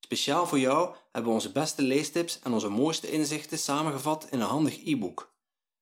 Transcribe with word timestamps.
Speciaal 0.00 0.46
voor 0.46 0.58
jou 0.58 0.94
hebben 1.12 1.30
we 1.30 1.36
onze 1.36 1.52
beste 1.52 1.82
leestips 1.82 2.38
en 2.42 2.52
onze 2.52 2.68
mooiste 2.68 3.10
inzichten 3.10 3.58
samengevat 3.58 4.26
in 4.30 4.40
een 4.40 4.46
handig 4.46 4.84
e-book. 4.84 5.34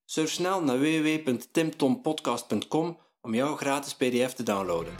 Surf 0.05 0.31
snel 0.31 0.63
naar 0.63 0.79
www.timtompodcast.com 0.79 2.99
om 3.21 3.35
jouw 3.35 3.57
gratis 3.57 3.95
PDF 3.95 4.33
te 4.33 4.43
downloaden. 4.43 4.95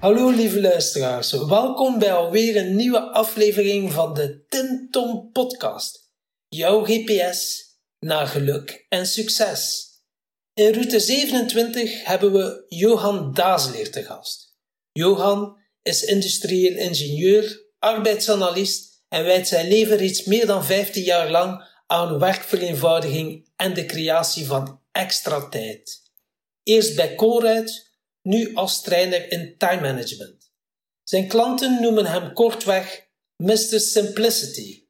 Hallo 0.00 0.30
lieve 0.30 0.60
luisteraars, 0.60 1.32
welkom 1.32 1.98
bij 1.98 2.12
alweer 2.12 2.56
een 2.56 2.76
nieuwe 2.76 3.00
aflevering 3.00 3.92
van 3.92 4.14
de 4.14 4.44
Tim 4.48 4.88
Tom 4.90 5.30
Podcast. 5.32 6.08
Jouw 6.48 6.84
GPS 6.84 7.68
naar 7.98 8.26
geluk 8.26 8.86
en 8.88 9.06
succes. 9.06 9.88
In 10.54 10.72
route 10.72 11.00
27 11.00 12.04
hebben 12.04 12.32
we 12.32 12.64
Johan 12.68 13.34
Dazeleer 13.34 13.90
te 13.90 14.02
gast. 14.02 14.56
Johan 14.92 15.59
is 15.82 16.04
industrieel 16.04 16.76
ingenieur, 16.76 17.62
arbeidsanalist 17.78 19.02
en 19.08 19.24
wijdt 19.24 19.48
zijn 19.48 19.68
leven 19.68 19.96
reeds 19.96 20.24
meer 20.24 20.46
dan 20.46 20.64
15 20.64 21.02
jaar 21.02 21.30
lang 21.30 21.68
aan 21.86 22.18
werkvereenvoudiging 22.18 23.48
en 23.56 23.74
de 23.74 23.86
creatie 23.86 24.46
van 24.46 24.80
extra 24.92 25.48
tijd. 25.48 26.02
Eerst 26.62 26.96
bij 26.96 27.14
Colruyt, 27.14 27.90
nu 28.22 28.54
als 28.54 28.82
trainer 28.82 29.32
in 29.32 29.54
time 29.58 29.80
management. 29.80 30.50
Zijn 31.02 31.28
klanten 31.28 31.80
noemen 31.80 32.06
hem 32.06 32.32
kortweg 32.32 33.08
Mr. 33.36 33.80
Simplicity. 33.80 34.84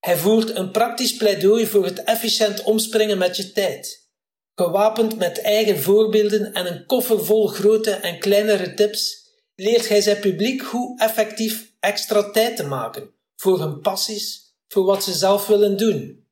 Hij 0.00 0.16
voert 0.16 0.56
een 0.56 0.70
praktisch 0.70 1.16
pleidooi 1.16 1.66
voor 1.66 1.84
het 1.84 2.04
efficiënt 2.04 2.62
omspringen 2.62 3.18
met 3.18 3.36
je 3.36 3.52
tijd. 3.52 4.08
Gewapend 4.54 5.18
met 5.18 5.40
eigen 5.40 5.82
voorbeelden 5.82 6.52
en 6.52 6.66
een 6.66 6.86
koffer 6.86 7.24
vol 7.24 7.46
grote 7.46 7.90
en 7.90 8.18
kleinere 8.18 8.74
tips, 8.74 9.23
leert 9.54 9.88
hij 9.88 10.00
zijn 10.00 10.20
publiek 10.20 10.62
hoe 10.62 10.98
effectief 10.98 11.72
extra 11.80 12.30
tijd 12.30 12.56
te 12.56 12.66
maken 12.66 13.14
voor 13.36 13.60
hun 13.60 13.80
passies, 13.80 14.56
voor 14.68 14.84
wat 14.84 15.04
ze 15.04 15.12
zelf 15.12 15.46
willen 15.46 15.76
doen. 15.76 16.26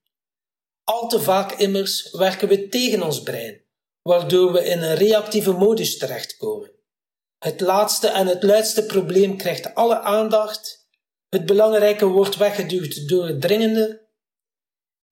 Al 0.85 1.09
te 1.09 1.21
vaak 1.21 1.53
immers 1.53 2.11
werken 2.11 2.49
we 2.49 2.69
tegen 2.69 3.03
ons 3.03 3.23
brein, 3.23 3.65
waardoor 4.03 4.53
we 4.53 4.65
in 4.65 4.83
een 4.83 4.95
reactieve 4.95 5.53
modus 5.53 5.99
terechtkomen. 5.99 6.71
Het 7.39 7.61
laatste 7.61 8.09
en 8.09 8.27
het 8.27 8.43
luidste 8.43 8.87
probleem 8.87 9.37
krijgt 9.37 9.75
alle 9.75 10.01
aandacht, 10.01 10.89
het 11.29 11.47
belangrijke 11.47 12.07
wordt 12.07 12.37
weggeduwd 12.37 13.09
door 13.09 13.27
het 13.27 13.41
dringende. 13.41 14.07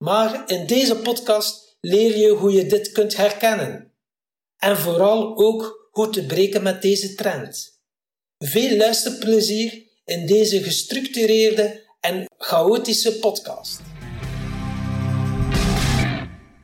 Maar 0.04 0.50
in 0.50 0.66
deze 0.66 0.96
podcast 0.96 1.76
leer 1.80 2.16
je 2.16 2.28
hoe 2.28 2.52
je 2.52 2.66
dit 2.66 2.92
kunt 2.92 3.16
herkennen 3.16 3.94
en 4.56 4.76
vooral 4.76 5.36
ook 5.36 5.88
hoe 5.90 6.10
te 6.10 6.26
breken 6.26 6.62
met 6.62 6.82
deze 6.82 7.14
trend. 7.14 7.79
Veel 8.44 8.76
luisterplezier 8.76 9.82
in 10.04 10.26
deze 10.26 10.62
gestructureerde 10.62 11.86
en 12.00 12.24
chaotische 12.38 13.18
podcast. 13.18 13.80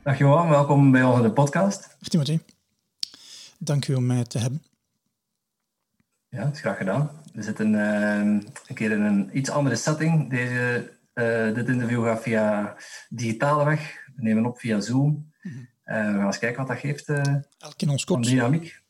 Dag 0.03 0.19
Johan, 0.19 0.49
welkom 0.49 0.91
bij 0.91 1.03
onze 1.03 1.31
podcast. 1.31 1.97
Timothy, 2.01 2.39
dank 3.59 3.89
u 3.89 3.95
om 3.95 4.07
mij 4.07 4.25
te 4.25 4.39
hebben. 4.39 4.63
Ja, 6.29 6.45
dat 6.45 6.53
is 6.53 6.61
graag 6.61 6.77
gedaan. 6.77 7.11
We 7.33 7.43
zitten 7.43 7.73
uh, 7.73 8.41
een 8.67 8.75
keer 8.75 8.91
in 8.91 9.03
een 9.03 9.31
iets 9.33 9.51
andere 9.51 9.77
setting. 9.77 10.31
Deze, 10.31 10.93
uh, 11.15 11.55
dit 11.55 11.69
interview 11.69 12.05
gaat 12.05 12.23
via 12.23 12.77
digitale 13.09 13.65
weg. 13.65 13.95
We 14.17 14.23
nemen 14.23 14.47
op 14.47 14.59
via 14.59 14.81
Zoom. 14.81 15.33
Uh, 15.43 15.53
we 15.85 15.93
gaan 15.93 16.27
eens 16.27 16.39
kijken 16.39 16.59
wat 16.59 16.69
dat 16.69 16.79
geeft. 16.79 17.09
Elk 17.59 17.75
in 17.77 17.89
ons 17.89 18.05
kot. 18.05 18.25
Dynamiek. 18.25 18.81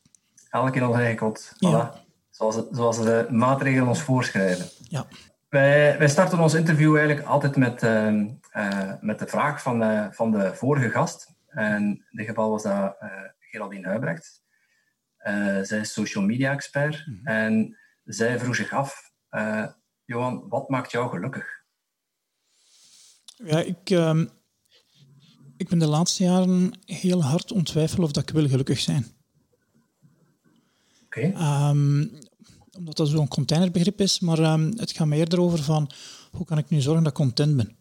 Elk 0.49 0.75
in 0.75 0.85
ons 0.85 0.95
eigen 0.97 1.17
kot. 1.17 1.51
Voilà. 1.55 1.57
Ja. 1.59 2.05
Zoals, 2.37 2.55
zoals 2.71 3.03
de 3.03 3.27
maatregelen 3.29 3.87
ons 3.87 4.01
voorschrijven. 4.01 4.65
Ja. 4.89 5.05
Wij, 5.49 5.97
wij 5.97 6.07
starten 6.07 6.39
ons 6.39 6.53
interview 6.53 6.97
eigenlijk 6.97 7.27
altijd 7.27 7.55
met, 7.55 7.83
uh, 7.83 8.11
uh, 8.55 8.93
met 8.99 9.19
de 9.19 9.27
vraag 9.27 9.61
van, 9.61 9.83
uh, 9.83 10.07
van 10.11 10.31
de 10.31 10.53
vorige 10.53 10.89
gast. 10.89 11.35
En 11.47 11.83
in 11.83 12.17
dit 12.17 12.25
geval 12.25 12.49
was 12.49 12.63
dat 12.63 12.95
Geraldine 13.39 13.87
Huibrecht. 13.87 14.43
zij 15.61 15.79
is 15.79 15.93
social 15.93 16.23
media 16.23 16.51
expert. 16.51 17.03
Mm 17.05 17.15
-hmm. 17.15 17.25
En 17.25 17.77
zij 18.03 18.39
vroeg 18.39 18.55
zich 18.55 18.73
af, 18.73 19.11
Johan, 20.05 20.45
wat 20.49 20.69
maakt 20.69 20.91
jou 20.91 21.09
gelukkig? 21.09 21.45
Ja, 23.43 23.59
ik, 23.59 23.89
ehm, 23.89 24.25
ik 25.57 25.69
ben 25.69 25.79
de 25.79 25.87
laatste 25.87 26.23
jaren 26.23 26.79
heel 26.85 27.23
hard 27.23 27.51
ontwijfelen 27.51 28.03
of 28.03 28.11
dat 28.11 28.29
ik 28.29 28.35
wil 28.35 28.47
gelukkig 28.47 28.79
zijn. 28.79 29.05
Okay. 31.05 31.69
Um, 31.69 32.11
omdat 32.77 32.97
dat 32.97 33.07
zo'n 33.07 33.27
containerbegrip 33.27 34.01
is, 34.01 34.19
maar 34.19 34.53
um, 34.53 34.73
het 34.75 34.91
gaat 34.91 35.07
mij 35.07 35.17
eerder 35.17 35.41
over 35.41 35.63
van 35.63 35.91
hoe 36.31 36.45
kan 36.45 36.57
ik 36.57 36.69
nu 36.69 36.81
zorgen 36.81 37.03
dat 37.03 37.11
ik 37.11 37.17
content 37.17 37.55
ben. 37.55 37.75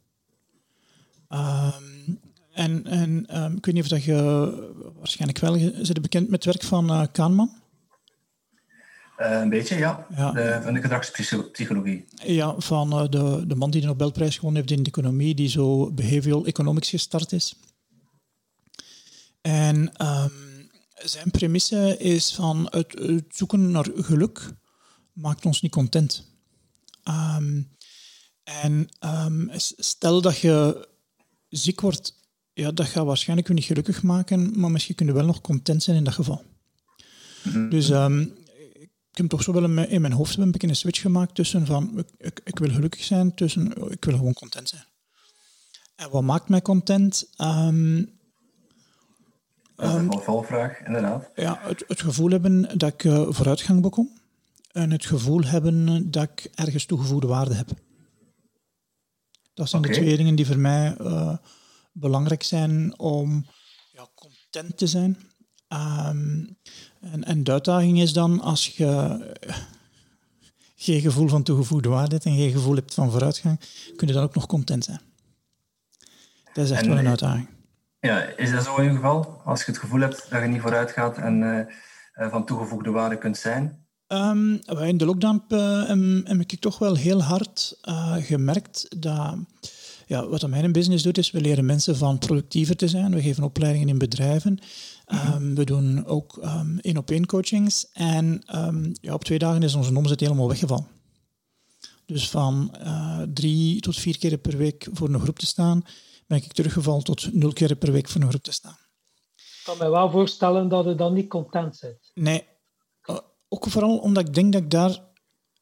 Um, 1.30 2.20
en 2.52 2.86
en 2.86 3.42
um, 3.42 3.56
ik 3.56 3.64
weet 3.64 3.74
niet 3.74 3.82
of 3.82 3.90
dat 3.90 4.04
je 4.04 4.92
waarschijnlijk 4.98 5.38
wel 5.38 5.84
zit 5.84 6.02
bekend 6.02 6.28
met 6.28 6.44
het 6.44 6.54
werk 6.54 6.68
van 6.68 6.92
uh, 6.92 7.06
Kahneman. 7.12 7.50
Uh, 9.18 9.40
een 9.40 9.48
beetje, 9.48 9.76
ja. 9.76 10.06
ja. 10.16 10.30
De, 10.32 10.60
van 10.62 10.74
de 10.74 10.80
gedragspsychologie. 10.80 12.04
Ja, 12.24 12.54
van 12.58 13.02
uh, 13.02 13.08
de, 13.08 13.44
de 13.46 13.54
man 13.54 13.70
die 13.70 13.80
de 13.80 13.86
Nobelprijs 13.86 14.34
gewonnen 14.34 14.60
heeft 14.60 14.76
in 14.76 14.82
de 14.82 14.90
economie, 14.90 15.34
die 15.34 15.48
zo 15.48 15.92
behavioral 15.92 16.46
economics 16.46 16.90
gestart 16.90 17.32
is. 17.32 17.54
En 19.40 19.92
zijn 20.94 21.30
premisse 21.30 21.96
is 21.98 22.34
van 22.34 22.66
het, 22.70 22.92
het 22.98 23.24
zoeken 23.28 23.70
naar 23.70 23.86
geluk 23.94 24.50
maakt 25.16 25.46
ons 25.46 25.62
niet 25.62 25.72
content. 25.72 26.24
Um, 27.04 27.68
en 28.42 28.88
um, 29.00 29.50
stel 29.76 30.20
dat 30.20 30.38
je 30.38 30.88
ziek 31.48 31.80
wordt, 31.80 32.14
ja, 32.52 32.72
dat 32.72 32.86
gaat 32.86 33.04
waarschijnlijk 33.04 33.48
je 33.48 33.54
niet 33.54 33.64
gelukkig 33.64 34.02
maken, 34.02 34.60
maar 34.60 34.70
misschien 34.70 34.94
kun 34.94 35.06
je 35.06 35.12
wel 35.12 35.26
nog 35.26 35.40
content 35.40 35.82
zijn 35.82 35.96
in 35.96 36.04
dat 36.04 36.14
geval. 36.14 36.44
Mm 37.42 37.52
-hmm. 37.52 37.70
Dus 37.70 37.88
um, 37.88 38.20
ik 38.80 38.90
heb 39.12 39.28
toch 39.28 39.42
zo 39.42 39.52
wel 39.52 39.64
in 39.64 40.00
mijn 40.00 40.12
hoofd 40.12 40.36
een 40.36 40.50
beetje 40.50 40.68
een 40.68 40.76
switch 40.76 41.00
gemaakt 41.00 41.34
tussen 41.34 41.66
van 41.66 41.98
ik, 41.98 42.08
ik, 42.18 42.40
ik, 42.44 42.58
wil 42.58 42.70
gelukkig 42.70 43.04
zijn, 43.04 43.34
tussen 43.34 43.90
ik 43.90 44.04
wil 44.04 44.16
gewoon 44.16 44.34
content 44.34 44.68
zijn. 44.68 44.84
En 45.96 46.10
wat 46.10 46.22
maakt 46.22 46.48
mij 46.48 46.62
content? 46.62 47.30
Um, 47.40 48.14
dat 49.76 49.88
is 49.88 49.94
een 49.94 50.12
um, 50.12 50.20
valvraag, 50.22 50.80
inderdaad. 50.80 51.30
Ja, 51.34 51.58
het, 51.60 51.84
het, 51.86 52.00
gevoel 52.00 52.30
hebben 52.30 52.78
dat 52.78 52.92
ik 52.92 53.04
uh, 53.04 53.26
vooruitgang 53.30 53.82
bekom 53.82 54.15
en 54.76 54.90
het 54.90 55.06
gevoel 55.06 55.44
hebben 55.44 56.10
dat 56.10 56.22
ik 56.22 56.50
ergens 56.54 56.84
toegevoegde 56.84 57.26
waarde 57.26 57.54
heb. 57.54 57.68
Dat 59.54 59.68
zijn 59.68 59.82
okay. 59.82 59.94
de 59.94 60.00
twee 60.00 60.16
dingen 60.16 60.34
die 60.34 60.46
voor 60.46 60.58
mij 60.58 60.96
uh, 61.00 61.36
belangrijk 61.92 62.42
zijn 62.42 62.98
om 62.98 63.46
ja, 63.92 64.06
content 64.14 64.78
te 64.78 64.86
zijn. 64.86 65.16
Um, 65.68 66.58
en, 67.00 67.24
en 67.24 67.44
de 67.44 67.52
uitdaging 67.52 68.00
is 68.00 68.12
dan 68.12 68.40
als 68.40 68.66
je 68.76 69.18
geen 70.76 71.00
gevoel 71.00 71.28
van 71.28 71.42
toegevoegde 71.42 71.88
waarde 71.88 72.14
hebt 72.14 72.24
en 72.24 72.36
geen 72.36 72.52
gevoel 72.52 72.74
hebt 72.74 72.94
van 72.94 73.10
vooruitgang, 73.10 73.60
kun 73.96 74.06
je 74.06 74.12
dan 74.12 74.22
ook 74.22 74.34
nog 74.34 74.46
content 74.46 74.84
zijn. 74.84 75.00
Dat 76.52 76.64
is 76.64 76.70
echt 76.70 76.82
en, 76.82 76.88
wel 76.88 76.98
een 76.98 77.08
uitdaging. 77.08 77.48
Ja, 78.00 78.20
is 78.20 78.50
dat 78.50 78.64
zo 78.64 78.76
in 78.76 78.82
ieder 78.82 78.96
geval? 78.96 79.40
Als 79.44 79.64
je 79.64 79.70
het 79.70 79.80
gevoel 79.80 80.00
hebt 80.00 80.26
dat 80.30 80.42
je 80.42 80.48
niet 80.48 80.60
vooruit 80.60 80.90
gaat 80.90 81.18
en 81.18 81.42
uh, 82.14 82.30
van 82.30 82.46
toegevoegde 82.46 82.90
waarde 82.90 83.18
kunt 83.18 83.36
zijn? 83.36 83.85
Um, 84.08 84.60
in 84.64 84.96
de 84.96 85.04
lockdown 85.04 85.42
uh, 85.48 86.24
heb 86.24 86.40
ik 86.40 86.60
toch 86.60 86.78
wel 86.78 86.94
heel 86.94 87.22
hard 87.22 87.78
uh, 87.88 88.16
gemerkt 88.16 88.86
dat 88.98 89.36
ja, 90.06 90.26
wat 90.26 90.46
mijn 90.46 90.72
business 90.72 91.02
doet, 91.02 91.18
is 91.18 91.30
we 91.30 91.40
leren 91.40 91.66
mensen 91.66 91.96
van 91.96 92.18
productiever 92.18 92.76
te 92.76 92.88
zijn. 92.88 93.14
We 93.14 93.22
geven 93.22 93.42
opleidingen 93.42 93.88
in 93.88 93.98
bedrijven. 93.98 94.58
Um, 95.06 95.18
mm-hmm. 95.18 95.54
We 95.54 95.64
doen 95.64 96.06
ook 96.06 96.38
um, 96.44 96.78
één-op-één 96.78 97.26
coachings. 97.26 97.88
En 97.92 98.42
ja, 99.00 99.14
op 99.14 99.24
twee 99.24 99.38
dagen 99.38 99.62
is 99.62 99.74
onze 99.74 99.96
omzet 99.96 100.20
helemaal 100.20 100.48
weggevallen. 100.48 100.86
Dus 102.06 102.30
van 102.30 102.74
uh, 102.82 103.22
drie 103.34 103.80
tot 103.80 103.96
vier 103.96 104.18
keer 104.18 104.38
per 104.38 104.56
week 104.56 104.88
voor 104.92 105.08
een 105.08 105.20
groep 105.20 105.38
te 105.38 105.46
staan, 105.46 105.84
ben 106.26 106.38
ik 106.38 106.52
teruggevallen 106.52 107.04
tot 107.04 107.32
nul 107.32 107.52
keer 107.52 107.76
per 107.76 107.92
week 107.92 108.08
voor 108.08 108.20
een 108.20 108.28
groep 108.28 108.42
te 108.42 108.52
staan. 108.52 108.78
Ik 109.36 109.62
kan 109.64 109.78
me 109.78 109.90
wel 109.90 110.10
voorstellen 110.10 110.68
dat 110.68 110.84
je 110.84 110.94
dan 110.94 111.12
niet 111.12 111.28
content 111.28 111.78
bent. 111.80 112.10
Nee, 112.14 112.44
ook 113.48 113.70
vooral 113.70 113.98
omdat 113.98 114.28
ik 114.28 114.34
denk 114.34 114.52
dat 114.52 114.62
ik 114.62 114.70
daar 114.70 115.04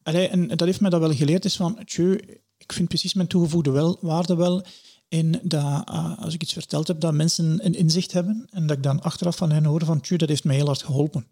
en 0.03 0.47
dat 0.47 0.59
heeft 0.59 0.81
mij 0.81 0.89
dat 0.89 0.99
wel 0.99 1.13
geleerd, 1.13 1.45
is 1.45 1.55
van, 1.55 1.79
tjö, 1.79 2.15
ik 2.57 2.73
vind 2.73 2.87
precies 2.87 3.13
mijn 3.13 3.27
toegevoegde 3.27 3.71
wel, 3.71 3.97
waarde 4.01 4.35
wel 4.35 4.65
in 5.07 5.39
dat, 5.43 5.89
uh, 5.89 6.19
als 6.19 6.33
ik 6.33 6.41
iets 6.41 6.53
verteld 6.53 6.87
heb, 6.87 6.99
dat 6.99 7.13
mensen 7.13 7.65
een 7.65 7.73
inzicht 7.73 8.11
hebben 8.11 8.47
en 8.51 8.67
dat 8.67 8.77
ik 8.77 8.83
dan 8.83 9.01
achteraf 9.01 9.35
van 9.35 9.51
hen 9.51 9.65
hoor 9.65 9.85
van, 9.85 10.03
tjö, 10.05 10.15
dat 10.15 10.29
heeft 10.29 10.43
mij 10.43 10.55
heel 10.55 10.65
hard 10.65 10.83
geholpen. 10.83 11.27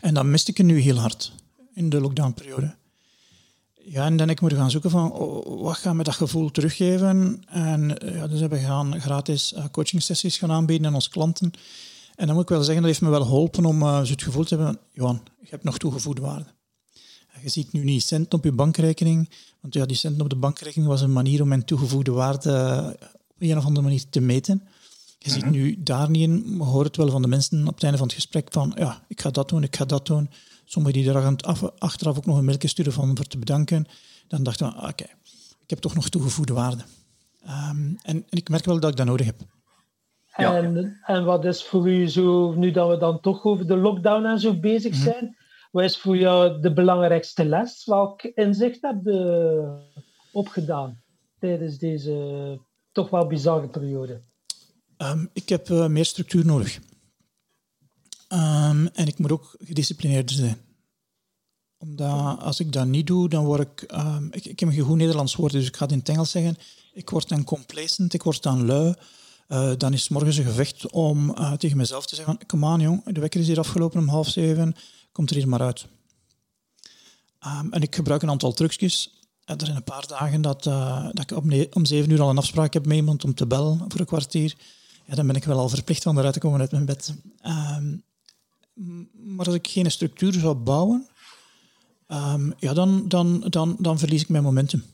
En 0.00 0.14
dat 0.14 0.24
miste 0.24 0.50
ik 0.50 0.62
nu 0.62 0.78
heel 0.78 0.98
hard 0.98 1.32
in 1.74 1.88
de 1.88 2.00
lockdownperiode. 2.00 2.74
Ja, 3.84 4.04
en 4.04 4.16
dan 4.16 4.30
ik 4.30 4.40
moet 4.40 4.52
gaan 4.52 4.70
zoeken 4.70 4.90
van 4.90 5.12
oh, 5.12 5.62
wat 5.62 5.76
gaat 5.76 5.94
me 5.94 6.02
dat 6.02 6.14
gevoel 6.14 6.50
teruggeven. 6.50 7.42
En 7.46 7.96
ja, 8.04 8.26
dus 8.26 8.40
hebben 8.40 8.58
we 8.58 8.64
gaan 8.64 9.00
gratis 9.00 9.52
uh, 9.52 9.64
coaching 9.70 10.02
sessies 10.02 10.38
gaan 10.38 10.50
aanbieden 10.50 10.86
aan 10.86 10.94
onze 10.94 11.10
klanten. 11.10 11.52
En 12.22 12.28
dan 12.28 12.36
moet 12.36 12.44
ik 12.44 12.50
wel 12.50 12.62
zeggen, 12.62 12.82
dat 12.82 12.90
heeft 12.90 13.02
me 13.02 13.10
wel 13.10 13.22
geholpen 13.22 13.64
om 13.64 13.82
uh, 13.82 13.98
het 13.98 14.22
gevoel 14.22 14.44
te 14.44 14.56
hebben, 14.56 14.78
Johan, 14.92 15.22
je 15.40 15.48
hebt 15.50 15.64
nog 15.64 15.78
toegevoegde 15.78 16.22
waarde. 16.22 16.46
Je 17.42 17.48
ziet 17.48 17.72
nu 17.72 17.84
niet 17.84 18.02
centen 18.02 18.38
op 18.38 18.44
je 18.44 18.52
bankrekening, 18.52 19.30
want 19.60 19.74
ja, 19.74 19.86
die 19.86 19.96
centen 19.96 20.22
op 20.22 20.30
de 20.30 20.36
bankrekening 20.36 20.88
was 20.88 21.00
een 21.00 21.12
manier 21.12 21.42
om 21.42 21.48
mijn 21.48 21.64
toegevoegde 21.64 22.10
waarde 22.10 22.96
op 23.28 23.36
een 23.38 23.56
of 23.56 23.64
andere 23.64 23.82
manier 23.86 24.04
te 24.10 24.20
meten. 24.20 24.62
Je 25.18 25.30
ziet 25.30 25.42
mhm. 25.42 25.50
nu 25.50 25.82
daar 25.82 26.10
niet 26.10 26.22
in, 26.22 26.56
maar 26.56 26.66
hoort 26.66 26.86
het 26.86 26.96
wel 26.96 27.10
van 27.10 27.22
de 27.22 27.28
mensen 27.28 27.66
op 27.66 27.74
het 27.74 27.82
einde 27.82 27.98
van 27.98 28.06
het 28.06 28.16
gesprek 28.16 28.48
van, 28.50 28.72
ja, 28.76 29.04
ik 29.08 29.20
ga 29.20 29.30
dat 29.30 29.48
doen, 29.48 29.62
ik 29.62 29.76
ga 29.76 29.84
dat 29.84 30.06
doen. 30.06 30.30
Sommigen 30.64 31.02
die 31.02 31.12
er 31.12 31.36
af, 31.36 31.62
achteraf 31.78 32.16
ook 32.16 32.26
nog 32.26 32.36
een 32.36 32.44
mailje 32.44 32.68
sturen 32.68 32.92
van 32.92 33.16
voor 33.16 33.26
te 33.26 33.38
bedanken. 33.38 33.86
Dan 34.28 34.42
dachten 34.42 34.66
we, 34.66 34.72
ah, 34.72 34.88
oké, 34.88 35.04
ik 35.62 35.70
heb 35.70 35.78
toch 35.78 35.94
nog 35.94 36.08
toegevoegde 36.08 36.52
waarde. 36.52 36.82
Um, 37.44 37.98
en, 38.02 38.24
en, 38.28 38.38
ik 38.38 38.48
merk 38.48 38.64
wel 38.64 38.80
dat 38.80 38.90
ik 38.90 38.96
dat 38.96 39.06
nodig 39.06 39.26
heb. 39.26 39.40
Ja. 40.36 40.56
En, 40.56 40.98
en 41.02 41.24
wat 41.24 41.44
is 41.44 41.64
voor 41.64 41.88
u 41.88 42.08
zo, 42.08 42.52
nu 42.52 42.70
dat 42.70 42.88
we 42.88 42.96
dan 42.96 43.20
toch 43.20 43.44
over 43.44 43.66
de 43.66 43.76
lockdown 43.76 44.24
en 44.24 44.40
zo 44.40 44.54
bezig 44.54 44.92
mhm. 44.92 45.02
zijn, 45.02 45.36
wat 45.70 45.84
is 45.84 45.98
voor 45.98 46.16
jou 46.16 46.60
de 46.60 46.72
belangrijkste 46.72 47.44
les? 47.44 47.84
Welk 47.84 48.22
inzicht 48.22 48.82
heb 48.82 49.00
je 49.04 49.78
opgedaan 50.32 51.02
tijdens 51.38 51.78
deze 51.78 52.58
toch 52.92 53.10
wel 53.10 53.26
bizarre 53.26 53.68
periode? 53.68 54.20
Um, 54.98 55.30
ik 55.32 55.48
heb 55.48 55.68
uh, 55.68 55.86
meer 55.86 56.04
structuur 56.04 56.46
nodig. 56.46 56.78
Um, 58.28 58.86
en 58.86 59.06
ik 59.06 59.18
moet 59.18 59.32
ook 59.32 59.56
gedisciplineerder 59.58 60.36
zijn. 60.36 60.56
Omdat 61.78 62.38
als 62.38 62.60
ik 62.60 62.72
dat 62.72 62.86
niet 62.86 63.06
doe, 63.06 63.28
dan 63.28 63.44
word 63.44 63.60
ik... 63.60 63.92
Um, 63.94 64.28
ik, 64.32 64.44
ik 64.44 64.60
heb 64.60 64.68
een 64.68 64.80
goed 64.80 64.96
Nederlands 64.96 65.34
woord, 65.34 65.52
dus 65.52 65.66
ik 65.66 65.76
ga 65.76 65.82
het 65.82 65.92
in 65.92 65.98
het 65.98 66.08
Engels 66.08 66.30
zeggen. 66.30 66.56
Ik 66.92 67.10
word 67.10 67.28
dan 67.28 67.44
complacent, 67.44 68.14
ik 68.14 68.22
word 68.22 68.42
dan 68.42 68.66
lui. 68.66 68.94
Uh, 69.52 69.72
dan 69.76 69.92
is 69.92 70.08
morgens 70.08 70.36
een 70.36 70.44
gevecht 70.44 70.90
om 70.90 71.30
uh, 71.30 71.52
tegen 71.52 71.76
mezelf 71.76 72.06
te 72.06 72.14
zeggen 72.14 72.38
kom 72.46 72.64
aan 72.64 72.80
jong, 72.80 73.04
de 73.04 73.20
wekker 73.20 73.40
is 73.40 73.46
hier 73.46 73.58
afgelopen 73.58 74.00
om 74.00 74.08
half 74.08 74.28
zeven, 74.28 74.76
komt 75.12 75.30
er 75.30 75.36
hier 75.36 75.48
maar 75.48 75.60
uit. 75.60 75.86
Um, 77.46 77.72
en 77.72 77.82
ik 77.82 77.94
gebruik 77.94 78.22
een 78.22 78.30
aantal 78.30 78.52
trucjes. 78.52 79.10
Er 79.44 79.56
zijn 79.58 79.76
een 79.76 79.84
paar 79.84 80.06
dagen 80.06 80.42
dat, 80.42 80.66
uh, 80.66 81.08
dat 81.12 81.30
ik 81.30 81.36
om, 81.36 81.66
om 81.72 81.84
zeven 81.84 82.10
uur 82.10 82.20
al 82.20 82.30
een 82.30 82.38
afspraak 82.38 82.72
heb 82.72 82.86
met 82.86 82.96
iemand 82.96 83.24
om 83.24 83.34
te 83.34 83.46
bellen 83.46 83.78
voor 83.88 84.00
een 84.00 84.06
kwartier. 84.06 84.54
Ja, 85.06 85.14
dan 85.14 85.26
ben 85.26 85.36
ik 85.36 85.44
wel 85.44 85.58
al 85.58 85.68
verplicht 85.68 86.02
van 86.02 86.18
eruit 86.18 86.34
te 86.34 86.40
komen 86.40 86.60
uit 86.60 86.70
mijn 86.70 86.84
bed. 86.84 87.14
Um, 87.46 88.02
maar 89.34 89.46
als 89.46 89.54
ik 89.54 89.68
geen 89.68 89.90
structuur 89.90 90.32
zou 90.32 90.54
bouwen, 90.54 91.08
um, 92.08 92.54
ja, 92.58 92.72
dan, 92.72 93.08
dan, 93.08 93.40
dan, 93.48 93.76
dan 93.78 93.98
verlies 93.98 94.22
ik 94.22 94.28
mijn 94.28 94.44
momentum. 94.44 94.84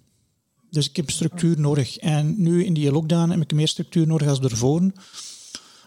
Dus 0.70 0.88
ik 0.88 0.96
heb 0.96 1.10
structuur 1.10 1.60
nodig. 1.60 1.96
En 1.96 2.42
nu 2.42 2.64
in 2.64 2.74
die 2.74 2.92
lockdown 2.92 3.30
heb 3.30 3.40
ik 3.40 3.52
meer 3.52 3.68
structuur 3.68 4.06
nodig 4.06 4.28
als 4.28 4.40
ervoor. 4.40 4.92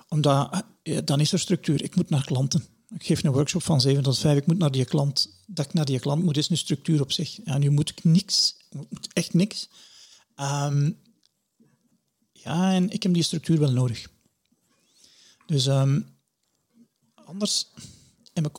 Omdat, 0.07 0.63
ja, 0.83 1.01
dan 1.01 1.19
is 1.19 1.31
er 1.31 1.39
structuur. 1.39 1.83
Ik 1.83 1.95
moet 1.95 2.10
naar 2.10 2.25
klanten. 2.25 2.66
Ik 2.89 3.06
geef 3.06 3.24
een 3.24 3.31
workshop 3.31 3.63
van 3.63 3.81
7 3.81 4.04
tot 4.04 4.18
5. 4.18 4.38
Ik 4.38 4.45
moet 4.45 4.57
naar 4.57 4.72
die 4.72 4.86
klant. 4.86 5.44
Dat 5.48 5.66
ik 5.66 5.74
naar 5.74 5.86
die 5.86 6.00
klant 6.00 6.24
moet, 6.24 6.38
is 6.38 6.50
een 6.50 6.57
structuur 6.57 7.01
op 7.01 7.12
zich. 7.12 7.39
Ja, 7.44 7.57
nu 7.57 7.69
moet 7.69 7.89
ik 7.89 8.04
niks. 8.04 8.56
Moet 8.89 9.13
echt 9.13 9.33
niks. 9.33 9.69
Um, 10.36 10.98
ja, 12.31 12.74
en 12.74 12.89
ik 12.89 13.04
heb 13.04 13.13
die 13.13 13.24
structuur 13.24 13.60
wel 13.60 13.72
nodig. 13.72 14.07
Dus 15.45 15.66
um, 15.66 16.06
anders 17.25 17.68
heb 18.34 18.45
ik 18.48 18.57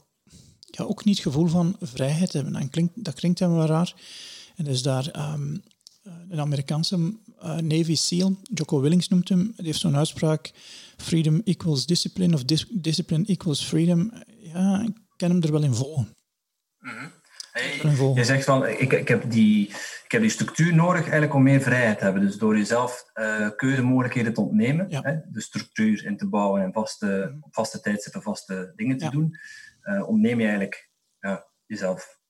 ook 0.80 1.04
niet 1.04 1.16
het 1.16 1.26
gevoel 1.26 1.46
van 1.46 1.76
vrijheid 1.80 2.32
hebben. 2.32 2.56
En 2.56 2.70
klinkt, 2.70 3.04
dat 3.04 3.14
klinkt 3.14 3.38
helemaal 3.38 3.66
raar. 3.66 3.94
En 4.56 4.64
dus 4.64 4.82
daar 4.82 5.32
um, 5.32 5.62
een 6.02 6.40
Amerikaanse 6.40 6.96
uh, 6.96 7.56
Navy 7.56 7.94
SEAL, 7.94 8.36
Jocko 8.42 8.80
Willings 8.80 9.08
noemt 9.08 9.28
hem, 9.28 9.52
die 9.56 9.66
heeft 9.66 9.78
zo'n 9.78 9.96
uitspraak, 9.96 10.50
freedom 10.96 11.40
equals 11.44 11.86
discipline 11.86 12.34
of 12.34 12.44
dis 12.44 12.66
discipline 12.70 13.24
equals 13.26 13.64
freedom. 13.64 14.12
Ja, 14.38 14.80
ik 14.80 14.96
kan 15.16 15.30
hem 15.30 15.42
er 15.42 15.52
wel 15.52 15.62
in 15.62 15.74
volgen. 15.74 16.16
Mm 16.78 16.90
-hmm. 16.90 17.12
Hey, 17.52 17.80
je 18.14 18.24
zegt 18.24 18.44
van, 18.44 18.66
ik, 18.66 18.92
ik, 18.92 19.08
heb 19.08 19.30
die, 19.30 19.68
ik 20.04 20.12
heb 20.12 20.20
die 20.20 20.30
structuur 20.30 20.74
nodig 20.74 21.02
eigenlijk 21.02 21.34
om 21.34 21.42
meer 21.42 21.60
vrijheid 21.60 21.98
te 21.98 22.04
hebben. 22.04 22.22
Dus 22.22 22.36
door 22.36 22.56
jezelf 22.56 23.10
uh, 23.14 23.48
keuzemogelijkheden 23.56 24.34
te 24.34 24.40
ontnemen, 24.40 24.86
hè, 24.90 25.16
de 25.30 25.40
structuur 25.40 26.04
in 26.04 26.16
te 26.16 26.28
bouwen 26.28 26.62
en 26.62 26.72
vaste, 26.72 27.30
op 27.34 27.40
mhm. 27.40 27.50
vaste 27.50 27.80
tijdstippen 27.80 28.22
vaste 28.22 28.72
dingen 28.76 28.98
te 28.98 29.10
doen, 29.10 29.38
uh, 29.84 30.08
ontneem 30.08 30.38
je 30.38 30.44
eigenlijk 30.44 30.90
ja, 31.18 31.46
jezelf 31.66 32.20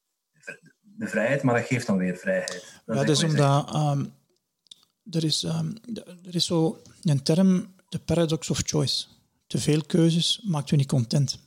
de 0.96 1.06
vrijheid, 1.06 1.42
maar 1.42 1.54
dat 1.54 1.66
geeft 1.66 1.86
dan 1.86 1.96
weer 1.96 2.16
vrijheid. 2.16 2.80
Dat 2.86 3.06
ja, 3.06 3.12
is 3.12 3.22
omdat 3.22 3.74
um, 3.74 4.12
er, 5.10 5.24
is, 5.24 5.42
um, 5.42 5.76
er 6.24 6.34
is 6.34 6.46
zo 6.46 6.82
een 7.02 7.22
term, 7.22 7.74
de 7.88 7.98
paradox 7.98 8.50
of 8.50 8.60
choice. 8.64 9.06
Te 9.46 9.58
veel 9.58 9.82
keuzes 9.82 10.40
maakt 10.44 10.68
je 10.68 10.76
niet 10.76 10.88
content. 10.88 11.38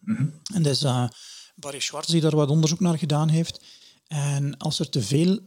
Mm 0.00 0.16
-hmm. 0.16 0.40
En 0.54 0.62
dat 0.62 0.72
is... 0.72 0.82
Uh, 0.82 1.08
Barry 1.54 1.80
Schwartz 1.80 2.10
die 2.10 2.20
daar 2.20 2.36
wat 2.36 2.48
onderzoek 2.48 2.80
naar 2.80 2.98
gedaan 2.98 3.28
heeft. 3.28 3.64
En 4.06 4.56
als 4.56 4.78
er 4.78 4.88
te 4.88 5.02
veel 5.02 5.40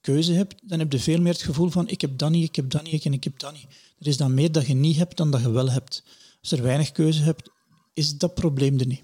keuze 0.00 0.32
hebt, 0.32 0.68
dan 0.68 0.78
heb 0.78 0.92
je 0.92 0.98
veel 0.98 1.20
meer 1.20 1.32
het 1.32 1.42
gevoel 1.42 1.70
van 1.70 1.88
ik 1.88 2.00
heb 2.00 2.18
dat 2.18 2.30
niet, 2.30 2.48
ik 2.48 2.56
heb 2.56 2.70
dat 2.70 2.82
niet 2.82 3.04
en 3.04 3.12
ik 3.12 3.24
heb 3.24 3.38
dat 3.38 3.52
niet. 3.52 3.66
Er 3.98 4.06
is 4.06 4.16
dan 4.16 4.34
meer 4.34 4.52
dat 4.52 4.66
je 4.66 4.74
niet 4.74 4.96
hebt 4.96 5.16
dan 5.16 5.30
dat 5.30 5.40
je 5.40 5.50
wel 5.50 5.70
hebt. 5.70 6.04
Als 6.40 6.52
er 6.52 6.62
weinig 6.62 6.92
keuze 6.92 7.22
hebt, 7.22 7.50
is 7.92 8.18
dat 8.18 8.34
probleem 8.34 8.78
er 8.78 8.86
niet. 8.86 9.02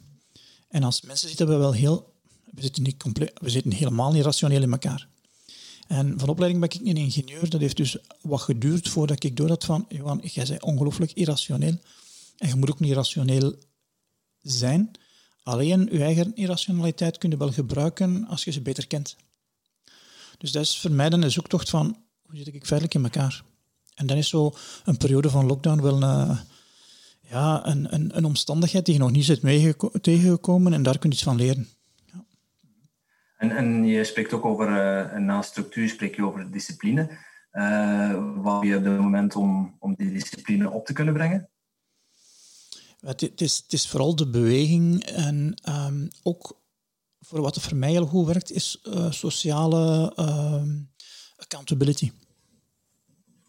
En 0.69 0.83
als 0.83 1.03
mensen 1.03 1.29
zitten 1.29 1.49
we 1.49 1.57
wel 1.57 1.73
heel... 1.73 2.12
We 2.55 2.63
zitten, 2.63 2.83
niet 2.83 2.97
compleet, 2.97 3.33
we 3.35 3.51
zitten 3.51 3.73
helemaal 3.73 4.13
niet 4.13 4.25
rationeel 4.25 4.63
in 4.63 4.73
elkaar. 4.73 5.09
En 5.87 6.19
van 6.19 6.29
opleiding 6.29 6.61
ben 6.61 6.71
ik 6.71 6.89
een 6.89 7.03
ingenieur. 7.03 7.51
Dat 7.51 7.61
heeft 7.61 7.77
dus 7.77 7.97
wat 8.21 8.41
geduurd 8.41 8.89
voordat 8.89 9.25
ik 9.25 9.37
door 9.37 9.49
had 9.49 9.65
van... 9.65 9.87
Johan, 9.89 10.21
jij 10.23 10.47
bent 10.47 10.63
ongelooflijk 10.63 11.13
irrationeel. 11.13 11.79
En 12.37 12.49
je 12.49 12.55
moet 12.55 12.71
ook 12.71 12.81
niet 12.81 12.93
rationeel 12.93 13.55
zijn. 14.43 14.91
Alleen 15.43 15.89
je 15.93 16.03
eigen 16.03 16.35
irrationaliteit 16.35 17.19
kun 17.19 17.31
je 17.31 17.37
wel 17.37 17.53
gebruiken 17.53 18.27
als 18.27 18.45
je 18.45 18.51
ze 18.51 18.61
beter 18.61 18.87
kent. 18.87 19.17
Dus 20.39 20.53
dat 20.53 20.63
is 20.63 20.79
voor 20.79 20.91
mij 20.91 21.09
dan 21.09 21.23
een 21.23 21.31
zoektocht 21.31 21.71
van 21.71 21.97
hoe 22.23 22.37
zit 22.37 22.55
ik 22.55 22.67
veilig 22.67 22.91
in 22.93 23.05
elkaar. 23.05 23.45
En 23.95 24.07
dan 24.07 24.17
is 24.17 24.29
zo 24.29 24.55
een 24.85 24.97
periode 24.97 25.31
van 25.31 25.47
lockdown 25.47 25.83
wel 25.83 26.03
een, 26.03 26.29
eh, 26.29 26.39
ja, 27.31 27.67
een, 27.67 27.95
een, 27.95 28.17
een 28.17 28.25
omstandigheid 28.25 28.85
die 28.85 28.95
je 28.95 29.01
nog 29.01 29.11
niet 29.11 29.25
zit 29.25 29.41
tegengekomen 30.03 30.73
en 30.73 30.83
daar 30.83 30.99
kun 30.99 31.11
je 31.11 31.15
iets 31.15 31.25
van 31.25 31.37
leren. 31.37 31.69
En, 33.43 33.51
en 33.51 33.85
je 33.85 34.05
spreekt 34.05 34.33
ook 34.33 34.45
over, 34.45 34.69
uh, 34.69 35.19
naast 35.19 35.51
structuur 35.51 35.89
spreek 35.89 36.17
je 36.17 36.25
over 36.25 36.51
discipline. 36.51 37.19
Uh, 37.53 38.35
wat 38.43 38.63
je 38.63 38.77
op 38.77 38.85
het 38.85 39.01
moment 39.01 39.37
om, 39.37 39.77
om 39.79 39.95
die 39.95 40.13
discipline 40.13 40.71
op 40.71 40.87
te 40.87 40.93
kunnen 40.93 41.15
brengen? 41.15 41.49
Het, 43.01 43.41
is, 43.41 43.57
het 43.57 43.73
is 43.73 43.89
vooral 43.89 44.17
de 44.17 44.31
beweging 44.31 45.05
en 45.05 45.55
um, 45.69 46.09
ook 46.23 46.61
voor 47.21 47.41
wat 47.41 47.63
voor 47.63 47.77
mij 47.77 47.91
heel 47.91 48.07
goed 48.07 48.27
werkt, 48.27 48.51
is 48.51 48.81
uh, 48.85 49.11
sociale 49.11 50.13
um, 50.19 50.91
accountability. 51.37 52.13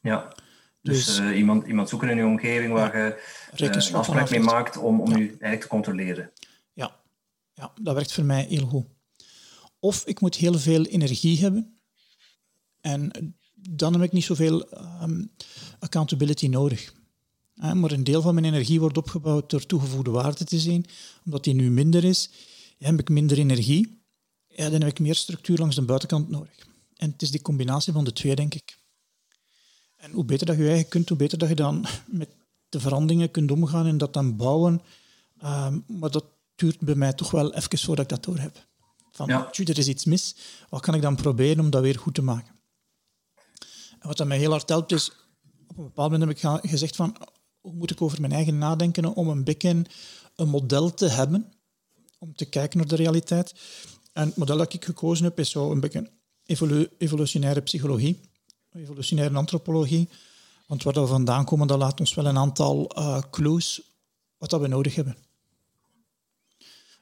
Ja, 0.02 0.34
dus, 0.82 1.06
dus 1.06 1.20
uh, 1.20 1.38
iemand, 1.38 1.68
iemand 1.68 1.90
zoeken 1.90 2.10
in 2.10 2.18
je 2.18 2.26
omgeving 2.26 2.74
waar 2.74 2.98
je 3.56 3.94
afspraak 3.94 4.30
mee 4.30 4.40
maakt 4.40 4.78
om, 4.78 5.02
om 5.02 5.10
ja. 5.10 5.18
je 5.18 5.28
eigenlijk 5.28 5.62
te 5.62 5.68
controleren. 5.68 6.32
Ja. 6.74 6.96
ja, 7.54 7.72
dat 7.82 7.96
werkt 7.96 8.14
voor 8.14 8.24
mij 8.24 8.46
heel 8.50 8.66
goed. 8.66 8.93
Of 9.84 10.06
ik 10.06 10.20
moet 10.20 10.36
heel 10.36 10.60
veel 10.60 10.86
energie 10.86 11.40
hebben 11.40 11.78
en 12.82 13.36
dan 13.70 13.94
heb 13.94 14.02
ik 14.02 14.12
niet 14.12 14.24
zoveel 14.24 14.68
um, 15.02 15.32
accountability 15.80 16.48
nodig 16.48 16.94
maar 17.54 17.92
een 17.92 18.04
deel 18.04 18.22
van 18.22 18.34
mijn 18.34 18.46
energie 18.46 18.80
wordt 18.80 18.98
opgebouwd 18.98 19.50
door 19.50 19.66
toegevoegde 19.66 20.12
waarde 20.12 20.44
te 20.44 20.60
zien. 20.60 20.86
Omdat 21.26 21.44
die 21.44 21.54
nu 21.54 21.72
minder 21.72 22.04
is, 22.04 22.30
heb 22.78 23.00
ik 23.00 23.10
minder 23.10 23.38
energie. 23.38 24.02
Ja, 24.48 24.70
dan 24.70 24.82
heb 24.82 24.90
ik 24.90 25.00
meer 25.00 25.16
structuur 25.16 25.58
langs 25.58 25.76
de 25.76 25.82
buitenkant 25.82 26.30
nodig. 26.30 26.68
En 26.96 27.12
het 27.12 27.22
is 27.22 27.32
die 27.32 27.42
combinatie 27.42 27.94
van 27.94 28.04
de 28.04 28.14
twee, 28.14 28.36
denk 28.36 28.54
ik. 28.54 28.78
En 29.98 30.12
hoe 30.12 30.26
beter 30.26 30.46
dat 30.46 30.58
je 30.58 30.68
eigen 30.68 30.88
kunt, 30.88 31.10
hoe 31.10 31.18
beter 31.18 31.38
dat 31.38 31.50
je 31.50 31.56
dan 31.56 31.86
met 32.08 32.30
de 32.70 32.80
veranderingen 32.80 33.32
kunt 33.32 33.52
omgaan 33.52 33.86
en 33.86 33.98
dat 33.98 34.14
dan 34.14 34.36
bouwen. 34.36 34.82
Ehm, 35.38 35.80
maar 35.88 36.12
dat 36.12 36.26
duurt 36.56 36.80
bij 36.80 36.96
mij 36.96 37.14
toch 37.14 37.32
wel 37.32 37.54
even 37.54 37.78
voordat 37.78 38.04
ik 38.04 38.10
dat 38.10 38.24
door 38.24 38.38
heb. 38.38 38.68
Van, 39.14 39.28
ja. 39.28 39.52
er 39.52 39.78
is 39.78 39.88
iets 39.88 40.06
mis. 40.06 40.36
Wat 40.70 40.82
kan 40.82 40.96
ik 40.96 41.02
dan 41.02 41.16
proberen 41.16 41.60
om 41.60 41.70
dat 41.70 41.82
weer 41.82 42.00
goed 42.00 42.14
te 42.14 42.22
maken? 42.22 42.56
En 44.00 44.08
wat 44.08 44.18
dat 44.18 44.28
mij 44.28 44.38
heel 44.38 44.52
hard 44.52 44.70
helpt 44.70 44.92
is, 44.92 45.12
op 45.68 45.78
een 45.78 45.84
bepaald 45.84 46.12
moment 46.12 46.42
heb 46.42 46.62
ik 46.64 46.70
gezegd 46.70 46.96
van, 46.96 47.18
hoe 47.62 47.74
moet 47.74 47.92
ik 47.92 48.02
over 48.02 48.22
mijn 48.22 48.34
eigen 48.34 48.58
nadenken 48.58 49.14
om 49.14 49.28
een 49.28 49.44
beetje 49.44 49.86
een 50.36 50.50
model 50.50 50.94
te 50.94 51.08
hebben, 51.08 51.54
om 52.20 52.36
te 52.36 52.46
kijken 52.46 52.78
naar 52.78 52.88
de 52.88 52.96
realiteit. 52.96 53.54
En 54.14 54.28
het 54.28 54.38
model 54.38 54.58
dat 54.58 54.74
ik 54.74 54.86
gekozen 54.86 55.26
heb 55.26 55.40
is 55.40 55.50
zo 55.50 55.72
een 55.72 55.80
beetje 55.80 56.12
evolu 56.46 56.90
evolutionaire 56.98 57.62
psychologie, 57.62 58.20
evolutionaire 58.72 59.36
antropologie. 59.36 60.10
Want 60.68 60.84
waar 60.84 60.94
we 60.94 61.08
vandaan 61.08 61.46
komen, 61.46 61.68
dat 61.68 61.80
laat 61.80 62.00
ons 62.00 62.14
wel 62.14 62.26
een 62.26 62.38
aantal 62.38 62.98
uh, 62.98 63.22
clues 63.32 63.82
wat 64.38 64.50
dat 64.50 64.62
we 64.62 64.68
nodig 64.68 64.96
hebben. 64.96 65.18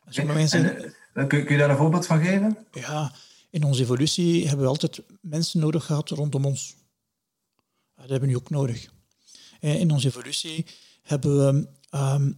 Sommige 0.09 0.37
mensen... 0.37 0.93
En, 1.13 1.27
kun, 1.27 1.49
je 1.49 1.57
daar 1.57 1.69
een 1.69 1.77
voorbeeld 1.77 2.05
van 2.05 2.21
geven? 2.21 2.57
Ja, 2.71 3.13
in 3.49 3.63
onze 3.63 3.81
evolutie 3.81 4.47
hebben 4.47 4.65
we 4.65 4.71
altijd 4.71 5.01
mensen 5.21 5.59
nodig 5.59 5.85
gehad 5.85 6.09
rondom 6.09 6.45
ons. 6.45 6.75
Dat 7.95 8.09
hebben 8.09 8.29
we 8.29 8.35
nu 8.35 8.35
ook 8.35 8.49
nodig. 8.49 8.89
In 9.59 9.91
onze 9.91 10.07
evolutie 10.07 10.65
hebben 11.01 11.37
we, 11.37 11.67
um, 11.97 12.37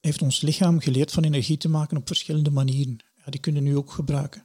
heeft 0.00 0.22
ons 0.22 0.40
lichaam 0.40 0.80
geleerd 0.80 1.12
van 1.12 1.24
energie 1.24 1.56
te 1.56 1.68
maken 1.68 1.96
op 1.96 2.06
verschillende 2.06 2.50
manieren. 2.50 2.98
Ja, 3.16 3.30
die 3.30 3.40
kunnen 3.40 3.62
we 3.62 3.68
nu 3.68 3.76
ook 3.76 3.90
gebruiken. 3.90 4.44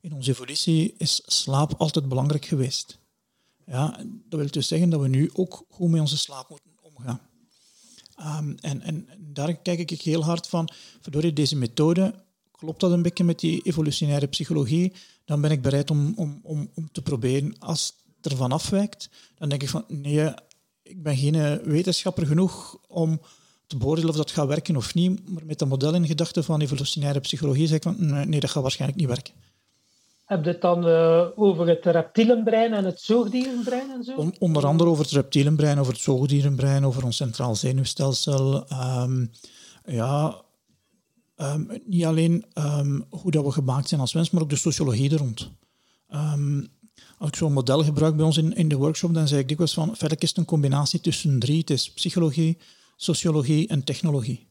In 0.00 0.12
onze 0.12 0.30
evolutie 0.30 0.94
is 0.98 1.22
slaap 1.24 1.74
altijd 1.74 2.08
belangrijk 2.08 2.44
geweest. 2.44 2.98
Ja, 3.66 3.96
dat 4.28 4.40
wil 4.40 4.50
dus 4.50 4.68
zeggen 4.68 4.90
dat 4.90 5.00
we 5.00 5.08
nu 5.08 5.30
ook 5.32 5.64
goed 5.68 5.90
met 5.90 6.00
onze 6.00 6.18
slaap 6.18 6.48
moeten 6.48 6.70
omgaan. 6.82 7.20
Um, 8.18 8.56
en, 8.60 8.80
en, 8.80 9.08
daar 9.18 9.56
kijk 9.56 9.90
ik 9.90 10.02
heel 10.02 10.24
hard 10.24 10.46
van, 10.46 10.68
verdorie, 11.00 11.32
deze 11.32 11.56
methode, 11.56 12.21
klopt 12.62 12.80
dat 12.80 12.90
een 12.90 13.02
beetje 13.02 13.24
met 13.24 13.38
die 13.38 13.60
evolutionaire 13.62 14.26
psychologie? 14.26 14.92
Dan 15.24 15.40
ben 15.40 15.50
ik 15.50 15.62
bereid 15.62 15.90
om, 15.90 16.12
om, 16.16 16.40
om, 16.42 16.70
om 16.74 16.88
te 16.92 17.02
proberen. 17.02 17.54
Als 17.58 17.96
het 18.16 18.32
ervan 18.32 18.52
afwijkt, 18.52 19.10
dan 19.38 19.48
denk 19.48 19.62
ik 19.62 19.68
van, 19.68 19.84
nee, 19.88 20.34
ik 20.82 21.02
ben 21.02 21.16
geen 21.16 21.34
eh, 21.34 21.54
wetenschapper 21.54 22.26
genoeg 22.26 22.78
om 22.88 23.20
te 23.66 23.76
beoordelen 23.76 24.10
of 24.10 24.16
dat 24.16 24.30
gaat 24.30 24.46
werken 24.46 24.76
of 24.76 24.94
niet. 24.94 25.28
Maar 25.28 25.46
met 25.46 25.58
dat 25.58 25.68
model 25.68 25.94
in 25.94 26.06
gedachten 26.06 26.44
van 26.44 26.60
evolutionaire 26.60 27.20
psychologie 27.20 27.66
zeg 27.66 27.76
ik 27.76 27.82
van, 27.82 28.28
nee, 28.28 28.40
dat 28.40 28.50
gaat 28.50 28.62
waarschijnlijk 28.62 29.00
niet 29.00 29.08
werken. 29.08 29.34
Heb 30.24 30.44
je 30.44 30.50
het 30.50 30.60
dan 30.60 30.88
uh, 30.88 31.26
over 31.36 31.68
het 31.68 31.84
reptielenbrein 31.84 32.72
en 32.72 32.84
het 32.84 33.00
zoogdierenbrein 33.00 33.90
en 33.90 34.04
zo? 34.04 34.32
onder 34.38 34.66
andere 34.66 34.90
over 34.90 35.04
het 35.04 35.12
reptielenbrein, 35.12 35.78
over 35.78 35.92
het 35.92 36.02
zoogdierenbrein, 36.02 36.86
over 36.86 37.04
ons 37.04 37.16
centraal 37.16 37.54
zenuwstelsel. 37.54 38.66
Um, 38.72 39.30
ja, 39.84 40.42
um, 41.42 41.80
niet 41.84 42.04
alleen 42.04 42.44
um, 42.54 43.04
hoe 43.10 43.30
dat 43.30 43.44
we 43.44 43.50
gemaakt 43.50 43.88
zijn 43.88 44.00
als 44.00 44.12
mens, 44.12 44.30
maar 44.30 44.42
ook 44.42 44.50
de 44.50 44.56
sociologie 44.56 45.10
er 45.10 45.18
rond. 45.18 45.50
als 47.18 47.28
ik 47.28 47.36
zo'n 47.36 47.52
model 47.52 47.84
gebruik 47.84 48.16
bij 48.16 48.24
ons 48.24 48.36
in, 48.36 48.54
in 48.54 48.68
de 48.68 48.76
workshop, 48.76 49.14
dan 49.14 49.28
zeg 49.28 49.38
ik 49.38 49.48
dikwijls 49.48 49.74
van, 49.74 49.96
verder 49.96 50.22
is 50.22 50.28
het 50.28 50.38
een 50.38 50.44
combinatie 50.44 51.00
tussen 51.00 51.38
drie. 51.38 51.58
Het 51.58 51.70
is 51.70 51.92
psychologie, 51.92 52.58
sociologie 52.96 53.68
en 53.68 53.84
technologie. 53.84 54.46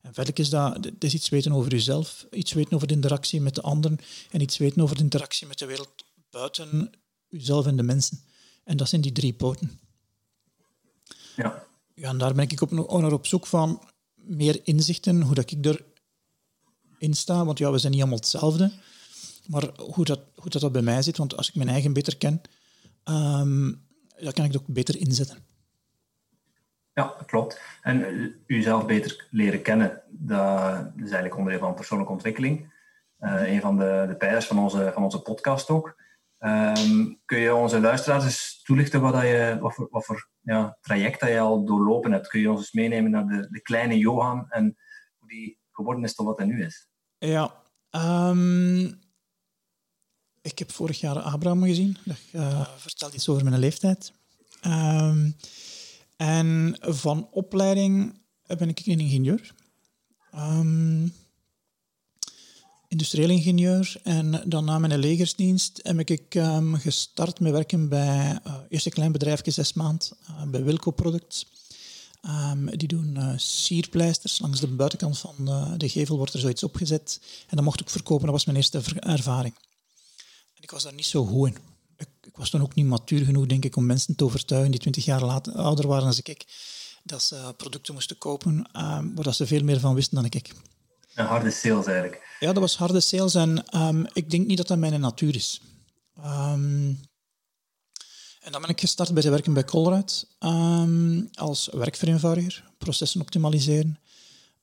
En 0.00 0.14
verder 0.14 0.38
is 0.38 0.50
dat, 0.50 0.84
het 0.84 1.04
is 1.04 1.14
iets 1.14 1.28
weten 1.28 1.52
over 1.52 1.70
jezelf, 1.70 2.26
iets 2.30 2.52
weten 2.52 2.74
over 2.74 2.86
de 2.86 2.94
interactie 2.94 3.40
met 3.40 3.54
de 3.54 3.62
anderen 3.62 3.98
en 4.30 4.40
iets 4.40 4.58
weten 4.58 4.82
over 4.82 4.96
de 4.96 5.02
interactie 5.02 5.46
met 5.46 5.58
de 5.58 5.66
wereld 5.66 6.04
buiten 6.30 6.90
jezelf 7.28 7.66
en 7.66 7.76
de 7.76 7.82
mensen. 7.82 8.18
En 8.64 8.76
dat 8.76 8.88
zijn 8.88 9.00
die 9.00 9.12
drie 9.12 9.32
poten. 9.32 9.80
Ja. 11.36 11.66
ja 11.94 12.08
en 12.08 12.18
daar 12.18 12.34
ben 12.34 12.48
ik 12.48 12.60
op, 12.60 12.70
naar 12.70 13.12
op 13.12 13.26
zoek 13.26 13.46
van 13.46 13.82
meer 14.14 14.60
inzichten, 14.64 15.22
hoe 15.22 15.34
dat 15.34 15.50
ik 15.50 15.62
sta. 17.10 17.44
Want 17.44 17.58
ja, 17.58 17.70
we 17.70 17.78
zijn 17.78 17.92
niet 17.92 18.00
allemaal 18.00 18.18
hetzelfde. 18.18 18.72
Maar 19.46 19.68
hoe 19.76 20.04
dat, 20.04 20.20
hoe 20.34 20.50
dat, 20.50 20.62
dat 20.62 20.72
bij 20.72 20.82
mij 20.82 21.02
zit, 21.02 21.16
want 21.16 21.36
als 21.36 21.48
ik 21.48 21.54
mijn 21.54 21.68
eigen 21.68 21.92
beter 21.92 22.16
ken, 22.16 22.40
dan 23.04 24.32
kan 24.32 24.44
ik 24.44 24.52
het 24.52 24.56
ook 24.56 24.66
beter 24.66 24.96
inzetten. 24.98 25.38
Ja, 26.94 27.14
klopt. 27.26 27.60
En 27.82 28.04
uzelf 28.46 28.86
beter 28.86 29.26
leren 29.30 29.62
kennen, 29.62 30.02
dat 30.08 30.86
is 30.96 31.02
eigenlijk 31.02 31.36
onderdeel 31.36 31.60
van 31.60 31.74
persoonlijke 31.74 32.12
ontwikkeling. 32.12 32.72
Uh, 33.20 33.52
een 33.52 33.60
van 33.60 33.78
de, 33.78 34.04
de 34.08 34.16
pijlers 34.16 34.46
van 34.46 34.58
onze, 34.58 34.90
van 34.94 35.04
onze 35.04 35.22
podcast 35.22 35.70
ook. 35.70 36.00
Um, 36.38 37.20
kun 37.24 37.38
je 37.38 37.54
onze 37.54 37.80
luisteraars 37.80 38.24
eens 38.24 38.62
toelichten 38.62 39.00
wat, 39.00 39.12
dat 39.12 39.22
je, 39.22 39.56
wat 39.60 39.74
voor, 39.74 39.88
wat 39.90 40.04
voor 40.04 40.28
ja, 40.40 40.78
traject 40.80 41.20
dat 41.20 41.28
je 41.28 41.38
al 41.38 41.64
doorlopen 41.64 42.12
hebt? 42.12 42.28
Kun 42.28 42.40
je 42.40 42.50
ons 42.50 42.58
eens 42.58 42.72
meenemen 42.72 43.10
naar 43.10 43.26
de, 43.26 43.48
de 43.50 43.60
kleine 43.60 43.98
Johan 43.98 44.50
en 44.50 44.76
hoe 45.18 45.28
die 45.28 45.58
geworden 45.70 46.04
is 46.04 46.14
tot 46.14 46.26
wat 46.26 46.38
hij 46.38 46.46
nu 46.46 46.64
is? 46.64 46.88
Ja, 47.24 47.54
um, 48.30 49.00
ik 50.40 50.58
heb 50.58 50.72
vorig 50.72 51.00
jaar 51.00 51.18
Abraham 51.18 51.62
gezien. 51.62 51.96
Dat 52.04 52.16
uh, 52.32 52.66
vertelt 52.76 53.14
iets 53.14 53.28
over 53.28 53.44
mijn 53.44 53.58
leeftijd. 53.58 54.12
Um, 54.66 55.36
en 56.16 56.76
van 56.80 57.28
opleiding 57.30 58.20
ben 58.46 58.68
ik 58.68 58.86
een 58.86 59.00
ingenieur. 59.00 59.54
Um, 60.34 61.14
industrieel 62.88 63.30
ingenieur. 63.30 64.00
En 64.02 64.42
dan 64.46 64.64
na 64.64 64.78
mijn 64.78 64.98
legersdienst 64.98 65.80
heb 65.82 66.10
ik 66.10 66.34
um, 66.34 66.74
gestart 66.74 67.40
met 67.40 67.52
werken 67.52 67.88
bij 67.88 68.40
uh, 68.46 68.56
eerst 68.68 68.86
een 68.86 68.92
klein 68.92 69.12
bedrijfje, 69.12 69.50
zes 69.50 69.72
maand, 69.72 70.12
uh, 70.30 70.42
bij 70.42 70.64
Wilco 70.64 70.90
Products. 70.90 71.46
Um, 72.26 72.76
die 72.76 72.88
doen 72.88 73.14
uh, 73.18 73.32
sierpleisters. 73.36 74.38
Langs 74.38 74.60
de 74.60 74.66
buitenkant 74.66 75.18
van 75.18 75.34
de, 75.38 75.76
de, 75.76 75.88
gevel 75.88 76.16
wordt 76.16 76.32
er 76.32 76.40
zoiets 76.40 76.62
opgezet. 76.62 77.20
En 77.48 77.56
dat 77.56 77.64
mocht 77.64 77.80
ik 77.80 77.90
verkopen. 77.90 78.24
Dat 78.24 78.34
was 78.34 78.44
mijn 78.44 78.56
eerste 78.56 78.82
ervaring. 79.00 79.54
En 80.54 80.62
ik 80.62 80.70
was 80.70 80.82
daar 80.82 80.94
niet 80.94 81.06
zo 81.06 81.24
goed 81.24 81.48
in 81.48 81.56
ik 82.22 82.36
was 82.36 82.50
toen 82.50 82.62
ook 82.62 82.74
niet 82.74 82.86
matuur 82.86 83.24
genoeg, 83.24 83.46
denk 83.46 83.64
ik, 83.64 83.76
om 83.76 83.86
mensen 83.86 84.16
te 84.16 84.24
overtuigen 84.24 84.70
die 84.70 84.80
twintig 84.80 85.04
jaar 85.04 85.24
later, 85.24 85.52
ouder 85.52 85.86
waren 85.86 86.04
dan 86.04 86.18
ik, 86.22 86.46
dat 87.02 87.22
ze 87.22 87.54
producten 87.56 87.94
moesten 87.94 88.18
kopen 88.18 88.66
um, 88.76 89.14
waar 89.14 89.34
ze 89.34 89.46
veel 89.46 89.62
meer 89.62 89.80
van 89.80 89.94
wisten 89.94 90.16
dan 90.16 90.24
ik. 90.24 90.54
Een 91.14 91.26
harde 91.26 91.50
sales 91.50 91.86
eigenlijk. 91.86 92.36
Ja, 92.40 92.52
dat 92.52 92.62
was 92.62 92.76
harde 92.76 93.00
sales 93.00 93.34
en 93.34 93.80
um, 93.80 94.06
ik 94.12 94.30
denk 94.30 94.46
niet 94.46 94.56
dat 94.56 94.66
dat 94.66 94.78
mijn 94.78 95.00
natuur 95.00 95.34
is. 95.34 95.60
Um, 96.24 97.00
en 98.42 98.52
dan 98.52 98.60
ben 98.60 98.70
ik 98.70 98.80
gestart 98.80 99.14
bij 99.14 99.30
werken 99.30 99.52
bij 99.52 99.64
Colruyt 99.64 100.26
als 101.34 101.68
werkvereenvoudiger, 101.72 102.64
processen 102.78 103.20
optimaliseren. 103.20 103.98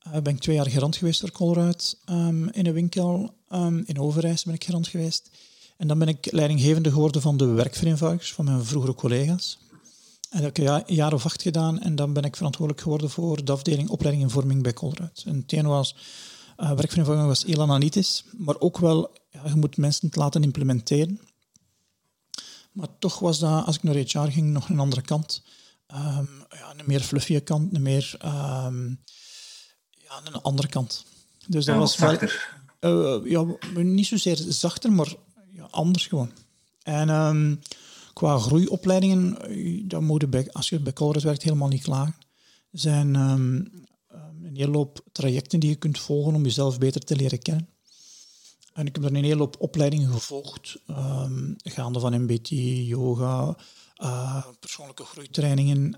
Uh, 0.07 0.13
ben 0.13 0.33
ik 0.33 0.39
twee 0.39 0.55
jaar 0.55 0.69
gerand 0.69 0.95
geweest 0.95 1.19
voor 1.19 1.31
Colruyt 1.31 1.97
in 2.51 2.65
een 2.65 2.73
winkel. 2.73 3.33
in 3.85 3.99
Overijs 3.99 4.43
ben 4.43 4.53
ik 4.53 4.63
gerand 4.63 4.87
geweest. 4.87 5.29
En 5.77 5.87
dan 5.87 5.99
ben 5.99 6.07
ik 6.07 6.31
leidinggevende 6.31 6.91
geworden 6.91 7.21
van 7.21 7.37
de 7.37 7.45
werkvereenvoudigers, 7.45 8.33
van 8.33 8.45
mijn 8.45 8.65
vroegere 8.65 8.93
collega's. 8.93 9.57
En 10.29 10.41
dat 10.41 10.57
heb 10.57 10.57
ik 10.57 10.87
een 10.87 10.95
jaar 10.95 11.13
of 11.13 11.25
acht 11.25 11.41
gedaan 11.41 11.79
en 11.79 11.95
dan 11.95 12.13
ben 12.13 12.23
ik 12.23 12.35
verantwoordelijk 12.35 12.83
geworden 12.83 13.09
voor 13.09 13.45
de 13.45 13.51
afdeling 13.51 13.89
opleiding 13.89 14.25
en 14.25 14.31
vorming 14.31 14.63
bij 14.63 14.73
Colruyt. 14.73 15.23
En 15.25 15.35
het 15.35 15.51
ene 15.53 15.67
was, 15.67 15.95
uh, 16.57 16.71
werkvereenvoudiging 16.71 17.27
was 17.27 17.45
heel 17.45 17.61
analytisch, 17.61 18.23
maar 18.37 18.59
ook 18.59 18.77
wel, 18.77 19.11
ja, 19.29 19.41
je 19.45 19.55
moet 19.55 19.77
mensen 19.77 20.07
het 20.07 20.15
laten 20.15 20.43
implementeren. 20.43 21.19
Maar 22.79 22.97
toch 22.99 23.19
was 23.19 23.39
dat, 23.39 23.65
als 23.65 23.75
ik 23.75 23.83
naar 23.83 23.95
HR 23.95 24.31
ging, 24.31 24.47
nog 24.51 24.69
een 24.69 24.79
andere 24.79 25.01
kant. 25.01 25.43
Um, 25.93 26.45
ja, 26.49 26.73
een 26.77 26.85
meer 26.85 27.01
fluffy 27.01 27.39
kant, 27.39 27.75
een 27.75 27.81
meer... 27.81 28.17
Um, 28.25 28.99
ja, 29.89 30.21
een 30.23 30.41
andere 30.41 30.67
kant. 30.67 31.05
Dus 31.47 31.65
dat 31.65 31.75
was 31.75 31.95
zachter. 31.95 32.57
Wel, 32.79 33.25
uh, 33.25 33.31
ja, 33.31 33.45
niet 33.81 34.05
zozeer 34.05 34.37
zachter, 34.47 34.91
maar 34.91 35.15
anders 35.69 36.07
gewoon. 36.07 36.31
En 36.83 37.09
um, 37.09 37.59
qua 38.13 38.37
groeiopleidingen, 38.37 39.37
dan 39.87 40.03
moet 40.03 40.21
je 40.21 40.27
bij, 40.27 40.51
als 40.51 40.69
je 40.69 40.79
bij 40.79 40.93
Colruyt 40.93 41.23
werkt 41.23 41.43
helemaal 41.43 41.67
niet 41.67 41.83
klaar. 41.83 42.17
Er 42.71 42.79
zijn 42.79 43.15
um, 43.15 43.71
een 44.43 44.55
hele 44.55 44.77
hoop 44.77 45.03
trajecten 45.11 45.59
die 45.59 45.69
je 45.69 45.75
kunt 45.75 45.99
volgen 45.99 46.35
om 46.35 46.43
jezelf 46.43 46.77
beter 46.77 47.01
te 47.01 47.15
leren 47.15 47.39
kennen. 47.39 47.69
En 48.73 48.85
ik 48.85 48.95
heb 48.95 49.03
er 49.03 49.15
een 49.15 49.23
hele 49.23 49.39
hoop 49.39 49.55
opleidingen 49.59 50.11
gevolgd, 50.11 50.77
um, 50.89 51.55
gaande 51.63 51.99
van 51.99 52.21
MBT, 52.21 52.49
yoga, 52.87 53.57
uh, 53.97 54.45
persoonlijke 54.59 55.03
groeitrainingen, 55.03 55.97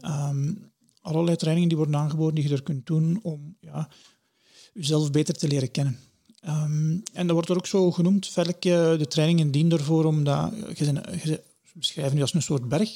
allerlei 1.01 1.35
trainingen 1.35 1.69
die 1.69 1.77
worden 1.77 1.95
aangeboden 1.95 2.35
die 2.35 2.47
je 2.47 2.53
er 2.53 2.63
kunt 2.63 2.85
doen 2.85 3.19
om 3.23 3.55
ja, 3.59 3.89
jezelf 4.73 5.11
beter 5.11 5.33
te 5.33 5.47
leren 5.47 5.71
kennen. 5.71 5.99
Um, 6.47 7.03
en 7.13 7.27
dat 7.27 7.31
wordt 7.31 7.49
er 7.49 7.55
ook 7.55 7.67
zo 7.67 7.91
genoemd, 7.91 8.27
Velk, 8.27 8.61
de 8.61 9.05
trainingen 9.09 9.51
dienen 9.51 9.77
ervoor 9.77 10.05
om 10.05 10.23
dat, 10.23 10.53
je, 10.75 11.41
beschrijven 11.73 12.13
die 12.13 12.21
als 12.21 12.33
een 12.33 12.41
soort 12.41 12.69
berg. 12.69 12.95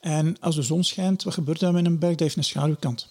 En 0.00 0.40
als 0.40 0.54
de 0.54 0.62
zon 0.62 0.84
schijnt, 0.84 1.22
wat 1.22 1.34
gebeurt 1.34 1.62
er 1.62 1.72
met 1.72 1.86
een 1.86 1.98
berg? 1.98 2.10
Dat 2.10 2.20
heeft 2.20 2.36
een 2.36 2.44
schaduwkant. 2.44 3.08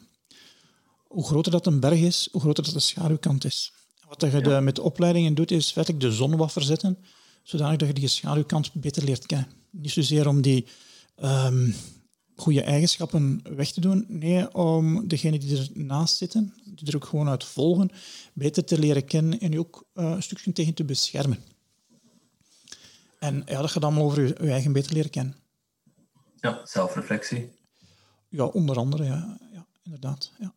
Hoe 1.08 1.26
groter 1.26 1.52
dat 1.52 1.66
een 1.66 1.80
berg 1.80 2.00
is, 2.00 2.30
hoe 2.32 2.42
groter 2.42 2.64
dat 2.64 2.74
de 2.74 2.80
schaduwkant 2.80 3.46
is. 3.46 3.74
Wat 4.08 4.22
je 4.22 4.42
de, 4.42 4.62
met 4.62 4.76
de 4.76 4.82
opleidingen 4.82 5.34
doet, 5.34 5.52
is 5.52 5.72
feitelijk 5.72 6.04
de 6.04 6.12
zon 6.12 6.36
wat 6.36 6.52
verzetten, 6.52 6.98
zodanig 7.44 7.78
dat 7.78 7.88
je 7.88 7.94
die 7.94 8.08
schaduwkant 8.08 8.74
beter 8.74 9.04
leert 9.04 9.26
kennen. 9.26 9.48
Niet 9.70 9.92
zozeer 9.92 10.28
om 10.28 10.42
die 10.42 10.66
um, 11.24 11.76
goede 12.36 12.62
eigenschappen 12.62 13.42
weg 13.56 13.72
te 13.72 13.82
doen. 13.82 14.06
Nee, 14.08 14.54
om 14.54 15.08
degenen 15.08 15.40
die 15.40 15.70
ernaast 15.76 16.18
zitten, 16.18 16.54
die 16.66 16.88
er 16.88 16.96
ook 16.96 17.06
gewoon 17.06 17.30
uit 17.30 17.44
volgen, 17.44 17.90
beter 18.34 18.66
te 18.66 18.80
leren 18.80 19.06
kennen 19.06 19.40
en 19.40 19.52
je 19.52 19.60
ook 19.60 19.86
uh, 19.94 20.06
een 20.06 20.24
stukje 20.24 20.52
tegen 20.52 20.74
te 20.74 20.84
beschermen. 20.84 21.44
En 23.20 23.44
ja, 23.46 23.62
dat 23.62 23.72
gaat 23.72 23.84
allemaal 23.84 24.04
over 24.04 24.22
je, 24.22 24.36
je 24.42 24.52
eigen 24.52 24.74
beter 24.74 24.94
leren 24.94 25.10
kennen. 25.10 25.36
Ja, 26.40 26.62
zelfreflectie. 26.64 27.50
Ja, 28.30 28.46
onder 28.46 28.78
andere, 28.78 29.04
ja, 29.04 29.38
ja 29.54 29.66
inderdaad. 29.84 30.32
Ja. 30.40 30.54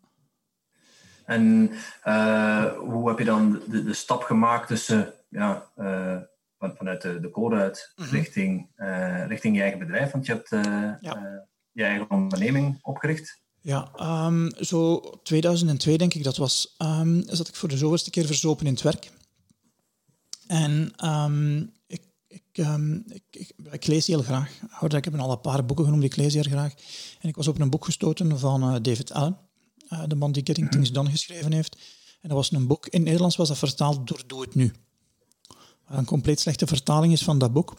En 1.29 1.71
uh, 2.05 2.65
hoe 2.65 3.09
heb 3.09 3.19
je 3.19 3.25
dan 3.25 3.63
de, 3.67 3.85
de, 3.85 3.95
stap 3.95 4.23
gemaakt 4.23 4.67
tussen 4.67 5.15
ja, 5.29 5.71
van, 6.59 6.77
vanuit 6.77 7.03
de, 7.03 7.21
de 7.21 7.31
code 7.31 7.57
uit 7.57 7.93
Mhm. 7.97 8.15
richting, 8.15 8.69
richting 9.29 9.57
je 9.57 9.63
eigen 9.63 9.79
bedrijf? 9.79 10.11
Want 10.11 10.27
je 10.27 10.33
hebt 10.33 10.49
je 11.73 11.85
eigen 11.85 12.11
onderneming 12.11 12.79
opgericht. 12.83 13.41
Ja, 13.61 13.91
um, 14.27 14.51
zo 14.61 15.01
2002 15.23 15.99
denk 15.99 16.15
ik 16.15 16.25
dat 16.25 16.37
was, 16.37 16.75
um, 16.79 17.23
zat 17.27 17.49
ik 17.49 17.55
voor 17.55 17.69
de 17.69 17.77
zoveelste 17.77 18.11
keer 18.11 18.27
verzopen 18.27 18.67
in 18.67 18.73
het 18.73 18.83
werk. 18.83 19.11
En 20.47 20.93
um, 21.05 21.73
ik, 21.87 22.03
ik, 22.27 22.43
ik, 23.07 23.23
ik, 23.31 23.53
ik, 23.71 23.87
lees 23.87 24.07
heel 24.07 24.23
graag. 24.23 24.51
Ik 24.89 25.05
heb 25.05 25.19
al 25.19 25.31
een 25.31 25.41
paar 25.41 25.65
boeken 25.65 25.85
genoemd, 25.85 26.05
ik 26.05 26.17
lees 26.17 26.35
heel 26.35 26.43
graag. 26.43 26.75
En 27.21 27.29
ik 27.29 27.37
was 27.37 27.49
op 27.49 27.61
een 27.61 27.71
boek 27.71 27.85
gestoten 27.85 28.39
van 28.39 28.75
uh, 28.75 28.81
David 28.83 29.13
Allen, 29.13 29.39
uh, 29.93 30.03
de 30.07 30.15
man 30.15 30.33
die 30.33 30.43
Getting 30.47 30.67
mm. 30.67 30.73
Things 30.73 30.93
Done 30.93 31.11
geschreven 31.11 31.53
heeft. 31.53 31.77
En 32.21 32.29
dat 32.29 32.37
was 32.37 32.53
een 32.53 32.67
boek, 32.67 32.87
in 32.87 32.91
het 32.93 33.03
Nederlands 33.03 33.37
was 33.37 33.49
dat 33.49 33.59
vertaald 33.59 34.07
door 34.07 34.23
Doe 34.27 34.41
Het 34.41 34.55
Nu. 34.55 34.73
Wat 35.87 35.99
een 35.99 36.05
compleet 36.05 36.41
slechte 36.41 36.67
vertaling 36.67 37.13
is 37.13 37.23
van 37.23 37.39
dat 37.39 37.53
boek. 37.53 37.77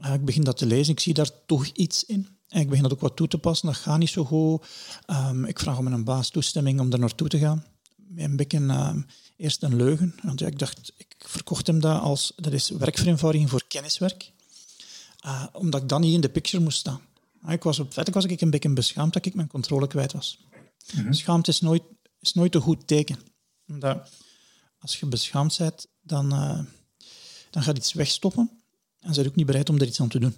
Uh, 0.00 0.14
ik 0.14 0.24
begin 0.24 0.44
dat 0.44 0.56
te 0.56 0.66
lezen, 0.66 0.92
ik 0.92 1.00
zie 1.00 1.14
daar 1.14 1.30
toch 1.46 1.66
iets 1.66 2.04
in. 2.04 2.28
En 2.48 2.60
ik 2.60 2.68
begin 2.68 2.82
dat 2.82 2.92
ook 2.92 3.00
wat 3.00 3.16
toe 3.16 3.28
te 3.28 3.38
passen, 3.38 3.66
dat 3.66 3.76
gaat 3.76 3.98
niet 3.98 4.10
zo 4.10 4.24
goed. 4.24 4.66
Um, 5.06 5.44
ik 5.44 5.58
vraag 5.58 5.78
om 5.78 5.86
een 5.86 6.04
baas 6.04 6.30
toestemming 6.30 6.80
om 6.80 6.90
daar 6.90 6.98
naartoe 6.98 7.28
te 7.28 7.38
gaan. 7.38 7.64
Een 8.16 8.36
beetje 8.36 8.58
um, 8.58 9.06
eerst 9.36 9.62
een 9.62 9.76
leugen. 9.76 10.14
Want 10.22 10.40
ja, 10.40 10.46
ik 10.46 10.58
dacht, 10.58 10.92
ik 10.96 11.14
verkocht 11.18 11.66
hem 11.66 11.80
dat 11.80 12.00
als, 12.00 12.32
dat 12.36 12.52
is 12.52 12.68
werkvereenvoudiging 12.68 13.50
voor 13.50 13.64
kenniswerk. 13.68 14.32
Uh, 15.26 15.44
omdat 15.52 15.82
ik 15.82 15.88
dan 15.88 16.00
niet 16.00 16.14
in 16.14 16.20
de 16.20 16.28
picture 16.28 16.62
moest 16.62 16.78
staan. 16.78 17.00
Ik 17.48 17.62
was 17.62 17.78
op 17.78 17.94
was 18.12 18.24
ik 18.24 18.40
een 18.40 18.50
beetje 18.50 18.72
beschaamd 18.72 19.12
dat 19.12 19.26
ik 19.26 19.34
mijn 19.34 19.48
controle 19.48 19.86
kwijt 19.86 20.12
was. 20.12 20.38
-hmm. 20.86 21.12
Schaamte 21.12 21.50
is 21.50 21.60
nooit, 21.60 21.82
is 22.20 22.34
nooit 22.34 22.54
een 22.54 22.60
goed 22.60 22.86
teken. 22.86 23.18
Omdat 23.68 24.08
als 24.78 25.00
je 25.00 25.06
beschaamd 25.06 25.58
bent, 25.58 25.86
dan, 26.00 26.32
uh, 26.32 26.60
dan 27.50 27.62
gaat 27.62 27.76
iets 27.76 27.92
wegstoppen. 27.92 28.50
En 29.00 29.14
zijn 29.14 29.26
ook 29.26 29.34
niet 29.34 29.46
bereid 29.46 29.68
om 29.68 29.76
er 29.76 29.86
iets 29.86 30.00
aan 30.00 30.08
te 30.08 30.18
doen. 30.18 30.36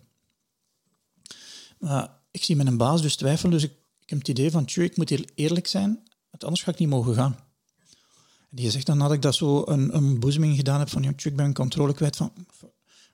Maar 1.79 2.11
ik 2.31 2.45
zie 2.45 2.57
mijn 2.57 2.77
baas 2.77 3.03
dus 3.03 3.17
twijfelen, 3.17 3.53
dus 3.53 3.63
ik, 3.63 3.73
heb 4.05 4.19
het 4.19 4.29
idee 4.29 4.51
van, 4.51 4.65
tjoe, 4.65 4.85
ik 4.85 4.97
moet 4.97 5.09
hier 5.09 5.29
eerlijk 5.35 5.67
zijn, 5.67 6.09
want 6.31 6.45
anders 6.45 6.63
ga 6.63 6.71
ik 6.71 6.79
niet 6.79 6.89
mogen 6.89 7.15
gaan. 7.15 7.37
En 8.51 8.57
die 8.57 8.71
zegt 8.71 8.87
dan 8.87 8.99
nadat 8.99 9.15
ik 9.15 9.23
dat 9.23 9.35
zo 9.35 9.63
een, 9.67 9.97
een 9.97 10.21
boezeming 10.21 10.57
gedaan 10.57 10.79
heb 10.79 10.89
van, 10.89 11.03
ja, 11.03 11.13
tjoe, 11.17 11.31
ik 11.31 11.37
ben 11.37 11.55
controle 11.55 11.95
kwijt 11.95 12.17
van, 12.17 12.33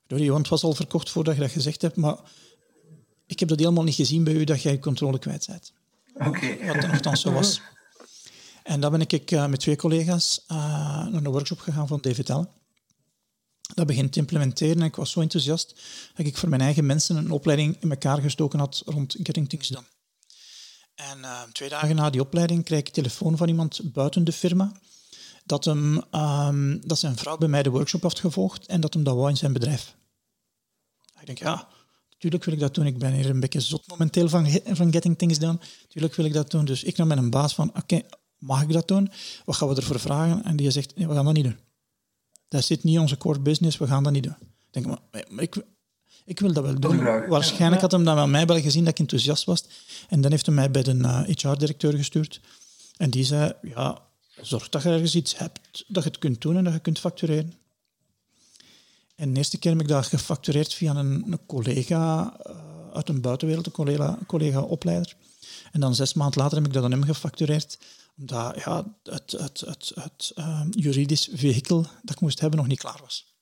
sorry, 0.09 0.27
want 0.27 0.39
het 0.39 0.49
was 0.49 0.63
al 0.63 0.75
verkocht 0.75 1.11
voordat 1.11 1.35
je 1.35 1.41
dat 1.41 1.51
gezegd 1.51 1.83
hebt, 1.83 1.97
maar 1.97 2.19
ik 3.27 3.41
heb 3.41 3.49
dat 3.49 3.59
helemaal 3.59 3.85
niet 3.85 3.95
gezien 3.95 4.25
bij 4.25 4.35
u 4.35 4.45
dat 4.45 4.63
jij 4.63 4.79
controle 4.79 5.19
kwijt 5.19 5.47
bent. 5.47 5.73
Oké. 6.15 6.29
Okay. 6.29 6.67
Wat 6.67 6.87
nogthans 6.87 7.21
zo 7.21 7.33
was. 7.33 7.61
En 8.63 8.81
dan 8.81 8.91
ben 8.91 9.01
ik 9.01 9.31
uh, 9.31 9.47
met 9.47 9.61
twee 9.61 9.77
collega's 9.77 10.45
uh, 10.49 10.57
naar 11.07 11.25
een 11.25 11.31
workshop 11.31 11.61
gegaan 11.61 11.87
van 11.87 11.99
David 12.01 12.31
Allen 12.31 12.49
dat 13.75 13.87
begint 13.87 14.13
te 14.13 14.19
implementeren. 14.19 14.81
En 14.81 14.87
ik 14.87 14.97
was 14.97 15.11
zo 15.11 15.21
enthousiast 15.21 15.81
dat 16.15 16.27
ik 16.27 16.37
voor 16.37 16.49
mijn 16.49 16.61
eigen 16.61 16.87
mensen 16.87 17.17
een 17.17 17.31
opleiding 17.31 17.77
in 17.81 17.91
elkaar 17.91 18.21
gestoken 18.21 18.59
had 18.59 18.83
rond 18.87 19.17
Getting 19.23 19.49
Things 19.49 19.69
Done. 19.69 19.87
En 20.95 21.19
uh, 21.19 21.43
twee 21.43 21.69
dagen 21.69 21.97
na 21.97 22.11
die 22.11 22.21
opleiding 22.21 22.65
krijg 22.65 22.81
ik 22.81 22.87
een 22.87 22.93
telefoon 22.93 23.37
van 23.37 23.49
iemand 23.49 23.81
buiten 23.93 24.25
de 24.25 24.33
firma 24.33 24.73
dat, 25.45 25.65
hem, 25.65 26.03
um, 26.13 26.81
dat 26.87 26.99
zijn 26.99 27.17
vrouw 27.17 27.37
bij 27.37 27.49
mij 27.49 27.63
de 27.63 27.71
workshop 27.71 28.03
had 28.03 28.19
gevolgd 28.19 28.67
en 28.67 28.81
dat 28.81 28.95
hem 28.95 29.05
dat 29.05 29.15
wou 29.15 29.29
in 29.29 29.37
zijn 29.37 29.53
bedrijf. 29.53 29.95
Ik 31.21 31.27
denk, 31.27 31.39
ja, 31.39 31.69
natuurlijk 32.23 32.45
wil 32.45 32.55
ik 32.55 32.61
dat 32.61 32.75
doen. 32.75 32.87
Ik 32.87 32.99
ben 32.99 33.13
hier 33.13 33.31
een 33.31 33.41
beetje 33.41 33.61
zot 33.61 33.89
momenteel 33.89 34.29
van, 34.29 34.47
van 34.65 34.93
Getting 34.93 35.19
Things 35.19 35.39
Done. 35.39 35.59
Natuurlijk 35.83 36.15
wil 36.15 36.25
ik 36.25 36.33
dat 36.33 36.51
doen. 36.51 36.65
Dus 36.65 36.83
ik 36.83 36.97
nam 36.97 37.07
met 37.07 37.19
een 37.19 37.31
baas 37.31 37.55
van, 37.55 37.69
oké, 37.69 37.79
okay, 37.79 38.05
mag 38.39 38.63
ik 38.63 38.73
dat 38.73 38.89
doen? 38.89 39.11
Wat 39.45 39.57
gaan 39.57 39.69
we 39.69 39.75
ervoor 39.75 40.01
vragen? 40.01 40.45
En 40.45 40.57
die 40.57 40.71
zegt, 40.71 40.97
nee, 40.97 41.09
we 41.09 41.15
gaan 41.15 41.25
dat 41.25 41.35
niet 41.35 41.45
doen. 41.45 41.59
Dat 42.49 42.65
zit 42.65 42.85
niet 42.85 42.95
in 42.95 43.01
onze 43.01 43.17
core 43.17 43.41
business, 43.41 43.79
we 43.79 43.87
gaan 43.87 44.03
dat 44.03 44.13
niet 44.13 44.23
doen. 44.23 44.37
Ik 44.41 44.71
denk, 44.71 44.87
maar, 44.87 45.25
maar 45.29 45.43
ik, 45.43 45.57
ik 46.25 46.41
wil 46.41 46.53
dat 46.53 46.65
wel 46.65 46.81
doen. 46.81 47.29
Waarschijnlijk 47.29 47.81
had 47.81 47.93
hem 47.93 48.05
dan 48.05 48.15
bij 48.15 48.27
mij 48.27 48.47
wel 48.47 48.61
gezien 48.61 48.85
dat 48.85 48.93
ik 48.93 48.99
enthousiast 48.99 49.45
was. 49.45 49.65
En 50.09 50.21
dan 50.21 50.31
heeft 50.31 50.47
hij 50.47 50.55
mij 50.55 50.71
bij 50.71 50.83
de 50.83 50.95
uh, 50.95 51.23
HR-directeur 51.25 51.93
gestuurd. 51.93 52.41
En 52.97 53.11
die 53.11 53.25
zei, 53.25 53.53
ja, 53.63 54.03
zorg 54.41 54.69
dat 54.69 54.83
je 54.83 54.89
ergens 54.89 55.15
iets 55.15 55.39
hebt, 55.39 55.85
dat 55.89 56.03
je 56.03 56.09
het 56.09 56.19
kunt 56.19 56.41
doen 56.41 56.57
en 56.57 56.65
dat 56.65 56.73
je 56.73 56.79
kunt 56.79 56.99
factureren. 56.99 57.53
En 59.15 59.33
de 59.33 59.39
eerste 59.39 59.59
keer 59.59 59.71
heb 59.73 59.81
ik 59.81 59.89
dat 59.89 60.07
gefactureerd 60.07 60.75
via 60.75 60.95
een, 60.95 61.25
een 61.33 61.47
collega 61.47 62.35
uh, 62.47 62.57
uit 62.93 63.09
een 63.09 63.21
buitenwereld, 63.21 63.67
een 63.67 63.73
collega, 63.73 64.19
collega-opleider. 64.27 65.17
En 65.73 65.81
dan 65.81 65.95
zes 65.95 66.15
maanden 66.15 66.43
later 66.43 66.57
heb 66.57 66.67
ik 66.67 66.73
dat 66.73 66.85
aan 66.85 66.91
hem 66.91 67.05
gefactureerd 67.05 67.79
omdat 68.19 68.63
ja, 68.65 68.85
het, 69.03 69.31
het, 69.31 69.61
het, 69.61 69.93
het 69.95 70.33
uh, 70.35 70.61
juridisch 70.71 71.29
vehikel 71.33 71.83
dat 71.83 72.15
ik 72.15 72.21
moest 72.21 72.41
hebben 72.41 72.59
nog 72.59 72.69
niet 72.69 72.79
klaar 72.79 72.99
was. 73.01 73.37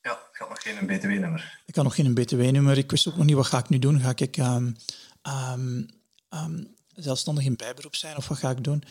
Ja, 0.00 0.12
ik 0.12 0.38
had 0.38 0.48
nog 0.48 0.62
geen 0.62 0.86
btw-nummer. 0.86 1.60
Ik 1.66 1.74
had 1.74 1.84
nog 1.84 1.94
geen 1.94 2.14
btw-nummer. 2.14 2.78
Ik 2.78 2.90
wist 2.90 3.08
ook 3.08 3.16
nog 3.16 3.26
niet 3.26 3.34
wat 3.34 3.46
ga 3.46 3.58
ik 3.58 3.68
nu 3.68 3.78
doen. 3.78 4.00
Ga 4.00 4.12
ik 4.16 4.36
um, 4.36 4.76
um, 5.22 5.88
um, 6.30 6.74
zelfstandig 6.94 7.44
in 7.44 7.56
bijberoep 7.56 7.94
zijn 7.94 8.16
of 8.16 8.28
wat 8.28 8.38
ga 8.38 8.50
ik 8.50 8.64
doen? 8.64 8.84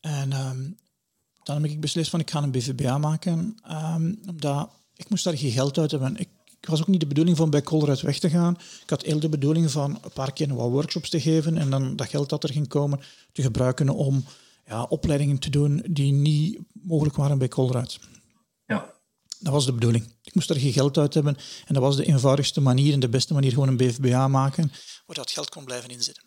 En 0.00 0.30
dan 1.42 1.62
heb 1.62 1.70
ik 1.70 1.80
beslist 1.80 2.10
van 2.10 2.20
ik 2.20 2.30
ga 2.30 2.42
een 2.42 2.50
BVBA 2.50 2.98
maken. 2.98 3.56
omdat 4.26 4.70
ik 5.00 5.08
moest 5.08 5.24
daar 5.24 5.38
geen 5.38 5.50
geld 5.50 5.78
uit 5.78 5.90
hebben. 5.90 6.16
Ik, 6.16 6.28
ik 6.60 6.68
was 6.68 6.80
ook 6.80 6.86
niet 6.86 7.00
de 7.00 7.06
bedoeling 7.06 7.36
van 7.36 7.50
bij 7.50 7.62
Colruyt 7.62 8.00
weg 8.00 8.18
te 8.18 8.30
gaan. 8.30 8.56
Ik 8.82 8.90
had 8.90 9.02
heel 9.02 9.20
de 9.20 9.28
bedoeling 9.28 9.70
van 9.70 9.98
een 10.02 10.12
paar 10.12 10.32
keer 10.32 10.54
wat 10.54 10.70
workshops 10.70 11.10
te 11.10 11.20
geven 11.20 11.56
en 11.56 11.70
dan 11.70 11.96
dat 11.96 12.08
geld 12.08 12.28
dat 12.28 12.44
er 12.44 12.52
ging 12.52 12.68
komen 12.68 13.00
te 13.32 13.42
gebruiken 13.42 13.88
om 13.88 14.24
ja, 14.66 14.82
opleidingen 14.82 15.38
te 15.38 15.50
doen 15.50 15.84
die 15.90 16.12
niet 16.12 16.58
mogelijk 16.72 17.16
waren 17.16 17.38
bij 17.38 17.48
Colruyt. 17.48 17.98
Ja. 18.66 18.92
Dat 19.38 19.52
was 19.52 19.64
de 19.64 19.72
bedoeling. 19.72 20.14
Ik 20.22 20.34
moest 20.34 20.50
er 20.50 20.60
geen 20.60 20.72
geld 20.72 20.98
uit 20.98 21.14
hebben 21.14 21.36
en 21.66 21.74
dat 21.74 21.82
was 21.82 21.96
de 21.96 22.04
eenvoudigste 22.04 22.60
manier 22.60 22.92
en 22.92 23.00
de 23.00 23.08
beste 23.08 23.34
manier 23.34 23.50
gewoon 23.50 23.68
een 23.68 23.76
BFBA 23.76 24.28
maken 24.28 24.72
waar 25.06 25.16
dat 25.16 25.30
geld 25.30 25.48
kon 25.48 25.64
blijven 25.64 25.90
inzitten. 25.90 26.24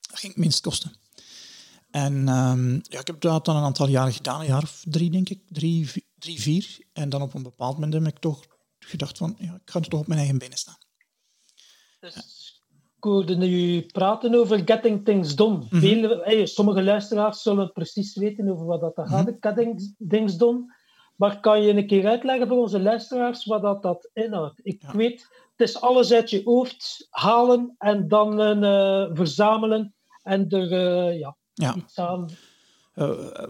Dat 0.00 0.18
ging 0.18 0.32
het 0.32 0.42
minst 0.42 0.60
kosten. 0.60 0.96
En 1.90 2.28
um, 2.28 2.80
ja, 2.82 3.00
ik 3.00 3.06
heb 3.06 3.20
dat 3.20 3.44
dan 3.44 3.56
een 3.56 3.62
aantal 3.62 3.88
jaren 3.88 4.12
gedaan, 4.12 4.40
een 4.40 4.46
jaar 4.46 4.62
of 4.62 4.82
drie 4.84 5.10
denk 5.10 5.28
ik, 5.28 5.40
drie, 5.48 5.90
drie 6.18 6.40
vier. 6.40 6.78
En 6.92 7.08
dan 7.08 7.22
op 7.22 7.34
een 7.34 7.42
bepaald 7.42 7.74
moment 7.74 7.92
heb 7.92 8.06
ik 8.06 8.18
toch 8.18 8.44
gedacht 8.78 9.18
van, 9.18 9.36
ja, 9.38 9.54
ik 9.54 9.70
ga 9.70 9.80
er 9.80 9.88
toch 9.88 10.00
op 10.00 10.06
mijn 10.06 10.18
eigen 10.18 10.38
benen 10.38 10.58
staan. 10.58 10.78
Dus 12.00 12.16
ik 12.96 13.04
hoorde 13.04 13.48
u 13.48 13.86
praten 13.86 14.34
over 14.34 14.62
getting 14.64 15.04
things 15.04 15.34
done. 15.34 15.56
Mm 15.56 15.66
-hmm. 15.68 15.80
Veel, 15.80 16.18
hey, 16.18 16.46
sommige 16.46 16.82
luisteraars 16.82 17.42
zullen 17.42 17.72
precies 17.72 18.16
weten 18.16 18.50
over 18.50 18.66
wat 18.66 18.80
dat 18.80 18.92
gaat, 18.94 19.08
mm 19.08 19.26
-hmm. 19.26 19.36
getting 19.40 19.94
things 20.08 20.36
done. 20.36 20.76
Maar 21.16 21.40
kan 21.40 21.62
je 21.62 21.72
een 21.72 21.86
keer 21.86 22.06
uitleggen 22.06 22.48
voor 22.48 22.58
onze 22.58 22.80
luisteraars 22.80 23.44
wat 23.44 23.62
dat, 23.62 23.82
dat 23.82 24.10
inhoudt? 24.12 24.60
Ik 24.62 24.82
ja. 24.82 24.96
weet, 24.96 25.28
het 25.56 25.68
is 25.68 25.80
alles 25.80 26.12
uit 26.12 26.30
je 26.30 26.42
hoofd 26.44 27.06
halen 27.10 27.74
en 27.78 28.08
dan 28.08 28.64
uh, 28.64 29.08
verzamelen 29.12 29.94
en 30.22 30.48
er 30.48 30.72
uh, 30.72 31.18
ja, 31.18 31.36
ja. 31.54 31.74
iets 31.74 31.98
aan... 31.98 32.28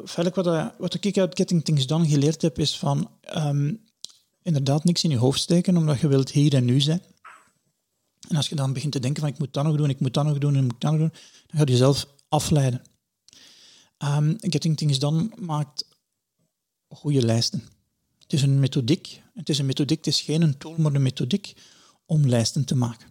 Verder 0.05 0.33
wat, 0.35 0.47
uh, 0.47 0.69
wat 0.79 1.05
ik 1.05 1.19
uit 1.19 1.37
Getting 1.37 1.65
Things 1.65 1.87
Done 1.87 2.09
geleerd 2.09 2.43
heb, 2.43 2.59
is 2.59 2.79
van 2.79 3.11
um, 3.37 3.85
inderdaad 4.43 4.85
niks 4.85 5.05
in 5.05 5.11
je 5.11 5.17
hoofd 5.17 5.41
steken, 5.41 5.77
omdat 5.77 6.01
je 6.01 6.09
wilt 6.09 6.31
hier 6.31 6.55
en 6.55 6.65
nu 6.65 6.81
zijn. 6.81 7.03
En 8.29 8.37
als 8.37 8.49
je 8.49 8.55
dan 8.55 8.73
begint 8.73 8.93
te 8.93 9.01
denken 9.01 9.23
van 9.23 9.31
ik 9.31 9.39
moet 9.39 9.53
dat 9.53 9.65
nog 9.65 9.77
doen, 9.77 9.91
ik 9.91 10.01
moet 10.01 10.15
dat 10.15 10.25
nog 10.25 10.39
doen, 10.39 10.55
en 10.55 10.65
ik 10.65 10.71
moet 10.71 10.81
dat 10.81 10.91
nog 10.91 11.01
doen, 11.01 11.13
dan 11.47 11.59
ga 11.59 11.65
je 11.65 11.71
jezelf 11.71 12.07
afleiden. 12.29 12.83
Um, 13.99 14.37
Getting 14.41 14.77
Things 14.77 14.99
Done 14.99 15.31
maakt 15.37 15.85
goede 16.89 17.23
lijsten. 17.23 17.63
Het 18.19 18.33
is 18.33 18.43
een 18.43 18.61
methodiek. 18.61 19.23
Het 19.35 19.49
is 19.49 19.59
een 19.59 19.67
methodiek, 19.67 19.97
het 19.97 20.07
is 20.07 20.21
geen 20.21 20.43
een 20.43 20.59
tool, 20.59 20.75
maar 20.77 20.95
een 20.95 21.03
methodiek 21.03 21.55
om 22.07 22.29
lijsten 22.29 22.65
te 22.65 22.75
maken. 22.75 23.09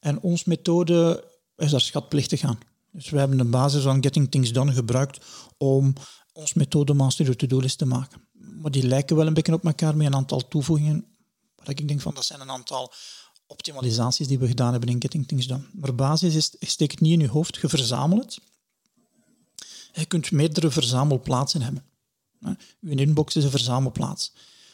En 0.00 0.20
onze 0.20 0.44
methode 0.46 1.24
is 1.56 1.70
daar 1.70 1.80
schatplichtig 1.80 2.42
aan. 2.42 2.58
Dus 2.92 3.10
we 3.10 3.18
hebben 3.18 3.38
de 3.38 3.44
basis 3.44 3.82
van 3.82 4.02
Getting 4.02 4.30
Things 4.30 4.52
Done 4.52 4.72
gebruikt 4.72 5.24
om 5.58 5.92
ons 6.32 6.54
methode 6.54 6.94
Master 6.94 7.36
To-Do-list 7.36 7.78
te 7.78 7.86
maken. 7.86 8.28
Maar 8.60 8.70
die 8.70 8.86
lijken 8.86 9.16
wel 9.16 9.26
een 9.26 9.34
beetje 9.34 9.52
op 9.52 9.64
elkaar 9.64 9.96
met 9.96 10.06
een 10.06 10.14
aantal 10.14 10.48
toevoegingen. 10.48 11.06
Waar 11.56 11.70
ik 11.70 11.88
denk 11.88 12.00
van, 12.00 12.14
dat 12.14 12.24
zijn 12.24 12.40
een 12.40 12.50
aantal 12.50 12.92
optimalisaties 13.46 14.26
die 14.26 14.38
we 14.38 14.46
gedaan 14.46 14.72
hebben 14.72 14.88
in 14.88 15.00
Getting 15.00 15.26
Things 15.26 15.46
Done. 15.46 15.64
Maar 15.72 15.94
basis 15.94 16.34
is, 16.34 16.56
je 16.58 16.66
steekt 16.66 17.00
niet 17.00 17.12
in 17.12 17.20
je 17.20 17.28
hoofd, 17.28 17.56
je 17.56 17.68
verzamelt 17.68 18.24
het. 18.24 18.40
Je 19.92 20.06
kunt 20.06 20.30
meerdere 20.30 20.70
verzamelplaatsen 20.70 21.62
hebben. 21.62 21.84
Uw 22.80 22.96
inbox 22.96 23.36
is 23.36 23.44
een 23.44 23.50
verzamelplaats. 23.50 24.32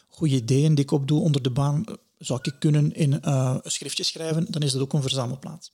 Goede 0.08 0.34
ideeën 0.34 0.74
die 0.74 0.84
ik 0.84 0.90
opdoe 0.90 1.20
onder 1.20 1.42
de 1.42 1.50
baan, 1.50 1.84
zou 2.18 2.38
ik 2.42 2.54
kunnen 2.58 2.94
in 2.94 3.12
uh, 3.24 3.56
een 3.62 3.70
schriftje 3.70 4.02
schrijven, 4.02 4.46
dan 4.50 4.62
is 4.62 4.72
dat 4.72 4.82
ook 4.82 4.92
een 4.92 5.02
verzamelplaats. 5.02 5.72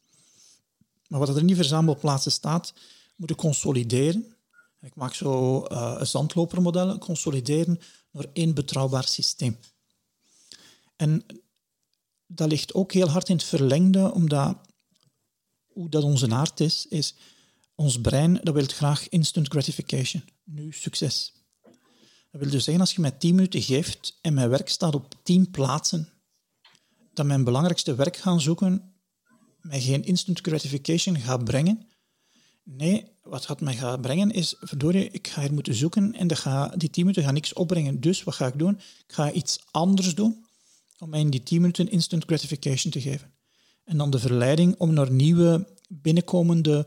Maar 1.08 1.18
wat 1.18 1.28
er 1.28 1.38
in 1.38 1.46
die 1.46 1.56
verzamelplaatsen 1.56 2.32
staat, 2.32 2.74
moet 3.16 3.30
ik 3.30 3.36
consolideren. 3.36 4.36
Ik 4.80 4.94
maak 4.94 5.14
zo 5.14 5.64
uh, 5.66 5.96
een 5.98 6.06
zandlopermodel, 6.06 6.98
consolideren 6.98 7.80
naar 8.10 8.26
één 8.32 8.54
betrouwbaar 8.54 9.04
systeem. 9.04 9.58
En 10.96 11.24
dat 12.26 12.48
ligt 12.48 12.74
ook 12.74 12.92
heel 12.92 13.08
hard 13.08 13.28
in 13.28 13.36
het 13.36 13.44
verlengde, 13.44 14.12
omdat 14.12 14.56
hoe 15.66 15.88
dat 15.88 16.02
onze 16.02 16.30
aard 16.30 16.60
is, 16.60 16.86
is 16.88 17.14
ons 17.74 18.00
brein 18.00 18.40
dat 18.42 18.54
wil 18.54 18.66
graag 18.66 19.08
instant 19.08 19.48
gratification. 19.48 20.24
Nu 20.44 20.72
succes. 20.72 21.32
Dat 22.30 22.42
wil 22.42 22.50
dus 22.50 22.64
zeggen, 22.64 22.82
als 22.82 22.94
je 22.94 23.00
mij 23.00 23.10
10 23.10 23.34
minuten 23.34 23.62
geeft 23.62 24.18
en 24.20 24.34
mijn 24.34 24.48
werk 24.48 24.68
staat 24.68 24.94
op 24.94 25.14
10 25.22 25.50
plaatsen, 25.50 26.08
dat 27.12 27.26
mijn 27.26 27.44
belangrijkste 27.44 27.94
werk 27.94 28.16
gaan 28.16 28.40
zoeken 28.40 28.93
mij 29.64 29.80
geen 29.80 30.04
instant 30.04 30.40
gratification 30.40 31.18
gaat 31.18 31.44
brengen. 31.44 31.86
Nee, 32.62 33.04
wat 33.22 33.46
gaat 33.46 33.60
mij 33.60 33.74
gaan 33.74 34.00
brengen 34.00 34.30
is, 34.30 34.54
verdorie, 34.60 35.10
ik 35.10 35.28
ga 35.28 35.40
hier 35.40 35.52
moeten 35.52 35.74
zoeken 35.74 36.14
en 36.14 36.36
ga, 36.36 36.68
die 36.68 36.90
10 36.90 37.02
minuten 37.02 37.24
gaan 37.24 37.34
niks 37.34 37.52
opbrengen. 37.52 38.00
Dus 38.00 38.22
wat 38.22 38.34
ga 38.34 38.46
ik 38.46 38.58
doen? 38.58 38.74
Ik 39.06 39.14
ga 39.14 39.32
iets 39.32 39.64
anders 39.70 40.14
doen 40.14 40.46
om 40.98 41.08
mij 41.08 41.20
in 41.20 41.30
die 41.30 41.42
10 41.42 41.60
minuten 41.60 41.90
instant 41.90 42.24
gratification 42.24 42.92
te 42.92 43.00
geven. 43.00 43.32
En 43.84 43.96
dan 43.96 44.10
de 44.10 44.18
verleiding 44.18 44.74
om 44.78 44.92
naar 44.92 45.10
nieuwe 45.10 45.66
binnenkomende 45.88 46.86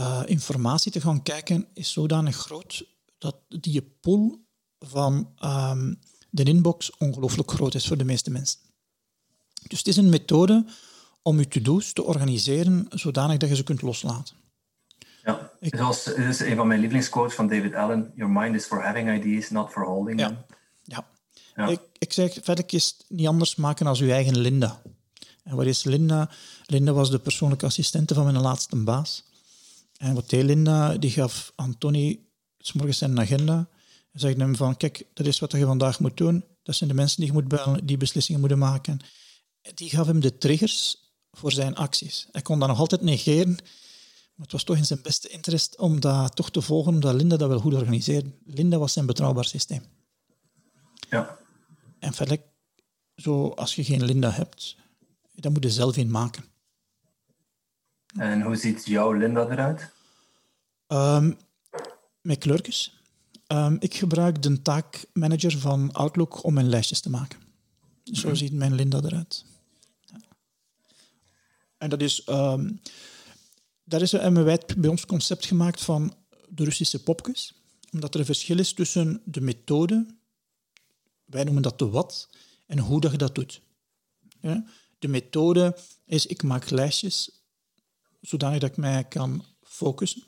uh, 0.00 0.22
informatie 0.26 0.92
te 0.92 1.00
gaan 1.00 1.22
kijken 1.22 1.66
is 1.74 1.92
zodanig 1.92 2.36
groot 2.36 2.86
dat 3.18 3.36
die 3.48 3.82
pool 3.82 4.44
van 4.78 5.30
um, 5.44 5.98
de 6.30 6.42
inbox 6.42 6.96
ongelooflijk 6.96 7.50
groot 7.50 7.74
is 7.74 7.86
voor 7.86 7.96
de 7.96 8.04
meeste 8.04 8.30
mensen. 8.30 8.58
Dus 9.66 9.78
het 9.78 9.88
is 9.88 9.96
een 9.96 10.08
methode 10.08 10.66
om 11.24 11.38
je 11.38 11.48
to-do's 11.48 11.92
te 11.92 12.02
organiseren 12.02 12.86
zodanig 12.90 13.36
dat 13.36 13.48
je 13.48 13.56
ze 13.56 13.64
kunt 13.64 13.82
loslaten. 13.82 14.36
Ja, 15.24 15.50
ik, 15.60 15.76
zoals, 15.76 16.04
dit 16.04 16.18
is 16.18 16.40
een 16.40 16.56
van 16.56 16.66
mijn 16.66 16.78
lievelingsquotes 16.80 17.34
van 17.34 17.48
David 17.48 17.74
Allen. 17.74 18.12
Your 18.14 18.32
mind 18.32 18.54
is 18.54 18.64
for 18.64 18.82
having 18.82 19.24
ideas, 19.24 19.50
not 19.50 19.70
for 19.70 19.84
holding 19.84 20.20
ja. 20.20 20.26
them. 20.26 20.38
Ja. 20.82 21.06
ja. 21.56 21.66
Ik, 21.66 21.80
ik 21.98 22.12
zeg, 22.12 22.38
verder 22.42 22.64
is 22.66 22.94
het 22.96 23.06
niet 23.08 23.26
anders 23.26 23.56
maken 23.56 23.86
als 23.86 24.00
uw 24.00 24.10
eigen 24.10 24.38
Linda. 24.38 24.82
En 25.42 25.56
wat 25.56 25.66
is 25.66 25.84
Linda? 25.84 26.30
Linda 26.66 26.92
was 26.92 27.10
de 27.10 27.18
persoonlijke 27.18 27.66
assistente 27.66 28.14
van 28.14 28.24
mijn 28.24 28.40
laatste 28.40 28.76
baas. 28.76 29.24
En 29.96 30.14
wat 30.14 30.30
deed 30.30 30.44
Linda? 30.44 30.96
Die 30.96 31.10
gaf 31.10 31.52
aan 31.56 31.78
Tony 31.78 32.20
morgens 32.72 32.98
zijn 32.98 33.20
agenda. 33.20 33.68
En 34.12 34.20
zei 34.20 34.34
hem 34.34 34.56
van, 34.56 34.76
kijk, 34.76 35.06
dat 35.14 35.26
is 35.26 35.38
wat 35.38 35.52
je 35.52 35.64
vandaag 35.64 36.00
moet 36.00 36.16
doen. 36.16 36.44
Dat 36.62 36.74
zijn 36.74 36.90
de 36.90 36.96
mensen 36.96 37.16
die 37.16 37.26
je 37.26 37.32
moet 37.32 37.48
bellen, 37.48 37.86
die 37.86 37.96
beslissingen 37.96 38.40
moeten 38.40 38.58
maken. 38.58 39.00
Die 39.74 39.90
gaf 39.90 40.06
hem 40.06 40.20
de 40.20 40.38
triggers 40.38 41.03
voor 41.34 41.52
zijn 41.52 41.74
acties. 41.74 42.28
Hij 42.32 42.42
kon 42.42 42.58
dat 42.58 42.68
nog 42.68 42.78
altijd 42.78 43.00
negeren, 43.00 43.54
maar 44.34 44.46
het 44.46 44.52
was 44.52 44.64
toch 44.64 44.76
in 44.76 44.86
zijn 44.86 45.02
beste 45.02 45.28
interest 45.28 45.78
om 45.78 46.00
dat 46.00 46.36
toch 46.36 46.50
te 46.50 46.60
volgen, 46.60 46.92
omdat 46.92 47.14
Linda 47.14 47.36
dat 47.36 47.48
wel 47.48 47.60
goed 47.60 47.74
organiseerde. 47.74 48.30
Linda 48.44 48.78
was 48.78 48.92
zijn 48.92 49.06
betrouwbaar 49.06 49.44
systeem. 49.44 49.82
Ja. 51.10 51.38
En 51.98 52.12
verder, 52.12 52.38
zo, 53.16 53.48
als 53.48 53.74
je 53.74 53.84
geen 53.84 54.04
Linda 54.04 54.30
hebt, 54.30 54.76
dan 55.34 55.52
moet 55.52 55.62
je 55.62 55.70
zelf 55.70 55.96
in 55.96 56.10
maken. 56.10 56.44
En 58.16 58.42
hoe 58.42 58.56
ziet 58.56 58.86
jouw 58.86 59.12
Linda 59.12 59.48
eruit? 59.48 59.90
Um, 60.88 61.38
met 62.20 62.38
kleurtjes. 62.38 63.02
Um, 63.48 63.76
ik 63.80 63.94
gebruik 63.94 64.42
de 64.42 64.62
taakmanager 64.62 65.58
van 65.58 65.92
Outlook 65.92 66.44
om 66.44 66.54
mijn 66.54 66.68
lijstjes 66.68 67.00
te 67.00 67.10
maken. 67.10 67.38
Zo 68.02 68.28
mhm. 68.28 68.36
ziet 68.36 68.52
mijn 68.52 68.74
Linda 68.74 69.00
eruit. 69.02 69.44
En 71.84 71.90
dat 71.90 72.02
is, 72.02 72.26
um, 72.28 72.80
daar 73.84 74.02
is 74.02 74.12
een 74.12 74.44
wijd 74.44 74.76
bij 74.76 74.90
ons 74.90 75.06
concept 75.06 75.46
gemaakt 75.46 75.82
van 75.82 76.14
de 76.48 76.64
Russische 76.64 77.02
popjes. 77.02 77.54
Omdat 77.92 78.14
er 78.14 78.20
een 78.20 78.26
verschil 78.26 78.58
is 78.58 78.72
tussen 78.72 79.22
de 79.24 79.40
methode, 79.40 80.06
wij 81.24 81.44
noemen 81.44 81.62
dat 81.62 81.78
de 81.78 81.88
wat, 81.88 82.28
en 82.66 82.78
hoe 82.78 83.00
dat 83.00 83.10
je 83.10 83.18
dat 83.18 83.34
doet. 83.34 83.60
De 84.98 85.08
methode 85.08 85.76
is, 86.04 86.26
ik 86.26 86.42
maak 86.42 86.70
lijstjes 86.70 87.30
zodanig 88.20 88.60
dat 88.60 88.70
ik 88.70 88.76
mij 88.76 89.04
kan 89.04 89.44
focussen. 89.62 90.22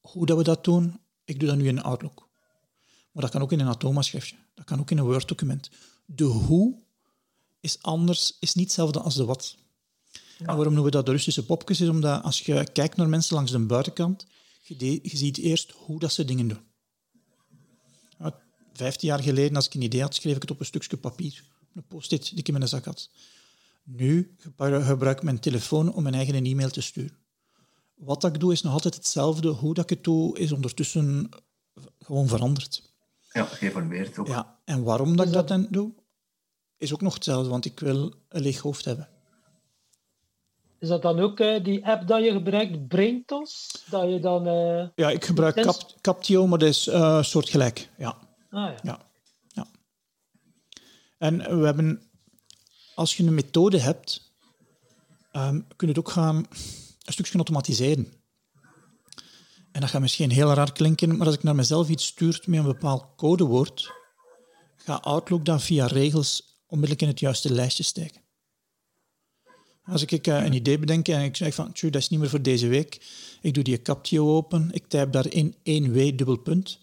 Hoe 0.00 0.26
dat 0.26 0.36
we 0.36 0.42
dat 0.42 0.64
doen, 0.64 1.00
ik 1.24 1.40
doe 1.40 1.48
dat 1.48 1.58
nu 1.58 1.68
in 1.68 1.82
Outlook. 1.82 2.28
Maar 3.12 3.22
dat 3.22 3.32
kan 3.32 3.42
ook 3.42 3.52
in 3.52 3.60
een 3.60 3.68
Atoma-schriftje. 3.68 4.36
Dat 4.54 4.64
kan 4.64 4.80
ook 4.80 4.90
in 4.90 4.98
een 4.98 5.04
Word-document. 5.04 5.70
De 6.04 6.24
hoe 6.24 6.82
is 7.60 7.82
anders, 7.82 8.36
is 8.40 8.54
niet 8.54 8.64
hetzelfde 8.64 9.00
als 9.00 9.14
de 9.14 9.24
wat. 9.24 9.60
En 10.46 10.56
waarom 10.56 10.74
noemen 10.74 10.84
we 10.84 10.90
dat 10.90 11.06
de 11.06 11.12
Russische 11.12 11.44
popjes? 11.44 11.80
Is 11.80 11.88
omdat 11.88 12.22
als 12.22 12.40
je 12.40 12.66
kijkt 12.72 12.96
naar 12.96 13.08
mensen 13.08 13.34
langs 13.34 13.50
de 13.50 13.58
buitenkant, 13.58 14.26
je, 14.62 14.92
je 15.02 15.16
ziet 15.16 15.38
eerst 15.38 15.70
hoe 15.70 15.98
dat 15.98 16.12
ze 16.12 16.24
dingen 16.24 16.48
doen. 16.48 16.60
Vijftien 18.72 19.08
jaar 19.08 19.22
geleden, 19.22 19.56
als 19.56 19.66
ik 19.66 19.74
een 19.74 19.82
idee 19.82 20.00
had, 20.00 20.14
schreef 20.14 20.34
ik 20.34 20.42
het 20.42 20.50
op 20.50 20.60
een 20.60 20.66
stukje 20.66 20.96
papier. 20.96 21.44
Een 21.74 21.86
post-it 21.86 22.28
die 22.28 22.38
ik 22.38 22.48
in 22.48 22.54
mijn 22.54 22.68
zak 22.68 22.84
had. 22.84 23.10
Nu 23.84 24.36
gebruik 24.60 25.16
ik 25.16 25.22
mijn 25.22 25.40
telefoon 25.40 25.94
om 25.94 26.02
mijn 26.02 26.14
eigen 26.14 26.44
e-mail 26.44 26.70
te 26.70 26.80
sturen. 26.80 27.16
Wat 27.94 28.24
ik 28.24 28.40
doe 28.40 28.52
is 28.52 28.62
nog 28.62 28.72
altijd 28.72 28.94
hetzelfde. 28.94 29.48
Hoe 29.48 29.74
dat 29.74 29.84
ik 29.84 29.90
het 29.90 30.04
doe 30.04 30.38
is 30.38 30.52
ondertussen 30.52 31.28
gewoon 31.98 32.28
veranderd. 32.28 32.92
Ja, 33.32 33.44
geëvolueerd 33.44 34.18
ook. 34.18 34.26
Ja, 34.26 34.60
en 34.64 34.82
waarom 34.82 35.16
dat 35.16 35.26
ik 35.26 35.32
dat 35.32 35.48
dan 35.48 35.66
doe, 35.70 35.92
is 36.76 36.92
ook 36.92 37.00
nog 37.00 37.14
hetzelfde, 37.14 37.50
want 37.50 37.64
ik 37.64 37.80
wil 37.80 38.14
een 38.28 38.42
leeg 38.42 38.58
hoofd 38.58 38.84
hebben. 38.84 39.08
Is 40.82 40.88
dat 40.88 41.02
dan 41.02 41.20
ook 41.20 41.40
uh, 41.40 41.64
die 41.64 41.86
app 41.86 42.06
dat 42.08 42.24
je 42.24 42.32
gebruikt, 42.32 42.88
Braintos? 42.88 43.82
Dat 43.90 44.10
je 44.10 44.20
dan... 44.20 44.46
Uh, 44.46 44.88
ja, 44.94 45.10
ik 45.10 45.24
gebruik 45.24 45.54
Cap 45.54 45.94
Captio, 46.00 46.46
maar 46.46 46.58
dat 46.58 46.68
is 46.68 46.86
uh, 46.86 47.22
soortgelijk. 47.22 47.90
Ja. 47.98 48.18
Ah, 48.50 48.70
ja. 48.70 48.78
ja. 48.82 48.98
ja. 49.48 49.66
En 51.18 51.58
we 51.58 51.64
hebben 51.64 52.10
als 52.94 53.16
je 53.16 53.24
een 53.24 53.34
methode 53.34 53.78
hebt, 53.78 54.32
um, 55.32 55.66
kun 55.76 55.88
je 55.88 55.94
het 55.94 55.98
ook 55.98 56.10
gaan 56.10 56.36
een 56.36 57.12
stukje 57.12 57.34
automatiseren. 57.34 58.12
En 59.72 59.80
dat 59.80 59.90
gaat 59.90 60.00
misschien 60.00 60.30
heel 60.30 60.52
raar 60.52 60.72
klinken, 60.72 61.16
maar 61.16 61.26
als 61.26 61.34
ik 61.34 61.42
naar 61.42 61.54
mezelf 61.54 61.88
iets 61.88 62.06
stuurt 62.06 62.46
met 62.46 62.58
een 62.58 62.64
bepaald 62.64 63.04
codewoord, 63.16 63.92
ga 64.76 64.94
Outlook 64.94 65.44
dan 65.44 65.60
via 65.60 65.86
regels 65.86 66.60
onmiddellijk 66.66 67.02
in 67.02 67.08
het 67.08 67.20
juiste 67.20 67.52
lijstje 67.52 67.82
steken. 67.82 68.21
Als 69.86 70.04
ik 70.04 70.26
uh, 70.26 70.44
een 70.44 70.52
idee 70.52 70.78
bedenk 70.78 71.08
en 71.08 71.22
ik 71.22 71.36
zeg 71.36 71.54
van, 71.54 71.70
dat 71.80 71.94
is 71.94 72.08
niet 72.08 72.20
meer 72.20 72.28
voor 72.28 72.42
deze 72.42 72.66
week, 72.66 73.00
ik 73.40 73.54
doe 73.54 73.64
die 73.64 73.82
Captio 73.82 74.36
open, 74.36 74.70
ik 74.72 74.86
typ 74.86 75.12
daarin 75.12 75.54
1W 75.54 76.14
dubbel 76.14 76.36
punt, 76.36 76.78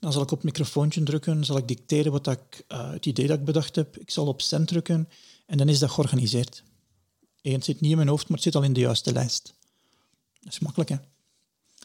dan 0.00 0.12
zal 0.12 0.22
ik 0.22 0.30
op 0.30 0.36
het 0.36 0.46
microfoontje 0.46 1.02
drukken, 1.02 1.44
zal 1.44 1.56
ik 1.56 1.68
dicteren 1.68 2.12
wat 2.12 2.26
ik, 2.26 2.64
uh, 2.68 2.90
het 2.90 3.06
idee 3.06 3.26
dat 3.26 3.38
ik 3.38 3.44
bedacht 3.44 3.76
heb, 3.76 3.96
ik 3.96 4.10
zal 4.10 4.26
op 4.26 4.42
send 4.42 4.68
drukken 4.68 5.08
en 5.46 5.58
dan 5.58 5.68
is 5.68 5.78
dat 5.78 5.90
georganiseerd. 5.90 6.62
Eén, 7.42 7.52
het 7.52 7.64
zit 7.64 7.80
niet 7.80 7.90
in 7.90 7.96
mijn 7.96 8.08
hoofd, 8.08 8.28
maar 8.28 8.36
het 8.36 8.46
zit 8.46 8.54
al 8.54 8.62
in 8.62 8.72
de 8.72 8.80
juiste 8.80 9.12
lijst. 9.12 9.54
Dat 10.40 10.52
is 10.52 10.58
makkelijk, 10.58 10.90
hè? 10.90 10.96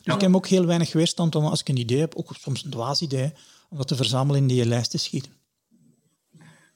Dus 0.04 0.14
ik 0.14 0.22
heb 0.22 0.36
ook 0.36 0.48
heel 0.48 0.66
weinig 0.66 0.94
weerstand 0.94 1.36
om, 1.36 1.46
als 1.46 1.60
ik 1.60 1.70
een 1.70 1.78
idee 1.78 2.00
heb, 2.00 2.16
ook 2.16 2.36
soms 2.40 2.64
een 2.64 2.72
dwaas 2.72 3.02
idee, 3.02 3.34
om 3.70 3.78
dat 3.78 3.88
te 3.88 3.96
verzamelen 3.96 4.42
in 4.42 4.48
die 4.48 4.66
lijst 4.66 4.92
te 4.92 4.98
schieten. 4.98 5.32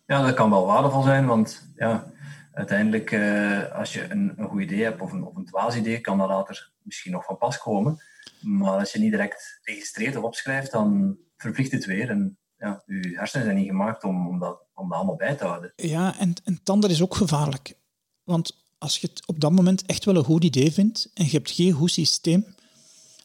Ja, 0.07 0.25
dat 0.25 0.33
kan 0.33 0.49
wel 0.49 0.65
waardevol 0.65 1.03
zijn, 1.03 1.25
want 1.25 1.61
ja, 1.75 2.11
uiteindelijk, 2.55 3.11
uh, 3.11 3.71
als 3.71 3.93
je 3.93 4.11
een, 4.11 4.33
een 4.35 4.47
goed 4.47 4.61
idee 4.61 4.83
hebt 4.83 5.01
of 5.01 5.11
een, 5.11 5.23
of 5.23 5.35
een 5.35 5.45
dwaas 5.45 5.75
idee, 5.75 6.01
kan 6.01 6.17
dat 6.17 6.27
later 6.27 6.71
misschien 6.81 7.11
nog 7.11 7.25
van 7.25 7.37
pas 7.37 7.57
komen. 7.57 7.99
Maar 8.41 8.79
als 8.79 8.91
je 8.91 8.99
niet 8.99 9.11
direct 9.11 9.59
registreert 9.63 10.15
of 10.15 10.23
opschrijft, 10.23 10.71
dan 10.71 11.17
verplicht 11.37 11.71
het 11.71 11.85
weer. 11.85 12.09
En 12.09 12.37
ja, 12.57 12.83
je 12.85 13.13
hersenen 13.15 13.45
zijn 13.45 13.57
niet 13.57 13.67
gemaakt 13.67 14.03
om, 14.03 14.27
om, 14.27 14.39
dat, 14.39 14.61
om 14.73 14.89
dat 14.89 14.97
allemaal 14.97 15.15
bij 15.15 15.35
te 15.35 15.45
houden. 15.45 15.73
Ja, 15.75 16.19
en, 16.19 16.33
en 16.43 16.59
tanden 16.63 16.89
is 16.89 17.01
ook 17.01 17.15
gevaarlijk. 17.15 17.77
Want 18.23 18.65
als 18.77 18.97
je 18.97 19.07
het 19.07 19.27
op 19.27 19.39
dat 19.39 19.51
moment 19.51 19.85
echt 19.85 20.05
wel 20.05 20.15
een 20.15 20.23
goed 20.23 20.43
idee 20.43 20.71
vindt 20.71 21.11
en 21.13 21.25
je 21.25 21.31
hebt 21.31 21.51
geen 21.51 21.71
goed 21.71 21.91
systeem, 21.91 22.45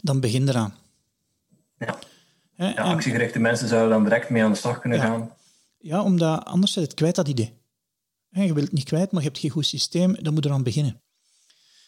dan 0.00 0.20
begin 0.20 0.48
eraan. 0.48 0.74
Ja, 1.78 1.98
ja 2.54 2.72
actiegerichte 2.72 3.38
mensen 3.38 3.68
zouden 3.68 3.90
dan 3.90 4.04
direct 4.04 4.30
mee 4.30 4.44
aan 4.44 4.52
de 4.52 4.58
slag 4.58 4.80
kunnen 4.80 5.00
gaan. 5.00 5.32
Ja, 5.78 6.02
omdat 6.02 6.44
anders 6.44 6.72
zit 6.72 6.82
het 6.82 6.94
kwijt, 6.94 7.14
dat 7.14 7.28
idee. 7.28 7.59
Je 8.30 8.54
wilt 8.54 8.66
het 8.66 8.72
niet 8.72 8.84
kwijt, 8.84 9.12
maar 9.12 9.22
je 9.22 9.28
hebt 9.28 9.40
geen 9.40 9.50
goed 9.50 9.66
systeem, 9.66 10.16
dan 10.22 10.34
moet 10.34 10.44
je 10.44 10.50
eraan 10.50 10.62
beginnen. 10.62 11.00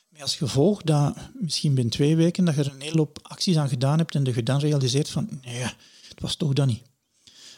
Met 0.09 0.23
als 0.23 0.37
gevolg 0.37 0.83
dat 0.83 1.17
misschien 1.41 1.75
binnen 1.75 1.93
twee 1.93 2.17
weken 2.17 2.45
dat 2.45 2.55
je 2.55 2.61
er 2.61 2.73
een 2.73 2.81
hele 2.81 2.97
hoop 2.97 3.19
acties 3.23 3.57
aan 3.57 3.69
gedaan 3.69 3.99
hebt 3.99 4.15
en 4.15 4.25
dat 4.25 4.35
je 4.35 4.43
dan 4.43 4.59
realiseert 4.59 5.09
van, 5.09 5.41
nee, 5.43 5.63
het 6.09 6.21
was 6.21 6.37
toch 6.37 6.53
dat 6.53 6.67
niet. 6.67 6.83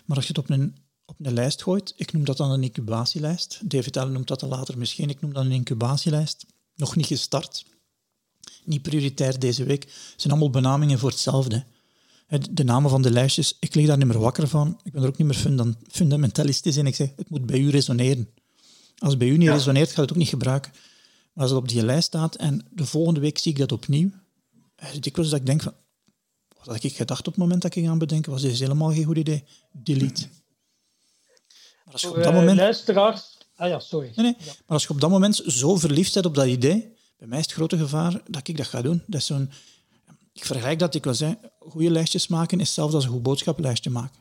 Maar 0.05 0.17
als 0.17 0.27
je 0.27 0.33
het 0.35 0.43
op 0.43 0.51
een, 0.51 0.77
op 1.05 1.17
een 1.19 1.33
lijst 1.33 1.63
gooit, 1.63 1.93
ik 1.97 2.13
noem 2.13 2.25
dat 2.25 2.37
dan 2.37 2.51
een 2.51 2.63
incubatielijst. 2.63 3.61
David 3.71 3.97
Allen 3.97 4.13
noemt 4.13 4.29
dat 4.29 4.41
dan 4.41 4.49
later 4.49 4.79
misschien, 4.79 5.09
ik 5.09 5.21
noem 5.21 5.33
dat 5.33 5.45
een 5.45 5.53
incubatielijst. 5.53 6.47
Nog 6.75 6.97
niet 6.97 7.07
gestart. 7.07 7.65
Niet 8.65 8.83
prioritair 8.83 9.39
deze 9.39 9.65
week. 9.65 9.83
Het 9.83 10.15
zijn 10.17 10.33
allemaal 10.33 10.51
benamingen 10.51 10.99
voor 10.99 11.11
hetzelfde. 11.11 11.65
De 12.51 12.65
namen 12.65 12.91
van 12.91 13.03
de 13.03 13.11
lijstjes, 13.11 13.57
ik 13.61 13.75
lig 13.75 13.87
daar 13.87 13.97
niet 13.97 14.07
meer 14.07 14.19
wakker 14.19 14.49
van. 14.49 14.81
Ik 14.83 14.93
ben 14.93 15.03
er 15.03 15.09
ook 15.09 15.19
niet 15.19 15.27
meer 15.27 15.75
fundamentalistisch 15.91 16.77
in. 16.77 16.87
Ik 16.87 16.95
zeg, 16.95 17.13
het 17.17 17.31
moet 17.31 17.47
bij 17.47 17.59
u 17.59 17.71
resoneren. 17.71 18.29
Als 18.99 19.11
het 19.11 19.19
bij 19.19 19.29
u 19.29 19.37
niet 19.37 19.49
resoneert, 19.49 19.89
ga 19.89 19.95
je 19.95 20.01
het 20.01 20.11
ook 20.11 20.17
niet 20.17 20.29
gebruiken. 20.29 20.73
Maar 21.33 21.43
als 21.43 21.51
het 21.51 21.61
op 21.61 21.69
die 21.69 21.85
lijst 21.85 22.07
staat 22.07 22.35
en 22.35 22.67
de 22.71 22.87
volgende 22.87 23.21
week 23.21 23.39
zie 23.39 23.53
ik 23.53 23.59
dat 23.59 23.73
opnieuw, 23.73 24.11
dikwijls 25.01 25.31
dat 25.31 25.41
ik 25.41 25.47
denk 25.47 25.63
van, 25.63 25.75
wat 26.57 26.67
had 26.67 26.83
ik 26.83 26.97
gedacht 26.97 27.27
op 27.27 27.33
het 27.33 27.37
moment 27.37 27.63
dat 27.63 27.75
ik 27.75 27.87
aan 27.87 27.99
bedenken, 27.99 28.33
was 28.33 28.43
dit 28.43 28.59
helemaal 28.59 28.93
geen 28.93 29.05
goed 29.05 29.17
idee. 29.17 29.45
Delete. 29.73 30.29
Maar 31.85 31.93
als 31.93 32.01
je 32.01 32.09
op 32.09 32.23
dat 32.23 32.33
moment... 32.33 32.59
Luisteraars... 32.59 33.39
Ah 33.57 33.69
ja, 33.69 33.79
sorry. 33.79 34.13
Nee, 34.15 34.25
nee. 34.25 34.37
Maar 34.47 34.65
als 34.67 34.83
je 34.83 34.89
op 34.89 35.01
dat 35.01 35.11
moment 35.11 35.43
zo 35.47 35.77
verliefd 35.77 36.15
bent 36.15 36.27
op 36.27 36.35
dat 36.35 36.47
idee, 36.47 36.95
bij 37.19 37.29
mij 37.29 37.39
is 37.39 37.45
het 37.45 37.55
grote 37.55 37.77
gevaar 37.77 38.23
dat 38.29 38.49
ik 38.49 38.57
dat 38.57 38.67
ga 38.67 38.83
doen. 38.83 39.03
Dat 39.07 39.21
is 39.21 39.27
zo'n... 39.27 39.51
Ik 40.33 40.45
vergelijk 40.45 40.79
dat, 40.79 40.95
ik 40.95 41.05
wil 41.05 41.15
zeggen, 41.15 41.39
goede 41.59 41.91
lijstjes 41.91 42.29
maken 42.29 42.61
is 42.61 42.67
hetzelfde 42.67 42.97
als 42.97 43.05
een 43.05 43.11
goed 43.11 43.23
boodschappenlijstje 43.23 43.91
maken. 43.91 44.21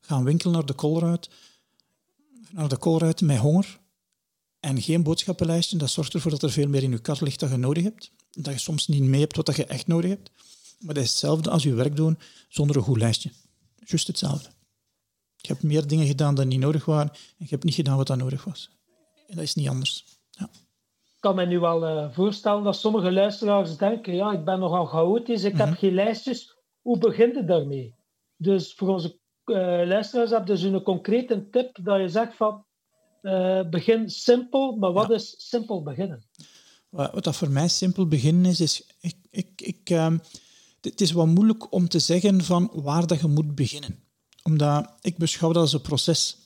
gaan 0.00 0.24
winkelen 0.24 0.54
naar 0.54 0.66
de 0.66 0.72
koolruit, 0.72 1.28
naar 2.50 2.68
de 2.68 2.76
koolruit 2.76 3.20
met 3.20 3.38
honger 3.38 3.78
en 4.60 4.82
geen 4.82 5.02
boodschappenlijstje, 5.02 5.76
dat 5.76 5.90
zorgt 5.90 6.14
ervoor 6.14 6.30
dat 6.30 6.42
er 6.42 6.50
veel 6.50 6.68
meer 6.68 6.82
in 6.82 6.90
je 6.90 6.98
kar 6.98 7.18
ligt 7.20 7.40
dat 7.40 7.50
je 7.50 7.56
nodig 7.56 7.82
hebt. 7.82 8.10
Dat 8.30 8.52
je 8.52 8.58
soms 8.58 8.86
niet 8.86 9.02
mee 9.02 9.20
hebt 9.20 9.36
wat 9.36 9.56
je 9.56 9.64
echt 9.64 9.86
nodig 9.86 10.10
hebt. 10.10 10.30
Maar 10.78 10.94
dat 10.94 11.02
is 11.02 11.10
hetzelfde 11.10 11.50
als 11.50 11.62
je 11.62 11.74
werk 11.74 11.96
doen 11.96 12.18
zonder 12.48 12.76
een 12.76 12.82
goed 12.82 12.98
lijstje. 12.98 13.30
Juist 13.84 14.06
hetzelfde. 14.06 14.48
Je 15.36 15.48
hebt 15.48 15.62
meer 15.62 15.86
dingen 15.86 16.06
gedaan 16.06 16.34
dan 16.34 16.48
niet 16.48 16.60
nodig 16.60 16.84
waren 16.84 17.10
en 17.12 17.18
je 17.38 17.46
hebt 17.48 17.64
niet 17.64 17.74
gedaan 17.74 17.96
wat 17.96 18.06
dat 18.06 18.18
nodig 18.18 18.44
was. 18.44 18.70
En 19.26 19.34
dat 19.34 19.44
is 19.44 19.54
niet 19.54 19.68
anders. 19.68 20.04
Ja. 20.30 20.48
Ik 21.18 21.24
kan 21.24 21.34
me 21.34 21.46
nu 21.46 21.58
wel 21.58 21.88
uh, 21.88 22.10
voorstellen 22.12 22.64
dat 22.64 22.76
sommige 22.76 23.12
luisteraars 23.12 23.76
denken, 23.76 24.14
ja, 24.14 24.32
ik 24.32 24.44
ben 24.44 24.58
nogal 24.58 24.86
chaotisch, 24.86 25.44
ik 25.44 25.56
heb 25.56 25.74
geen 25.74 25.94
lijstjes. 25.94 26.56
Hoe 26.80 26.98
begint 26.98 27.34
het 27.34 27.48
daarmee? 27.48 27.94
Dus 28.36 28.74
voor 28.74 28.88
onze 28.88 29.18
uh, 29.44 29.56
luisteraars 29.86 30.30
heb 30.30 30.46
je 30.46 30.52
dus 30.52 30.62
een 30.62 30.82
concrete 30.82 31.48
tip 31.50 31.78
dat 31.82 32.00
je 32.00 32.08
zegt 32.08 32.36
van, 32.36 32.64
uh, 33.28 33.68
begin 33.70 34.10
simpel, 34.10 34.76
maar 34.76 34.92
wat 34.92 35.10
is 35.10 35.34
simpel 35.38 35.82
beginnen? 35.82 36.22
Wat 36.88 37.24
dat 37.24 37.36
voor 37.36 37.50
mij 37.50 37.68
simpel 37.68 38.06
beginnen 38.06 38.50
is, 38.50 38.60
is 38.60 38.82
ik, 39.00 39.16
ik, 39.30 39.60
ik, 39.60 39.90
uh, 39.90 40.14
het 40.80 41.00
is 41.00 41.10
wat 41.10 41.26
moeilijk 41.26 41.72
om 41.72 41.88
te 41.88 41.98
zeggen 41.98 42.44
van 42.44 42.70
waar 42.74 43.06
dat 43.06 43.20
je 43.20 43.26
moet 43.26 43.54
beginnen. 43.54 44.02
Omdat 44.42 44.92
ik 45.00 45.16
beschouw 45.16 45.52
dat 45.52 45.62
als 45.62 45.72
een 45.72 45.80
proces. 45.80 46.36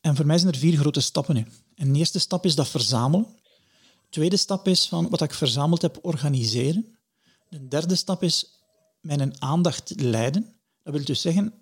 En 0.00 0.16
voor 0.16 0.26
mij 0.26 0.38
zijn 0.38 0.52
er 0.52 0.58
vier 0.58 0.76
grote 0.76 1.00
stappen 1.00 1.36
in. 1.36 1.48
En 1.74 1.92
de 1.92 1.98
eerste 1.98 2.18
stap 2.18 2.44
is 2.44 2.54
dat 2.54 2.68
verzamelen. 2.68 3.26
De 4.02 4.10
tweede 4.10 4.36
stap 4.36 4.68
is 4.68 4.88
van 4.88 5.08
wat 5.08 5.22
ik 5.22 5.34
verzameld 5.34 5.82
heb 5.82 5.98
organiseren. 6.02 6.96
De 7.48 7.68
derde 7.68 7.94
stap 7.94 8.22
is 8.22 8.60
mijn 9.00 9.42
aandacht 9.42 9.92
leiden. 10.00 10.54
Dat 10.82 10.94
wil 10.94 11.04
dus 11.04 11.20
zeggen, 11.20 11.54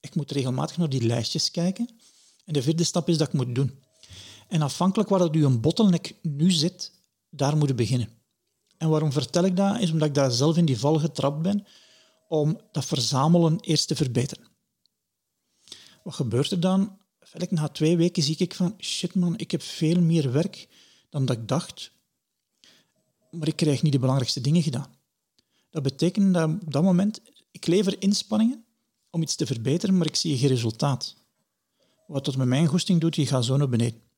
ik 0.00 0.14
moet 0.14 0.30
regelmatig 0.30 0.76
naar 0.76 0.88
die 0.88 1.06
lijstjes 1.06 1.50
kijken. 1.50 1.88
En 2.44 2.52
de 2.52 2.62
vierde 2.62 2.84
stap 2.84 3.08
is 3.08 3.18
dat 3.18 3.28
ik 3.28 3.34
moet 3.34 3.54
doen. 3.54 3.81
En 4.52 4.62
afhankelijk 4.62 5.08
waar 5.08 5.18
dat 5.18 5.34
een 5.34 5.60
bottleneck 5.60 6.14
nu 6.22 6.50
zit, 6.50 6.92
daar 7.30 7.56
moet 7.56 7.68
je 7.68 7.74
beginnen. 7.74 8.08
En 8.78 8.88
waarom 8.88 9.12
vertel 9.12 9.44
ik 9.44 9.56
dat? 9.56 9.80
Is 9.80 9.90
omdat 9.90 10.08
ik 10.08 10.14
daar 10.14 10.30
zelf 10.30 10.56
in 10.56 10.64
die 10.64 10.78
val 10.78 10.98
getrapt 10.98 11.42
ben 11.42 11.66
om 12.28 12.60
dat 12.72 12.84
verzamelen 12.84 13.60
eerst 13.60 13.88
te 13.88 13.96
verbeteren. 13.96 14.44
Wat 16.02 16.14
gebeurt 16.14 16.50
er 16.50 16.60
dan? 16.60 16.98
Na 17.48 17.68
twee 17.68 17.96
weken 17.96 18.22
zie 18.22 18.36
ik 18.38 18.54
van, 18.54 18.74
shit 18.78 19.14
man, 19.14 19.38
ik 19.38 19.50
heb 19.50 19.62
veel 19.62 20.00
meer 20.00 20.32
werk 20.32 20.68
dan 21.08 21.24
dat 21.24 21.36
ik 21.36 21.48
dacht, 21.48 21.92
maar 23.30 23.48
ik 23.48 23.56
krijg 23.56 23.82
niet 23.82 23.92
de 23.92 23.98
belangrijkste 23.98 24.40
dingen 24.40 24.62
gedaan. 24.62 24.94
Dat 25.70 25.82
betekent 25.82 26.34
dat 26.34 26.50
op 26.50 26.72
dat 26.72 26.82
moment, 26.82 27.20
ik 27.50 27.66
lever 27.66 28.02
inspanningen 28.02 28.64
om 29.10 29.22
iets 29.22 29.34
te 29.34 29.46
verbeteren, 29.46 29.96
maar 29.96 30.06
ik 30.06 30.16
zie 30.16 30.38
geen 30.38 30.48
resultaat. 30.48 31.16
Wat 32.06 32.24
dat 32.24 32.36
met 32.36 32.46
mijn 32.46 32.66
goesting 32.66 33.00
doet, 33.00 33.14
die 33.14 33.26
gaat 33.26 33.44
zo 33.44 33.56
naar 33.56 33.68
beneden. 33.68 34.10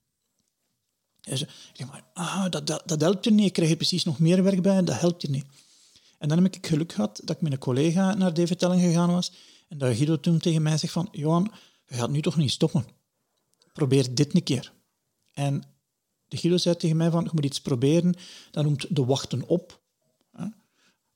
En 1.24 1.38
ze, 1.38 1.46
maar, 1.86 2.04
ah, 2.14 2.50
dat, 2.50 2.66
dat, 2.66 2.82
dat 2.86 3.00
helpt 3.00 3.26
er 3.26 3.32
niet, 3.32 3.46
ik 3.46 3.52
krijg 3.52 3.70
er 3.70 3.76
precies 3.76 4.04
nog 4.04 4.18
meer 4.18 4.42
werk 4.42 4.62
bij, 4.62 4.82
dat 4.82 5.00
helpt 5.00 5.22
er 5.22 5.30
niet. 5.30 5.46
En 6.18 6.28
dan 6.28 6.42
heb 6.42 6.54
ik 6.54 6.66
geluk 6.66 6.92
gehad 6.92 7.20
dat 7.24 7.36
ik 7.36 7.42
met 7.42 7.52
een 7.52 7.58
collega 7.58 8.14
naar 8.14 8.34
de 8.34 8.46
vertelling 8.46 8.80
gegaan 8.80 9.10
was 9.10 9.32
en 9.68 9.78
dat 9.78 9.96
Guido 9.96 10.20
toen 10.20 10.38
tegen 10.38 10.62
mij 10.62 10.78
zegt 10.78 10.92
van, 10.92 11.08
Johan, 11.12 11.52
je 11.86 11.94
gaat 11.94 12.10
nu 12.10 12.20
toch 12.20 12.36
niet 12.36 12.50
stoppen. 12.50 12.86
Probeer 13.72 14.14
dit 14.14 14.34
een 14.34 14.42
keer. 14.42 14.72
En 15.32 15.62
de 16.28 16.36
Guido 16.36 16.56
zei 16.56 16.76
tegen 16.76 16.96
mij 16.96 17.10
van, 17.10 17.24
je 17.24 17.30
moet 17.32 17.44
iets 17.44 17.60
proberen, 17.60 18.14
dat 18.50 18.64
noemt 18.64 18.96
de 18.96 19.04
wachten 19.04 19.46
op. 19.46 19.82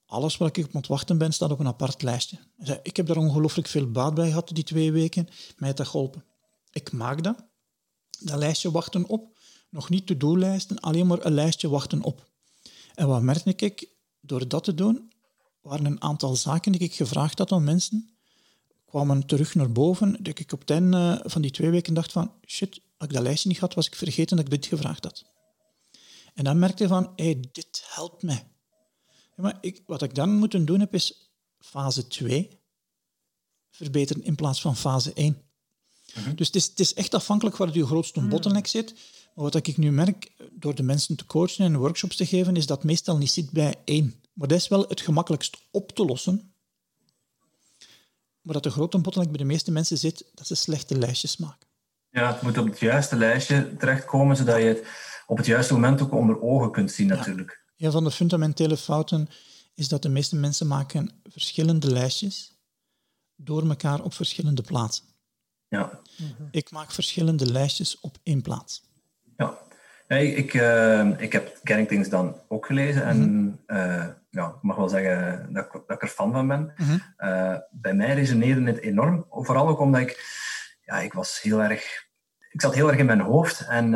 Alles 0.07 0.37
wat 0.37 0.57
ik 0.57 0.67
op 0.67 0.73
het 0.73 0.87
wachten 0.87 1.19
ben, 1.19 1.33
staat 1.33 1.51
op 1.51 1.59
een 1.59 1.67
apart 1.67 2.03
lijstje. 2.03 2.39
Zei, 2.59 2.79
ik 2.83 2.97
heb 2.97 3.07
daar 3.07 3.17
ongelooflijk 3.17 3.69
veel 3.69 3.91
baat 3.91 4.15
bij 4.15 4.29
gehad 4.29 4.51
die 4.53 4.65
twee 4.65 4.93
weken. 4.93 5.25
Mij 5.25 5.35
heeft 5.59 5.77
dat 5.77 5.89
geholpen. 5.89 6.25
Ik 6.71 6.93
maak 6.93 7.23
dat. 7.23 7.47
Dat 8.21 8.39
lijstje 8.39 8.71
wachten 8.71 9.09
op 9.09 9.38
nog 9.69 9.89
niet 9.89 10.07
to-do-lijsten, 10.07 10.81
alleen 10.81 11.07
maar 11.07 11.25
een 11.25 11.33
lijstje 11.33 11.69
wachten 11.69 12.03
op. 12.03 12.31
En 12.95 13.09
wat 13.09 13.23
merkte 13.23 13.55
ik? 13.57 13.89
Door 14.21 14.49
dat 14.49 14.65
te 14.65 14.75
doen, 14.75 15.13
waren 15.61 15.85
een 15.85 16.03
aantal 16.03 16.37
zaken 16.37 16.73
die 16.73 16.81
ik 16.81 16.95
gevraagd 16.95 17.39
had 17.39 17.53
aan 17.53 17.65
mensen, 17.65 18.11
kwamen 18.87 19.27
terug 19.27 19.55
naar 19.55 19.73
boven, 19.73 20.23
dat 20.23 20.39
ik 20.39 20.53
op 20.53 20.61
het 20.61 20.71
einde 20.71 21.23
van 21.25 21.43
die 21.43 21.51
twee 21.51 21.71
weken 21.71 21.95
dacht 21.95 22.13
van, 22.13 22.33
shit, 22.47 22.81
als 22.97 23.09
ik 23.09 23.15
dat 23.15 23.23
lijstje 23.23 23.49
niet 23.49 23.59
had, 23.59 23.75
was 23.75 23.87
ik 23.87 23.95
vergeten 23.95 24.37
dat 24.37 24.45
ik 24.45 24.51
dit 24.51 24.67
gevraagd 24.67 25.05
had. 25.05 25.25
En 26.35 26.45
dan 26.45 26.59
merkte 26.59 26.83
ik 26.83 26.89
van, 26.89 27.13
hey, 27.17 27.45
dit 27.53 27.85
helpt 27.87 28.23
mij. 28.23 28.49
Ja, 29.37 29.43
maar 29.43 29.59
ik, 29.61 29.83
wat 29.87 30.03
ik 30.03 30.15
dan 30.15 30.31
moeten 30.31 30.65
doen 30.65 30.81
heb, 30.81 30.95
is 30.95 31.31
fase 31.59 32.07
2 32.07 32.59
verbeteren 33.71 34.23
in 34.23 34.35
plaats 34.35 34.61
van 34.61 34.77
fase 34.77 35.13
1. 35.13 35.43
Mhm. 36.15 36.35
Dus 36.35 36.47
het 36.47 36.57
is, 36.57 36.67
het 36.67 36.81
is, 36.81 36.95
echt 36.95 37.15
afhankelijk 37.15 37.57
waar 37.57 37.75
je 37.75 37.87
grootste 37.87 38.21
mhm. 38.21 38.29
bottleneck 38.29 38.67
zit. 38.67 38.95
Maar 39.39 39.51
wat 39.51 39.67
ik 39.67 39.77
nu 39.77 39.91
merk, 39.91 40.31
door 40.53 40.75
de 40.75 40.83
mensen 40.83 41.17
te 41.17 41.27
coachen 41.27 41.65
en 41.65 41.77
workshops 41.77 42.17
te 42.17 42.27
geven, 42.27 42.57
is 42.57 42.67
dat 42.67 42.85
meestal 42.85 43.19
niet 43.19 43.31
zit 43.31 43.51
bij 43.51 43.75
één. 43.85 44.15
Maar 44.33 44.49
dat 44.49 44.59
is 44.59 44.69
wel 44.69 44.85
het 44.89 45.01
gemakkelijkst 45.01 45.57
op 45.71 45.93
te 45.93 46.05
lossen. 46.05 46.53
Maar 48.41 48.55
dat 48.55 48.63
de 48.63 48.71
grote 48.71 48.99
bottleneck 48.99 49.31
bij 49.31 49.39
de 49.39 49.53
meeste 49.53 49.71
mensen 49.71 49.99
zit, 49.99 50.25
dat 50.35 50.47
ze 50.47 50.55
slechte 50.55 50.99
lijstjes 50.99 51.37
maken. 51.37 51.67
Ja, 52.11 52.33
het 52.33 52.43
moet 52.43 52.59
op 52.59 52.67
het 52.67 52.79
juiste 52.79 53.17
lijstje 53.17 53.77
terechtkomen, 53.77 54.37
zodat 54.37 54.57
je 54.57 54.63
het 54.63 54.87
op 55.27 55.37
het 55.37 55.47
juiste 55.47 55.73
moment 55.73 56.01
ook 56.01 56.13
onder 56.13 56.41
ogen 56.43 56.71
kunt 56.71 56.91
zien 56.91 57.07
natuurlijk. 57.07 57.65
Ja. 57.77 57.87
Een 57.87 57.93
van 57.93 58.05
de 58.05 58.11
fundamentele 58.11 58.77
fouten 58.77 59.29
is 59.75 59.89
dat 59.89 60.03
de 60.03 60.09
meeste 60.09 60.37
mensen 60.37 60.67
maken 60.67 61.21
verschillende 61.25 61.91
lijstjes 61.91 62.59
door 63.37 63.69
elkaar 63.69 64.03
op 64.03 64.15
verschillende 64.15 64.63
plaatsen. 64.63 65.05
Ja. 65.69 66.01
Ik 66.51 66.71
maak 66.71 66.91
verschillende 66.91 67.47
lijstjes 67.47 68.01
op 68.01 68.19
één 68.23 68.43
plaats. 68.43 68.87
Ja, 69.39 69.59
ik, 70.19 70.37
ik, 70.37 70.55
uh, 70.55 71.21
ik 71.21 71.33
heb 71.33 71.57
Things 71.89 72.09
dan 72.09 72.37
ook 72.49 72.67
gelezen 72.67 73.05
en 73.05 73.19
mm 73.19 74.17
ja, 74.31 74.47
ik 74.47 74.63
mag 74.63 74.77
wel 74.77 74.89
zeggen 74.89 75.53
dat 75.53 75.65
ik, 75.65 75.73
dat 75.73 75.97
ik 75.97 76.03
er 76.03 76.09
fan 76.09 76.33
van 76.33 76.49
ben. 76.49 76.73
Mhm. 76.77 76.99
Eh, 77.17 77.57
bij 77.71 77.95
mij 77.95 78.15
resoneerde 78.15 78.65
het 78.65 78.79
enorm, 78.79 79.27
vooral 79.31 79.69
ook 79.69 79.81
omdat 79.81 80.01
ik, 80.01 80.25
ja, 80.81 80.99
ik 80.99 81.13
was 81.13 81.41
heel 81.43 81.63
erg, 81.63 82.09
ik 82.51 82.61
zat 82.61 82.75
heel 82.75 82.89
erg 82.89 82.99
in 82.99 83.07
mijn 83.07 83.21
hoofd 83.21 83.67
en 83.69 83.87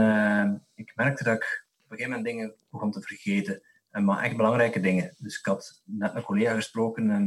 ik 0.74 0.92
merkte 0.94 1.24
dat 1.24 1.34
ik 1.34 1.66
op 1.84 1.90
een 1.90 1.96
gegeven 1.96 2.10
moment 2.10 2.24
dingen 2.24 2.54
begon 2.70 2.90
te 2.90 3.00
vergeten. 3.00 3.62
En 3.90 4.04
maar 4.04 4.22
echt 4.22 4.36
belangrijke 4.36 4.80
dingen. 4.80 5.14
Dus 5.18 5.38
ik 5.38 5.44
had 5.44 5.82
net 5.84 6.14
een 6.14 6.22
collega 6.22 6.54
gesproken 6.54 7.10
en 7.10 7.26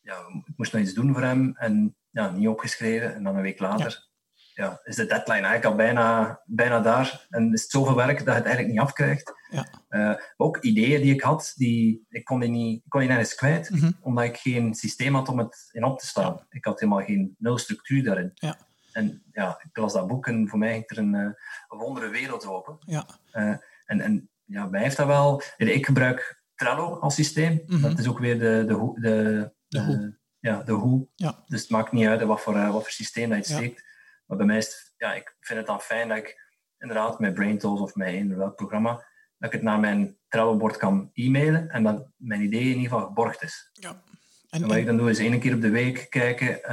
ja, 0.00 0.18
ik 0.46 0.56
moest 0.56 0.72
nog 0.72 0.82
iets 0.82 0.94
doen 0.94 1.12
voor 1.12 1.22
hem 1.22 1.56
en 1.56 1.96
ja, 2.10 2.30
niet 2.30 2.48
opgeschreven. 2.48 3.14
En 3.14 3.22
dan 3.22 3.36
een 3.36 3.42
week 3.42 3.58
later 3.58 4.10
ja, 4.54 4.80
is 4.84 4.96
de 4.96 5.06
deadline 5.06 5.46
eigenlijk 5.46 5.64
al 5.64 5.74
bijna, 5.74 6.40
bijna 6.44 6.80
daar. 6.80 7.26
En 7.30 7.52
is 7.52 7.62
het 7.62 7.70
zoveel 7.70 7.94
werk 7.94 8.18
dat 8.18 8.26
je 8.26 8.32
het 8.32 8.44
eigenlijk 8.44 8.68
niet 8.74 8.80
afkrijgt. 8.82 9.32
Ja. 9.50 9.66
Uh, 9.90 10.14
ook 10.36 10.58
ideeën 10.58 11.00
die 11.00 11.14
ik 11.14 11.20
had, 11.20 11.52
die, 11.56 12.06
ik 12.08 12.24
kon 12.24 12.40
die 12.40 12.48
niet, 12.48 12.84
ik 12.84 12.90
kon 12.90 13.00
die 13.00 13.08
nergens 13.08 13.34
kwijt, 13.34 13.70
mhm. 13.70 13.90
omdat 14.00 14.24
ik 14.24 14.36
geen 14.36 14.74
systeem 14.74 15.14
had 15.14 15.28
om 15.28 15.38
het 15.38 15.68
in 15.72 15.84
op 15.84 15.98
te 15.98 16.06
staan. 16.06 16.46
Ik 16.50 16.64
had 16.64 16.80
helemaal 16.80 17.04
geen 17.04 17.34
nul 17.38 17.58
structuur 17.58 18.04
daarin. 18.04 18.30
Ja. 18.34 18.56
En 18.92 19.22
ja, 19.32 19.62
ik 19.64 19.76
las 19.76 19.92
dat 19.92 20.06
boek 20.06 20.26
en 20.26 20.48
voor 20.48 20.58
mij 20.58 20.72
ging 20.72 20.90
er 20.90 20.98
een, 20.98 21.14
uh, 21.14 21.20
een 21.68 21.78
wondere 21.78 22.08
wereld 22.08 22.46
open. 22.46 22.76
Ja. 22.78 23.06
Uh, 23.34 23.56
en, 23.84 24.00
en 24.00 24.30
ja, 24.44 24.66
mij 24.66 24.82
heeft 24.82 24.96
dat 24.96 25.06
wel... 25.06 25.42
Ik 25.56 25.86
gebruik 25.86 26.42
Trello 26.54 26.98
als 26.98 27.14
systeem. 27.14 27.62
Mhm. 27.66 27.82
Dat 27.82 27.98
is 27.98 28.08
ook 28.08 28.18
weer 28.18 28.38
de, 28.38 28.64
de, 28.66 29.00
de, 29.00 29.52
de, 29.68 29.80
hoe. 29.80 30.18
Ja, 30.40 30.62
de 30.62 30.72
hoe. 30.72 31.06
Ja. 31.14 31.44
Dus 31.46 31.60
het 31.60 31.70
maakt 31.70 31.92
niet 31.92 32.06
uit 32.06 32.22
wat 32.22 32.40
voor, 32.40 32.54
wat 32.54 32.82
voor 32.82 32.90
systeem 32.90 33.30
dat 33.30 33.48
je 33.48 33.54
steekt. 33.54 33.90
Maar 34.32 34.40
bij 34.40 34.50
mij 34.50 34.60
is 34.60 34.66
het, 34.66 34.94
ja, 34.96 35.14
ik 35.14 35.36
vind 35.40 35.58
het 35.58 35.68
dan 35.68 35.80
fijn 35.80 36.08
dat 36.08 36.16
ik 36.16 36.40
inderdaad 36.78 37.18
met 37.18 37.34
BrainTools 37.34 37.80
of 37.80 37.94
met 37.94 38.08
een 38.08 38.36
welk 38.36 38.56
programma, 38.56 38.92
dat 39.38 39.48
ik 39.48 39.52
het 39.52 39.62
naar 39.62 39.80
mijn 39.80 40.16
Trello-bord 40.28 40.76
kan 40.76 41.10
e-mailen 41.12 41.70
en 41.70 41.82
dat 41.82 42.06
mijn 42.16 42.42
idee 42.42 42.60
in 42.60 42.66
ieder 42.66 42.82
geval 42.82 43.06
geborgd 43.06 43.42
is. 43.42 43.70
Ja. 43.72 44.02
En, 44.50 44.66
wat 44.66 44.76
ik 44.76 44.86
dan 44.86 44.96
doe 44.96 45.10
is 45.10 45.18
één 45.18 45.40
keer 45.40 45.54
op 45.54 45.60
de 45.60 45.70
week 45.70 46.06
kijken 46.10 46.58
uh, 46.62 46.70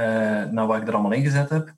naar 0.50 0.66
wat 0.66 0.80
ik 0.80 0.88
er 0.88 0.92
allemaal 0.92 1.12
ingezet 1.12 1.50
heb. 1.50 1.74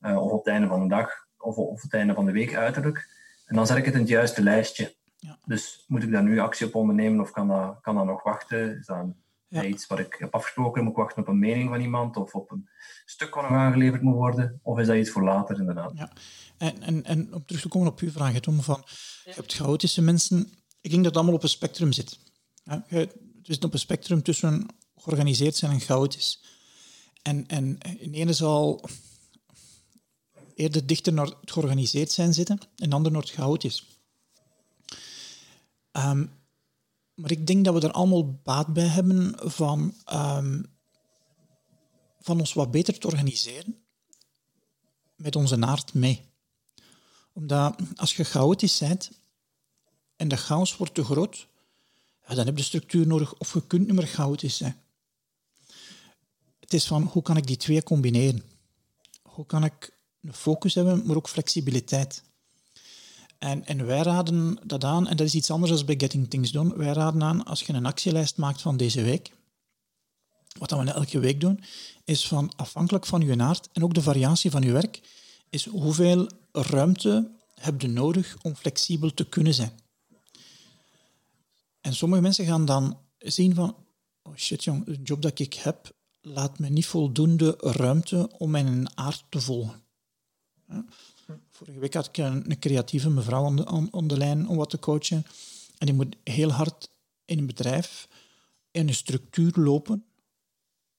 Uh, 0.00 0.22
of 0.22 0.30
op 0.30 0.44
het 0.44 0.52
einde 0.52 0.68
van 0.68 0.82
de 0.82 0.88
dag, 0.88 1.10
of 1.38 1.56
op 1.56 1.80
het 1.80 1.94
einde 1.94 2.14
van 2.14 2.26
de 2.26 2.32
week 2.32 2.54
uiterlijk. 2.54 3.08
En 3.46 3.56
dan 3.56 3.66
zet 3.66 3.76
ik 3.76 3.84
het 3.84 3.94
in 3.94 4.00
het 4.00 4.08
juiste 4.08 4.42
lijstje. 4.42 4.94
Ja. 5.16 5.38
Dus 5.44 5.84
moet 5.88 6.02
ik 6.02 6.12
daar 6.12 6.22
nu 6.22 6.38
actie 6.38 6.66
op 6.66 6.74
ondernemen 6.74 7.20
of 7.20 7.30
kan 7.30 7.48
dat, 7.48 7.80
kan 7.80 7.94
dat 7.94 8.04
nog 8.04 8.22
wachten? 8.22 8.78
Is 8.78 8.86
dat 8.86 9.06
ja. 9.48 9.64
Iets 9.64 9.86
wat 9.86 9.98
ik 9.98 10.16
heb 10.18 10.34
afgesproken, 10.34 10.82
moet 10.82 10.92
ik 10.92 10.98
wachten 10.98 11.22
op 11.22 11.28
een 11.28 11.38
mening 11.38 11.68
van 11.68 11.80
iemand 11.80 12.16
of 12.16 12.34
op 12.34 12.50
een 12.50 12.68
stuk 13.04 13.34
wat 13.34 13.42
nog 13.42 13.52
aangeleverd 13.52 14.02
moet 14.02 14.14
worden? 14.14 14.60
Of 14.62 14.78
is 14.78 14.86
dat 14.86 14.96
iets 14.96 15.10
voor 15.10 15.24
later, 15.24 15.58
inderdaad? 15.58 15.92
Ja. 15.94 16.12
En, 16.58 16.82
en, 16.82 17.04
en 17.04 17.34
om 17.34 17.44
terug 17.44 17.62
te 17.62 17.68
komen 17.68 17.88
op 17.88 17.98
uw 17.98 18.10
vraag, 18.10 18.40
Tom, 18.40 18.62
van, 18.62 18.84
je 19.24 19.32
hebt 19.34 19.54
chaotische 19.54 20.02
mensen. 20.02 20.38
Ik 20.80 20.90
denk 20.90 21.02
dat 21.02 21.04
het 21.04 21.16
allemaal 21.16 21.34
op 21.34 21.42
een 21.42 21.48
spectrum 21.48 21.92
zit. 21.92 22.18
Ja, 22.64 22.84
het 22.88 23.14
is 23.42 23.58
op 23.58 23.72
een 23.72 23.78
spectrum 23.78 24.22
tussen 24.22 24.66
georganiseerd 24.96 25.56
zijn 25.56 25.72
en 25.72 25.80
chaotisch. 25.80 26.44
En, 27.22 27.46
en 27.46 27.78
in 27.78 28.12
ene 28.12 28.32
zal 28.32 28.84
eerder 30.54 30.86
dichter 30.86 31.12
naar 31.12 31.26
het 31.26 31.36
georganiseerd 31.44 32.12
zijn 32.12 32.34
zitten, 32.34 32.58
en 32.76 32.88
de 32.90 32.96
ander 32.96 33.12
naar 33.12 33.20
het 33.20 33.30
chaotisch. 33.30 33.86
Um, 35.92 36.37
maar 37.18 37.30
ik 37.30 37.46
denk 37.46 37.64
dat 37.64 37.74
we 37.74 37.80
er 37.80 37.92
allemaal 37.92 38.32
baat 38.32 38.72
bij 38.72 38.86
hebben 38.86 39.34
van, 39.50 39.94
um, 40.12 40.66
van 42.20 42.38
ons 42.38 42.52
wat 42.52 42.70
beter 42.70 42.98
te 42.98 43.06
organiseren 43.06 43.76
met 45.16 45.36
onze 45.36 45.56
naart 45.56 45.94
mee. 45.94 46.24
Omdat 47.32 47.80
als 47.96 48.16
je 48.16 48.24
chaotisch 48.24 48.78
bent 48.78 49.10
en 50.16 50.28
de 50.28 50.36
chaos 50.36 50.76
wordt 50.76 50.94
te 50.94 51.04
groot, 51.04 51.46
dan 52.26 52.46
heb 52.46 52.56
je 52.56 52.64
structuur 52.64 53.06
nodig 53.06 53.34
of 53.34 53.52
je 53.52 53.66
kunt 53.66 53.86
niet 53.86 53.96
meer 53.96 54.06
chaotisch 54.06 54.56
zijn. 54.56 54.82
Het 56.60 56.74
is 56.74 56.86
van 56.86 57.02
hoe 57.02 57.22
kan 57.22 57.36
ik 57.36 57.46
die 57.46 57.56
twee 57.56 57.82
combineren? 57.82 58.42
Hoe 59.22 59.46
kan 59.46 59.64
ik 59.64 59.92
een 60.22 60.34
focus 60.34 60.74
hebben, 60.74 61.06
maar 61.06 61.16
ook 61.16 61.28
flexibiliteit? 61.28 62.22
En, 63.38 63.66
en 63.66 63.86
wij 63.86 64.02
raden 64.02 64.58
dat 64.66 64.84
aan, 64.84 65.08
en 65.08 65.16
dat 65.16 65.26
is 65.26 65.34
iets 65.34 65.50
anders 65.50 65.70
dan 65.70 65.84
bij 65.84 65.94
Getting 65.98 66.30
Things 66.30 66.52
Done. 66.52 66.76
Wij 66.76 66.92
raden 66.92 67.22
aan, 67.22 67.44
als 67.44 67.62
je 67.62 67.72
een 67.72 67.86
actielijst 67.86 68.36
maakt 68.36 68.62
van 68.62 68.76
deze 68.76 69.02
week, 69.02 69.32
wat 70.58 70.70
we 70.70 70.90
elke 70.92 71.18
week 71.18 71.40
doen, 71.40 71.60
is 72.04 72.28
van 72.28 72.52
afhankelijk 72.56 73.06
van 73.06 73.20
je 73.20 73.38
aard 73.38 73.68
en 73.72 73.82
ook 73.82 73.94
de 73.94 74.02
variatie 74.02 74.50
van 74.50 74.62
je 74.62 74.72
werk, 74.72 75.00
is 75.50 75.66
hoeveel 75.66 76.28
ruimte 76.52 77.30
heb 77.54 77.80
je 77.80 77.88
nodig 77.88 78.36
om 78.42 78.54
flexibel 78.54 79.14
te 79.14 79.28
kunnen 79.28 79.54
zijn. 79.54 79.72
En 81.80 81.94
sommige 81.94 82.22
mensen 82.22 82.46
gaan 82.46 82.64
dan 82.64 82.98
zien 83.18 83.54
van, 83.54 83.76
oh 84.22 84.36
shit 84.36 84.64
jong, 84.64 84.84
de 84.84 84.98
job 85.02 85.22
dat 85.22 85.38
ik 85.38 85.54
heb, 85.54 85.96
laat 86.20 86.58
me 86.58 86.68
niet 86.68 86.86
voldoende 86.86 87.54
ruimte 87.58 88.30
om 88.38 88.50
mijn 88.50 88.96
aard 88.96 89.24
te 89.28 89.40
volgen. 89.40 89.82
Vorige 91.58 91.78
week 91.78 91.94
had 91.94 92.06
ik 92.06 92.16
een, 92.16 92.58
creatieve 92.58 93.10
mevrouw 93.10 93.44
aan 93.90 94.08
de, 94.08 94.16
lijn 94.16 94.48
om 94.48 94.56
wat 94.56 94.70
te 94.70 94.78
coachen. 94.78 95.26
En 95.78 95.86
die 95.86 95.94
moet 95.94 96.16
heel 96.24 96.50
hard 96.50 96.90
in 97.24 97.38
een 97.38 97.46
bedrijf 97.46 98.08
in 98.70 98.88
een 98.88 98.94
structuur 98.94 99.52
lopen. 99.54 100.04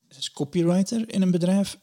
Ze 0.10 0.20
is 0.20 0.32
copywriter 0.32 1.14
in 1.14 1.22
een 1.22 1.32
bedrijf. 1.32 1.80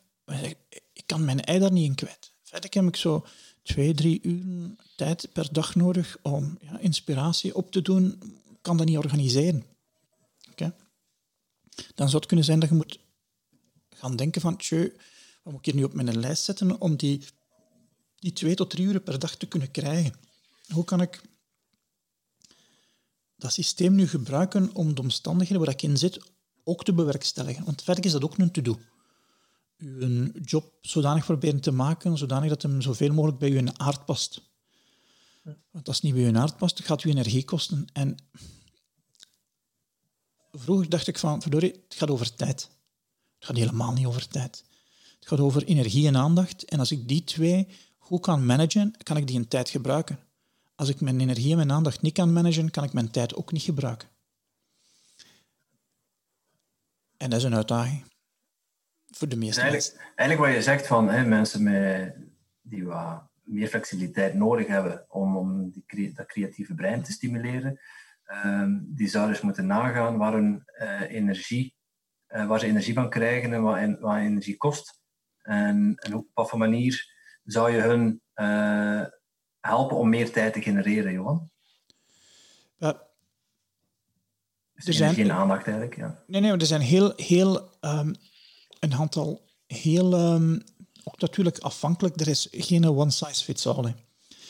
Ik 0.93 1.07
kan 1.07 1.25
mijn 1.25 1.45
ei 1.45 1.59
daar 1.59 1.73
niet 1.73 1.89
in 1.89 1.95
kwijt. 1.95 2.33
Verder 2.43 2.71
heb 2.73 2.85
ik 2.85 2.97
zo 2.97 3.27
twee, 3.63 3.95
drie 3.95 4.23
uur 4.23 4.71
tijd 4.97 5.29
per 5.33 5.53
dag 5.53 5.75
nodig 5.75 6.19
om 6.23 6.59
ja, 6.61 6.79
inspiratie 6.79 7.55
op 7.55 7.71
te 7.71 7.83
doen. 7.83 8.19
Ik 8.51 8.59
kan 8.63 8.77
dat 8.77 8.87
niet 8.87 8.97
organiseren. 8.99 9.65
Dan 11.95 12.07
zou 12.09 12.17
het 12.17 12.27
kunnen 12.27 12.45
zijn 12.45 12.61
dat 12.61 12.69
je 12.69 12.75
moet 12.75 12.99
gaan 13.89 14.17
denken 14.17 14.41
van, 14.41 14.53
wat 14.53 15.53
moet 15.53 15.59
ik 15.59 15.65
hier 15.65 15.75
nu 15.75 15.85
op 15.85 15.95
mijn 15.95 16.19
lijst 16.19 16.45
zetten 16.45 16.81
om 16.81 16.97
die 16.97 17.21
die 18.19 18.33
twee 18.33 18.55
tot 18.55 18.71
drie 18.71 18.87
uur 18.87 19.01
per 19.01 19.19
dag 19.19 19.35
te 19.35 19.47
kunnen 19.47 19.71
krijgen. 19.71 20.15
Hoe 20.73 20.85
kan 20.85 21.01
ik 21.01 21.21
dat 23.37 23.53
systeem 23.53 23.95
nu 23.95 24.09
gebruiken 24.09 24.75
om 24.75 24.95
de 24.95 25.01
omstandigheden 25.01 25.65
waar 25.65 25.75
ik 25.75 25.83
in 25.83 25.97
zit 25.97 26.21
ook 26.65 26.85
te 26.85 26.93
bewerkstelligen? 26.93 27.65
Want 27.65 27.83
verder 27.83 28.05
is 28.05 28.13
dat 28.13 28.25
ook 28.25 28.39
een 28.39 28.51
to-do. 28.51 28.79
Uw 29.79 30.31
job 30.45 30.73
zodanig 30.81 31.25
proberen 31.25 31.61
te 31.61 31.71
maken, 31.71 32.19
zodanig 32.19 32.49
dat 32.49 32.63
hem 32.63 32.83
zoveel 32.83 33.13
mogelijk 33.13 33.39
bij 33.39 33.51
uw 33.51 33.73
aard 33.73 34.05
past. 34.05 34.41
Want 35.71 35.89
als 35.89 35.97
het 35.97 36.05
niet 36.05 36.15
bij 36.15 36.25
uw 36.25 36.37
aard 36.37 36.57
past, 36.57 36.85
gaat 36.85 37.05
u 37.05 37.11
energie 37.11 37.45
kosten. 37.45 37.87
En 37.93 38.17
vroeger 40.53 40.89
dacht 40.89 41.07
ik 41.07 41.19
van, 41.19 41.43
verdorie, 41.43 41.73
het 41.89 41.95
gaat 41.95 42.11
over 42.11 42.35
tijd. 42.35 42.71
Het 43.39 43.47
gaat 43.47 43.57
helemaal 43.57 43.93
niet 43.93 44.07
over 44.07 44.29
tijd. 44.29 44.65
Het 45.19 45.29
gaat 45.29 45.41
over 45.41 45.65
energie 45.65 46.07
en 46.07 46.17
aandacht. 46.17 46.65
En 46.65 46.79
als 46.79 46.91
ik 46.91 47.09
die 47.09 47.25
twee 47.25 47.69
goed 48.07 48.21
kan 48.21 48.47
managen, 48.47 48.95
kan 49.03 49.17
ik 49.17 49.27
die 49.27 49.39
een 49.39 49.49
tijd 49.49 49.69
gebruiken. 49.69 50.19
Als 50.75 50.89
ik 50.89 51.01
mijn 51.01 51.21
energie 51.21 51.51
en 51.51 51.57
mijn 51.57 51.73
aandacht 51.73 52.03
niet 52.03 52.13
kan 52.13 52.33
managen, 52.33 52.71
kan 52.71 52.85
ik 52.85 52.93
mijn 52.93 53.11
tijd 53.11 53.35
ook 53.35 53.53
niet 53.53 53.63
gebruiken. 53.63 54.09
En 57.17 57.31
dat 57.31 57.39
is 57.39 57.45
een 57.45 57.55
uitdaging. 57.55 58.05
Voor 59.07 59.29
de 59.29 59.37
meeste 59.37 59.61
eigenlijk, 59.61 59.93
mensen. 59.93 60.15
Eigenlijk 60.17 60.49
wat 60.49 60.59
je 60.59 60.71
zegt 60.71 60.87
van 60.87 61.09
hè, 61.09 61.25
mensen 61.25 61.63
met, 61.63 62.17
die 62.61 62.85
wat 62.85 63.23
meer 63.43 63.69
flexibiliteit 63.69 64.35
nodig 64.35 64.67
hebben 64.67 65.05
om, 65.09 65.37
om 65.37 65.71
die, 65.71 66.13
dat 66.13 66.27
creatieve 66.27 66.75
brein 66.75 67.03
te 67.03 67.13
stimuleren, 67.13 67.81
um, 68.45 68.87
die 68.89 69.09
zouden 69.09 69.35
eens 69.35 69.45
moeten 69.45 69.67
nagaan 69.67 70.17
waar, 70.17 70.33
hun, 70.33 70.63
uh, 70.79 71.01
energie, 71.01 71.75
uh, 72.29 72.47
waar 72.47 72.59
ze 72.61 72.67
energie 72.67 72.95
van 72.95 73.11
krijgen 73.11 73.53
en 73.53 73.63
wat, 73.63 73.99
wat 74.01 74.17
energie 74.17 74.57
kost. 74.57 75.01
En, 75.43 75.95
en 75.95 76.15
op 76.15 76.27
wat 76.35 76.49
voor 76.49 76.59
manier 76.59 77.15
zou 77.47 77.71
je 77.71 77.81
hun 77.81 78.21
uh, 78.35 79.03
helpen 79.61 79.97
om 79.97 80.09
meer 80.09 80.33
tijd 80.33 80.53
te 80.53 80.63
genereren, 80.63 81.13
Johan? 81.13 81.51
Ja, 82.77 83.07
er 84.75 84.93
zijn 84.93 85.15
geen 85.15 85.33
aandacht 85.33 85.67
eigenlijk. 85.67 85.97
Ja. 85.97 86.23
Nee, 86.27 86.41
nee, 86.41 86.53
er 86.53 86.67
zijn 86.67 86.81
heel, 86.81 87.13
heel 87.17 87.71
um, 87.81 88.15
een 88.81 88.95
aantal 88.95 89.45
heel, 89.67 90.35
um, 90.35 90.63
ook 91.05 91.21
natuurlijk 91.21 91.59
afhankelijk. 91.59 92.21
Er 92.21 92.29
is 92.29 92.49
geen 92.51 92.85
one 92.85 93.11
size 93.11 93.45
fits 93.45 93.67
all. 93.67 93.85
Uh 93.85 93.93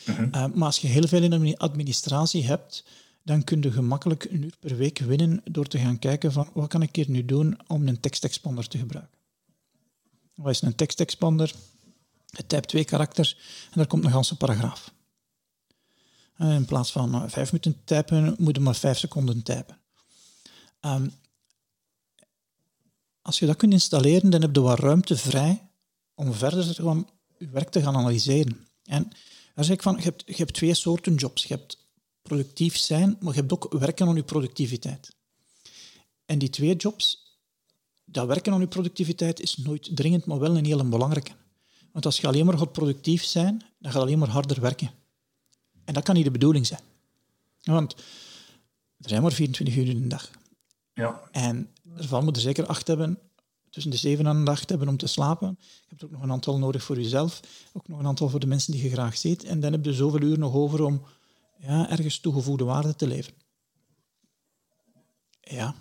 -huh. 0.04 0.20
uh, 0.20 0.46
maar 0.54 0.66
als 0.66 0.78
je 0.78 0.88
heel 0.88 1.06
veel 1.06 1.22
in 1.22 1.40
de 1.40 1.59
administratie 1.59 2.44
hebt, 2.46 2.85
dan 3.22 3.44
kun 3.44 3.62
je 3.62 3.72
gemakkelijk 3.72 4.24
een 4.24 4.42
uur 4.42 4.56
per 4.61 4.76
week 4.76 4.98
winnen 4.98 5.40
door 5.44 5.66
te 5.66 5.78
gaan 5.78 5.98
kijken 5.98 6.32
van 6.32 6.48
wat 6.52 6.68
kan 6.68 6.82
ik 6.82 6.96
hier 6.96 7.11
nu 7.11 7.24
doen 7.24 7.59
om 7.66 7.88
een 7.88 8.00
tekstexpander 8.00 8.68
te 8.68 8.78
gebruiken. 8.78 9.18
Wat 10.35 10.50
is 10.50 10.62
een 10.62 10.74
tekstexpander? 10.74 11.54
Het 12.30 12.48
typt 12.48 12.68
twee 12.68 12.84
karakters 12.84 13.36
en 13.64 13.72
daar 13.74 13.86
komt 13.86 14.04
een 14.04 14.10
ganse 14.10 14.36
paragraaf. 14.36 14.94
En 16.36 16.50
in 16.50 16.64
plaats 16.64 16.92
van 16.92 17.14
uh, 17.14 17.22
vijf 17.26 17.52
minuten 17.52 17.84
typen, 17.84 18.34
moet 18.38 18.56
je 18.56 18.62
maar 18.62 18.74
vijf 18.74 18.98
seconden 18.98 19.42
typen. 19.42 19.78
Um, 20.80 21.12
als 23.22 23.38
je 23.38 23.46
dat 23.46 23.56
kunt 23.56 23.72
installeren, 23.72 24.30
dan 24.30 24.40
heb 24.40 24.54
je 24.54 24.60
wat 24.60 24.78
ruimte 24.78 25.16
vrij 25.16 25.68
om 26.14 26.32
verder 26.32 26.64
gaan, 26.64 27.08
je 27.38 27.48
werk 27.48 27.68
te 27.68 27.82
gaan 27.82 27.96
analyseren. 27.96 28.66
En 28.84 29.10
daar 29.54 29.64
zeg 29.64 29.74
ik 29.74 29.82
van, 29.82 29.96
je 29.96 30.02
hebt, 30.02 30.22
je 30.26 30.34
hebt 30.34 30.54
twee 30.54 30.74
soorten 30.74 31.14
jobs. 31.14 31.44
Je 31.44 31.54
hebt 31.54 31.78
productief 32.22 32.76
zijn, 32.76 33.16
maar 33.20 33.34
je 33.34 33.40
hebt 33.40 33.52
ook 33.52 33.72
werken 33.72 34.08
aan 34.08 34.16
je 34.16 34.22
productiviteit. 34.22 35.16
En 36.24 36.38
die 36.38 36.50
twee 36.50 36.76
jobs, 36.76 37.36
dat 38.04 38.26
werken 38.26 38.52
aan 38.52 38.60
je 38.60 38.68
productiviteit 38.68 39.40
is 39.40 39.56
nooit 39.56 39.96
dringend, 39.96 40.24
maar 40.24 40.38
wel 40.38 40.56
een 40.56 40.64
hele 40.64 40.84
belangrijke. 40.84 41.32
Want 41.96 42.09
als 42.09 42.20
je 42.20 42.26
alleen 42.26 42.46
maar 42.46 42.59
gaat 42.59 42.72
productief 42.72 43.24
zijn, 43.24 43.62
dan 43.78 43.92
ga 43.92 43.98
je 43.98 44.04
alleen 44.04 44.18
maar 44.18 44.28
harder 44.28 44.61
werken. 44.61 44.90
En 45.85 45.94
dat 45.94 46.02
kan 46.02 46.14
niet 46.14 46.24
de 46.24 46.30
bedoeling 46.30 46.66
zijn. 46.66 46.80
Want 47.62 47.94
er 48.98 49.09
zijn 49.09 49.22
maar 49.22 49.32
24 49.32 49.76
uur 49.76 49.88
in 49.88 49.96
een 49.96 50.09
dag. 50.09 50.30
Ja. 50.94 51.20
En 51.30 51.70
ervan 51.96 52.24
moet 52.24 52.37
er 52.37 52.42
zeker 52.42 52.66
acht 52.66 52.87
hebben, 52.87 53.18
tussen 53.70 53.90
de 53.90 53.96
zeven 53.96 54.26
en 54.26 54.44
de 54.44 54.50
acht 54.50 54.68
hebben 54.68 54.88
om 54.88 54.96
te 54.96 55.06
slapen. 55.06 55.56
Je 55.61 55.87
hebt 55.88 56.04
ook 56.04 56.11
nog 56.11 56.22
een 56.22 56.30
aantal 56.30 56.59
nodig 56.59 56.82
voor 56.82 56.96
jezelf, 56.96 57.40
ook 57.72 57.88
nog 57.88 57.98
een 57.98 58.06
aantal 58.06 58.28
voor 58.28 58.40
de 58.40 58.46
mensen 58.46 58.72
die 58.72 58.82
je 58.82 58.90
graag 58.90 59.16
ziet. 59.16 59.44
En 59.44 59.61
dan 59.61 59.72
heb 59.72 59.85
je 59.85 59.94
zoveel 59.94 60.20
uur 60.20 60.38
nog 60.38 60.54
over 60.54 60.85
om 60.85 61.02
ja, 61.59 61.90
ergens 61.90 62.18
toegevoegde 62.18 62.64
waarde 62.64 62.96
te 62.96 63.06
leveren. 63.06 63.38
Ja, 65.40 65.74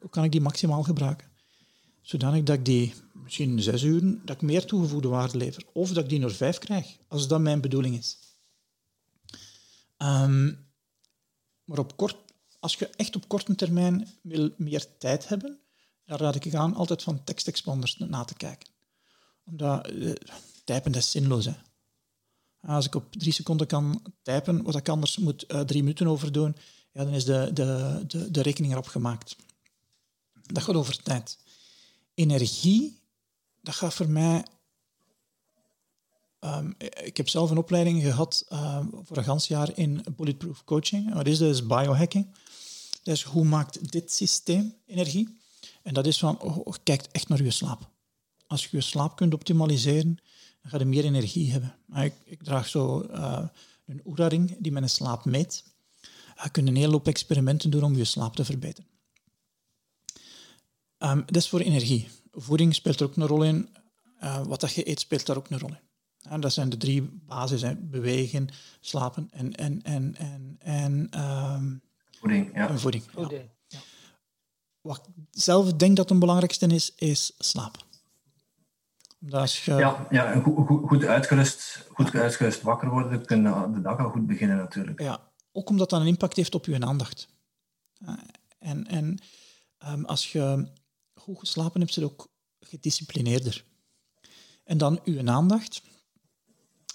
hoe 0.00 0.10
kan 0.10 0.24
ik 0.24 0.32
die 0.32 0.40
maximaal 0.40 0.82
gebruiken? 0.82 1.28
Zodanig 2.02 2.42
dat 2.42 2.56
ik 2.56 2.64
die 2.64 2.94
misschien 3.24 3.62
zes 3.62 3.82
uur, 3.82 4.18
dat 4.24 4.36
ik 4.36 4.42
meer 4.42 4.64
toegevoegde 4.64 5.08
waarde 5.08 5.36
lever. 5.36 5.64
Of 5.72 5.88
dat 5.88 6.04
ik 6.04 6.08
die 6.08 6.18
naar 6.18 6.30
vijf 6.30 6.58
krijg, 6.58 6.96
als 7.08 7.28
dat 7.28 7.40
mijn 7.40 7.60
bedoeling 7.60 7.96
is. 7.96 8.18
Um, 9.98 10.66
maar 11.64 11.78
op 11.78 11.96
kort, 11.96 12.16
als 12.60 12.74
je 12.74 12.86
echt 12.86 13.16
op 13.16 13.28
korte 13.28 13.54
termijn 13.54 14.08
wil 14.22 14.50
meer 14.56 14.98
tijd 14.98 15.28
hebben, 15.28 15.58
dan 16.04 16.18
raad 16.18 16.34
ik 16.34 16.54
aan 16.54 16.74
altijd 16.74 17.02
van 17.02 17.24
tekstexpanders 17.24 17.96
na 17.96 18.24
te 18.24 18.34
kijken. 18.34 18.68
Omdat 19.44 19.90
uh, 19.90 20.12
typen 20.64 20.92
dat 20.92 21.02
is 21.02 21.10
zinloos. 21.10 21.44
Hè. 21.44 21.54
Als 22.60 22.86
ik 22.86 22.94
op 22.94 23.12
drie 23.12 23.32
seconden 23.32 23.66
kan 23.66 24.02
typen, 24.22 24.62
wat 24.62 24.76
ik 24.76 24.88
anders 24.88 25.18
moet 25.18 25.44
uh, 25.48 25.60
drie 25.60 25.82
minuten 25.82 26.06
over 26.06 26.32
doen, 26.32 26.56
ja, 26.92 27.04
dan 27.04 27.12
is 27.12 27.24
de, 27.24 27.50
de, 27.52 28.02
de, 28.06 28.30
de 28.30 28.42
rekening 28.42 28.72
erop 28.72 28.86
gemaakt. 28.86 29.36
Dat 30.42 30.62
gaat 30.62 30.74
over 30.74 31.02
tijd. 31.02 31.38
Energie 32.14 33.02
dat 33.64 33.74
gaat 33.74 33.94
voor 33.94 34.08
mij. 34.08 34.44
Um, 36.40 36.74
ik 37.04 37.16
heb 37.16 37.28
zelf 37.28 37.50
een 37.50 37.58
opleiding 37.58 38.02
gehad 38.02 38.46
um, 38.52 38.90
voor 39.02 39.16
een 39.16 39.24
gans 39.24 39.46
jaar 39.46 39.78
in 39.78 40.04
bulletproof 40.16 40.64
coaching. 40.64 41.14
Wat 41.14 41.26
is 41.26 41.38
dat? 41.38 41.50
is 41.50 41.66
biohacking. 41.66 42.34
Hoe 43.24 43.44
maakt 43.44 43.92
dit 43.92 44.12
systeem 44.12 44.74
energie? 44.86 45.38
En 45.82 45.94
dat 45.94 46.06
is 46.06 46.18
van, 46.18 46.40
oh, 46.40 46.74
kijk 46.82 47.02
echt 47.12 47.28
naar 47.28 47.42
je 47.42 47.50
slaap. 47.50 47.90
Als 48.46 48.64
je 48.64 48.68
je 48.76 48.80
slaap 48.82 49.16
kunt 49.16 49.34
optimaliseren, 49.34 50.16
dan 50.62 50.70
ga 50.70 50.78
je 50.78 50.84
meer 50.84 51.04
energie 51.04 51.52
hebben. 51.52 51.74
Ik, 51.94 52.14
ik 52.24 52.42
draag 52.42 52.68
zo 52.68 53.02
uh, 53.10 53.46
een 53.86 54.02
Oura-ring 54.04 54.56
die 54.58 54.72
mijn 54.72 54.90
slaap 54.90 55.24
meet. 55.24 55.64
Je 56.42 56.50
kunt 56.50 56.68
een 56.68 56.76
hele 56.76 56.92
hoop 56.92 57.08
experimenten 57.08 57.70
doen 57.70 57.82
om 57.82 57.96
je 57.96 58.04
slaap 58.04 58.36
te 58.36 58.44
verbeteren. 58.44 58.90
Um, 60.98 61.22
dat 61.26 61.36
is 61.36 61.48
voor 61.48 61.60
energie 61.60 62.08
voeding 62.34 62.74
speelt 62.74 63.00
er 63.00 63.06
ook 63.06 63.16
een 63.16 63.26
rol 63.26 63.42
in. 63.42 63.68
Uh, 64.22 64.46
wat 64.46 64.60
dat 64.60 64.72
je 64.72 64.88
eet 64.88 65.00
speelt 65.00 65.26
daar 65.26 65.36
ook 65.36 65.50
een 65.50 65.58
rol 65.58 65.68
in. 65.68 65.78
En 66.22 66.40
dat 66.40 66.52
zijn 66.52 66.68
de 66.68 66.76
drie 66.76 67.02
basis: 67.26 67.64
bewegen, 67.78 68.48
slapen 68.80 69.28
en, 69.32 69.54
en, 69.54 69.82
en, 69.82 70.14
en, 70.16 70.56
en 70.58 71.20
um, 71.20 71.82
voeding. 72.20 72.50
Ja. 72.54 72.68
En 72.68 72.80
voeding, 72.80 73.04
voeding. 73.12 73.50
Ja. 73.68 73.78
wat 74.80 75.06
ik 75.06 75.12
zelf 75.30 75.72
denk 75.72 75.96
dat 75.96 76.08
het 76.08 76.18
belangrijkste 76.18 76.66
is, 76.66 76.92
is 76.96 77.32
slaap. 77.38 77.84
als 79.30 79.64
je... 79.64 79.72
Ja, 79.72 80.06
ja 80.10 80.40
goed, 80.40 80.66
goed, 80.66 80.88
goed, 80.88 81.04
uitgerust, 81.04 81.86
goed 81.92 82.14
uitgerust 82.14 82.62
wakker 82.62 82.90
worden, 82.90 83.26
kun 83.26 83.42
je 83.42 83.70
de 83.74 83.80
dag 83.80 83.98
al 83.98 84.10
goed 84.10 84.26
beginnen 84.26 84.56
natuurlijk. 84.56 85.00
Ja, 85.00 85.30
ook 85.52 85.68
omdat 85.68 85.90
dat 85.90 86.00
een 86.00 86.06
impact 86.06 86.36
heeft 86.36 86.54
op 86.54 86.66
je 86.66 86.80
aandacht. 86.80 87.28
En, 88.58 88.86
en 88.86 89.18
um, 89.88 90.04
als 90.04 90.32
je 90.32 90.68
goed 91.24 91.38
geslapen 91.38 91.80
hebt, 91.80 91.92
zit 91.92 92.04
ook 92.04 92.28
gedisciplineerder. 92.60 93.64
En 94.64 94.78
dan 94.78 95.00
uw 95.04 95.28
aandacht. 95.30 95.82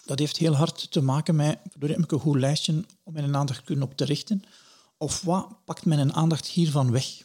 Dat 0.06 0.20
heeft 0.20 0.38
heel 0.38 0.56
hard 0.56 0.92
te 0.92 1.02
maken 1.02 1.36
met, 1.36 1.60
door 1.78 1.90
heb 1.90 2.00
ik 2.00 2.12
een 2.12 2.20
goed 2.20 2.40
lijstje 2.40 2.86
om 3.04 3.14
mijn 3.14 3.36
aandacht 3.36 3.64
kunnen 3.64 3.86
op 3.86 3.98
te 3.98 4.06
richten. 4.06 4.44
Of 4.98 5.22
wat 5.22 5.66
pakt 5.66 5.86
mijn 5.86 6.14
aandacht 6.14 6.48
hiervan 6.48 6.92
weg? 6.92 7.22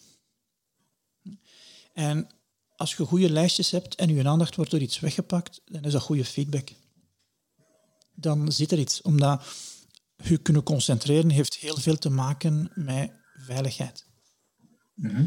En 1.92 2.28
als 2.76 2.94
je 2.94 3.04
goede 3.04 3.30
lijstjes 3.30 3.70
hebt 3.70 3.94
en 3.94 4.14
je 4.14 4.28
aandacht 4.28 4.56
wordt 4.56 4.70
door 4.70 4.80
iets 4.80 5.00
weggepakt, 5.00 5.60
dan 5.64 5.82
is 5.82 5.92
dat 5.92 6.02
goede 6.02 6.24
feedback. 6.24 6.70
Dan 8.14 8.52
zit 8.52 8.72
er 8.72 8.78
iets. 8.78 9.02
Omdat 9.02 9.42
je 10.16 10.38
kunnen 10.38 10.62
concentreren 10.62 11.30
heeft 11.30 11.54
heel 11.54 11.76
veel 11.76 11.98
te 11.98 12.10
maken 12.10 12.70
met 12.74 13.12
veiligheid. 13.34 14.06
Mhm. 14.94 15.26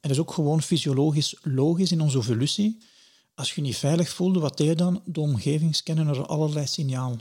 En 0.00 0.08
dat 0.08 0.10
is 0.10 0.18
ook 0.18 0.32
gewoon 0.32 0.62
fysiologisch 0.62 1.36
logisch 1.42 1.92
in 1.92 2.00
onze 2.00 2.18
evolutie. 2.18 2.82
Als 3.34 3.54
je 3.54 3.60
niet 3.60 3.76
veilig 3.76 4.08
voelde, 4.08 4.40
wat 4.40 4.56
deed 4.56 4.66
je 4.66 4.74
dan? 4.74 5.02
De 5.04 5.20
omgeving 5.20 5.74
scannen 5.76 6.08
er 6.08 6.26
allerlei 6.26 6.66
signalen. 6.66 7.20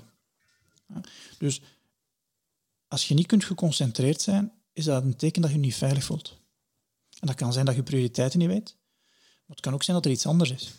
Dus 1.37 1.61
als 2.87 3.07
je 3.07 3.13
niet 3.13 3.25
kunt 3.25 3.43
geconcentreerd 3.43 4.21
zijn, 4.21 4.51
is 4.73 4.85
dat 4.85 5.03
een 5.03 5.15
teken 5.15 5.41
dat 5.41 5.51
je 5.51 5.57
je 5.57 5.63
niet 5.63 5.75
veilig 5.75 6.03
voelt. 6.03 6.39
En 7.19 7.27
dat 7.27 7.35
kan 7.35 7.53
zijn 7.53 7.65
dat 7.65 7.75
je 7.75 7.83
prioriteiten 7.83 8.39
niet 8.39 8.47
weet, 8.47 8.75
maar 9.45 9.55
het 9.55 9.59
kan 9.59 9.73
ook 9.73 9.83
zijn 9.83 9.95
dat 9.97 10.05
er 10.05 10.11
iets 10.11 10.25
anders 10.25 10.51
is. 10.51 10.73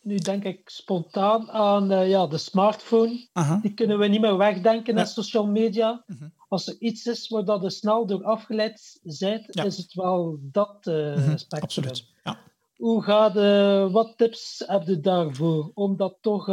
Nu 0.00 0.16
denk 0.16 0.44
ik 0.44 0.68
spontaan 0.68 1.50
aan 1.50 1.92
uh, 1.92 2.08
ja, 2.08 2.26
de 2.26 2.38
smartphone. 2.38 3.28
Die 3.62 3.74
kunnen 3.74 3.98
we 3.98 4.06
niet 4.06 4.20
meer 4.20 4.36
wegdenken 4.36 4.94
naar 4.94 5.06
social 5.06 5.46
media. 5.46 6.04
Mhm. 6.06 6.28
Als 6.48 6.66
er 6.66 6.76
iets 6.78 7.06
is 7.06 7.28
waar 7.28 7.44
dat 7.44 7.64
er 7.64 7.70
snel 7.70 8.06
door 8.06 8.24
afgeleid 8.24 9.00
bent, 9.02 9.56
is 9.56 9.76
het 9.76 9.94
wel 9.94 10.38
dat 10.40 10.86
uh, 10.86 11.16
spectrum. 11.16 11.62
Absoluut. 11.62 12.06
Ja. 12.24 12.38
Hoe 12.76 13.02
gaat, 13.02 13.36
uh, 13.36 13.92
wat 13.92 14.16
tips 14.16 14.62
heb 14.66 14.86
je 14.86 15.00
daarvoor 15.00 15.70
om 15.74 15.96
dat 15.96 16.18
toch 16.20 16.46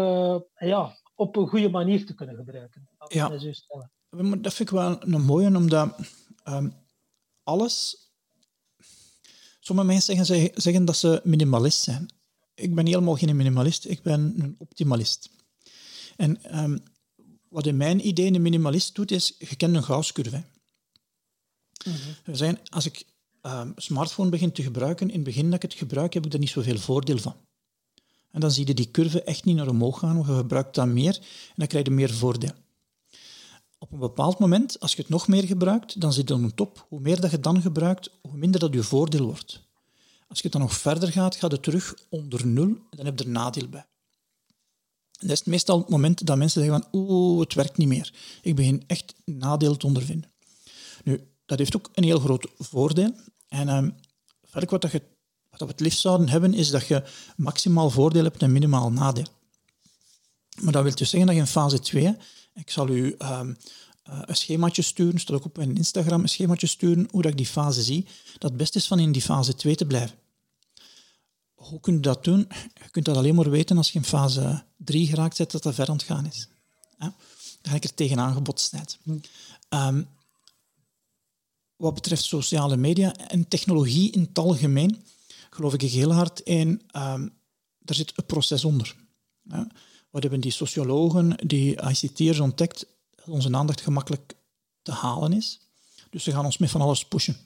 ja, 0.55 0.97
op 1.15 1.35
een 1.35 1.47
goede 1.47 1.69
manier 1.69 2.05
te 2.05 2.13
kunnen 2.13 2.35
gebruiken? 2.35 2.89
Dat 2.97 3.13
ja. 3.13 3.29
Dat 4.37 4.53
vind 4.53 4.59
ik 4.59 4.69
wel 4.69 5.03
een 5.03 5.21
mooie, 5.21 5.55
omdat 5.55 5.95
um, 6.43 6.73
alles... 7.43 7.97
Sommige 9.59 9.87
mensen 9.87 10.25
zeggen, 10.25 10.61
zeggen 10.61 10.85
dat 10.85 10.95
ze 10.95 11.21
minimalist 11.23 11.81
zijn 11.81 12.07
ik 12.55 12.75
ben 12.75 12.85
helemaal 12.85 13.15
geen 13.15 13.35
minimalist, 13.35 13.85
ik 13.85 14.01
ben 14.01 14.33
een 14.37 14.55
optimalist. 14.57 15.29
En 16.15 16.59
um, 16.63 16.83
wat 17.53 17.65
in 17.65 17.77
mijn 17.77 18.07
idee 18.07 18.33
een 18.33 18.41
minimalist 18.41 18.95
doet, 18.95 19.11
is, 19.11 19.35
je 19.39 19.55
kent 19.55 19.75
een 19.75 19.83
Gauss-curve. 19.83 20.43
Mm 21.85 21.93
-hmm. 21.93 22.35
zijn, 22.35 22.59
als 22.69 22.85
ik 22.85 23.05
um, 23.41 23.73
smartphone 23.75 24.29
begin 24.29 24.51
te 24.51 24.63
gebruiken, 24.63 25.07
in 25.07 25.15
het 25.15 25.23
begin 25.23 25.45
dat 25.45 25.53
ik 25.53 25.61
het 25.61 25.73
gebruik, 25.73 26.13
heb 26.13 26.25
ik 26.25 26.33
er 26.33 26.39
niet 26.39 26.49
zoveel 26.49 26.77
voordeel 26.77 27.17
van. 27.17 27.35
En 28.31 28.39
dan 28.39 28.51
zie 28.51 28.67
je 28.67 28.73
die 28.73 28.91
curve 28.91 29.23
echt 29.23 29.45
niet 29.45 29.55
naar 29.55 29.67
omhoog 29.67 29.99
gaan, 29.99 30.15
want 30.15 30.27
je 30.27 30.35
gebruikt 30.35 30.75
dat 30.75 30.87
meer 30.87 31.15
en 31.17 31.55
dan 31.55 31.67
krijg 31.67 31.85
je 31.85 31.91
meer 31.91 32.13
voordeel. 32.13 32.51
Op 33.77 33.91
een 33.91 33.99
bepaald 33.99 34.39
moment, 34.39 34.79
als 34.79 34.93
je 34.93 35.01
het 35.01 35.09
nog 35.09 35.27
meer 35.27 35.43
gebruikt, 35.43 36.01
dan 36.01 36.13
zit 36.13 36.27
je 36.27 36.33
op 36.33 36.41
een 36.41 36.55
top. 36.55 36.85
Hoe 36.89 36.99
meer 36.99 37.21
dat 37.21 37.31
je 37.31 37.39
dan 37.39 37.61
gebruikt, 37.61 38.09
hoe 38.21 38.37
minder 38.37 38.59
dat 38.59 38.73
je 38.73 38.83
voordeel 38.83 39.25
wordt. 39.25 39.61
Als 40.27 40.39
je 40.39 40.49
dan 40.49 40.61
nog 40.61 40.73
verder 40.73 41.11
gaat, 41.11 41.35
gaat 41.35 41.51
het 41.51 41.63
terug 41.63 41.95
onder 42.09 42.47
nul 42.47 42.67
en 42.67 42.97
dan 42.97 43.05
heb 43.05 43.19
je 43.19 43.25
er 43.25 43.31
nadeel 43.31 43.67
bij. 43.67 43.85
Dat 45.27 45.31
is 45.31 45.43
meestal 45.43 45.77
het 45.77 45.89
moment 45.89 46.25
dat 46.25 46.37
mensen 46.37 46.63
zeggen 46.63 46.81
van 46.81 47.01
oeh, 47.01 47.39
het 47.39 47.53
werkt 47.53 47.77
niet 47.77 47.87
meer. 47.87 48.13
Ik 48.41 48.55
begin 48.55 48.83
echt 48.87 49.15
nadeel 49.25 49.77
te 49.77 49.85
ondervinden. 49.85 50.31
Nu, 51.03 51.27
dat 51.45 51.57
heeft 51.57 51.75
ook 51.75 51.89
een 51.93 52.03
heel 52.03 52.19
groot 52.19 52.47
voordeel. 52.57 53.11
En 53.47 53.69
um, 53.69 53.95
wat, 54.51 54.81
dat 54.81 54.91
je, 54.91 55.01
wat 55.49 55.67
het 55.67 55.79
liefst 55.79 55.99
zouden 55.99 56.29
hebben, 56.29 56.53
is 56.53 56.69
dat 56.69 56.87
je 56.87 57.03
maximaal 57.35 57.89
voordeel 57.89 58.23
hebt 58.23 58.41
en 58.41 58.51
minimaal 58.51 58.91
nadeel. 58.91 59.27
Maar 60.61 60.73
dat 60.73 60.83
wil 60.83 60.95
dus 60.95 61.09
zeggen 61.09 61.27
dat 61.27 61.35
je 61.35 61.41
in 61.41 61.47
fase 61.47 61.79
2, 61.79 62.15
ik 62.53 62.69
zal 62.69 62.89
u 62.89 63.15
um, 63.19 63.57
uh, 64.09 64.19
een 64.21 64.35
schemaatje 64.35 64.81
sturen, 64.81 65.19
staat 65.19 65.35
ook 65.35 65.45
op 65.45 65.57
mijn 65.57 65.75
Instagram, 65.75 66.21
een 66.21 66.29
schemaatje 66.29 66.67
sturen, 66.67 67.07
hoe 67.11 67.21
dat 67.21 67.31
ik 67.31 67.37
die 67.37 67.45
fase 67.45 67.81
zie, 67.81 68.05
dat 68.37 68.49
het 68.49 68.57
best 68.57 68.75
is 68.75 68.87
van 68.87 68.99
in 68.99 69.11
die 69.11 69.21
fase 69.21 69.55
2 69.55 69.75
te 69.75 69.85
blijven. 69.85 70.17
Hoe 71.63 71.79
kun 71.79 71.93
je 71.93 71.99
dat 71.99 72.23
doen? 72.23 72.47
Je 72.73 72.89
kunt 72.91 73.05
dat 73.05 73.17
alleen 73.17 73.35
maar 73.35 73.49
weten 73.49 73.77
als 73.77 73.91
je 73.91 73.99
in 73.99 74.05
fase 74.05 74.63
3 74.77 75.07
geraakt 75.07 75.37
bent, 75.37 75.51
dat 75.51 75.63
dat 75.63 75.75
ver 75.75 75.89
aan 75.89 75.95
het 75.95 76.05
gaan 76.05 76.25
is. 76.25 76.47
Ja? 76.99 77.15
Dan 77.61 77.71
ga 77.71 77.75
ik 77.75 77.83
er 77.83 77.93
tegenaan 77.93 78.33
gebotst 78.33 78.73
um, 79.69 80.07
wat 81.75 81.93
betreft 81.93 82.23
sociale 82.23 82.77
media 82.77 83.13
en 83.13 83.47
technologie 83.47 84.11
in 84.11 84.21
het 84.21 84.39
algemeen, 84.39 85.03
geloof 85.49 85.73
ik 85.73 85.81
heel 85.81 86.13
hard 86.13 86.39
in, 86.39 86.81
um, 86.95 87.33
er 87.85 87.95
zit 87.95 88.13
een 88.15 88.25
proces 88.25 88.65
onder. 88.65 88.95
Ja? 89.41 89.67
Wat 90.09 90.21
hebben 90.21 90.41
die 90.41 90.51
sociologen, 90.51 91.47
die 91.47 91.81
ICT'ers 91.81 92.39
ontdekt, 92.39 92.85
dat 93.15 93.27
onze 93.27 93.55
aandacht 93.55 93.81
gemakkelijk 93.81 94.35
te 94.81 94.91
halen 94.91 95.33
is. 95.33 95.59
Dus 96.09 96.23
ze 96.23 96.31
gaan 96.31 96.45
ons 96.45 96.57
met 96.57 96.69
van 96.69 96.81
alles 96.81 97.05
pushen. 97.05 97.37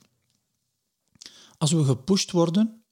Als 1.58 1.72
we 1.72 1.84
gepusht 1.84 2.32
worden, 2.32 2.84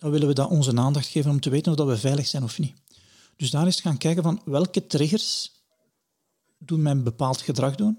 dan 0.00 0.10
willen 0.10 0.28
we 0.28 0.34
dat 0.34 0.50
onze 0.50 0.76
aandacht 0.76 1.06
geven 1.06 1.30
om 1.30 1.40
te 1.40 1.50
weten 1.50 1.72
of 1.72 1.78
dat 1.78 1.86
we 1.86 1.96
veilig 1.96 2.26
zijn 2.26 2.42
of 2.42 2.58
niet. 2.58 2.74
Dus 3.36 3.50
daar 3.50 3.66
is 3.66 3.80
gaan 3.80 3.98
kijken 3.98 4.22
van 4.22 4.42
welke 4.44 4.86
triggers 4.86 5.52
doen 6.58 6.82
mijn 6.82 7.02
bepaald 7.02 7.40
gedrag 7.40 7.74
doen. 7.74 7.98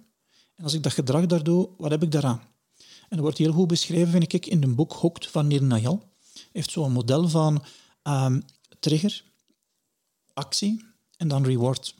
En 0.55 0.63
als 0.63 0.73
ik 0.73 0.83
dat 0.83 0.93
gedrag 0.93 1.25
daar 1.25 1.43
doe, 1.43 1.69
wat 1.77 1.91
heb 1.91 2.03
ik 2.03 2.11
daaraan? 2.11 2.41
En 2.77 3.17
dat 3.17 3.19
wordt 3.19 3.37
heel 3.37 3.51
goed 3.51 3.67
beschreven, 3.67 4.11
vind 4.11 4.33
ik, 4.33 4.45
in 4.45 4.63
een 4.63 4.75
boek 4.75 4.93
Hooked 4.93 5.27
van 5.27 5.47
Nir 5.47 5.63
Nayal. 5.63 6.09
Hij 6.33 6.43
heeft 6.51 6.71
zo'n 6.71 6.91
model 6.91 7.29
van 7.29 7.63
um, 8.03 8.43
trigger, 8.79 9.23
actie 10.33 10.85
en 11.17 11.27
dan 11.27 11.45
reward. 11.45 11.95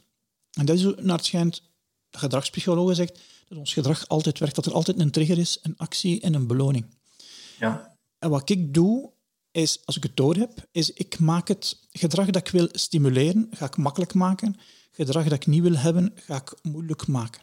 En 0.51 0.65
dat 0.65 0.75
is 0.75 0.83
naar 0.83 1.17
het 1.17 1.25
schijnt, 1.25 1.63
de 2.09 2.17
gedragspsycholoog 2.17 2.95
zegt, 2.95 3.19
dat 3.47 3.57
ons 3.57 3.73
gedrag 3.73 4.07
altijd 4.07 4.39
werkt, 4.39 4.55
dat 4.55 4.65
er 4.65 4.73
altijd 4.73 4.99
een 4.99 5.11
trigger 5.11 5.37
is, 5.37 5.59
een 5.61 5.77
actie 5.77 6.21
en 6.21 6.33
een 6.33 6.47
beloning. 6.47 6.85
Ja. 7.59 7.97
En 8.19 8.29
wat 8.29 8.49
ik 8.49 8.73
doe, 8.73 9.11
is, 9.51 9.81
als 9.85 9.97
ik 9.97 10.03
het 10.03 10.17
door 10.17 10.35
heb, 10.35 10.67
is 10.71 10.93
ik 10.93 11.19
maak 11.19 11.47
het 11.47 11.79
gedrag 11.91 12.25
dat 12.25 12.47
ik 12.47 12.53
wil 12.53 12.67
stimuleren, 12.71 13.47
ga 13.51 13.65
ik 13.65 13.77
makkelijk 13.77 14.13
maken. 14.13 14.55
Gedrag 14.91 15.23
dat 15.23 15.33
ik 15.33 15.47
niet 15.47 15.61
wil 15.61 15.75
hebben, 15.75 16.13
ga 16.15 16.35
ik 16.35 16.53
moeilijk 16.61 17.07
maken. 17.07 17.41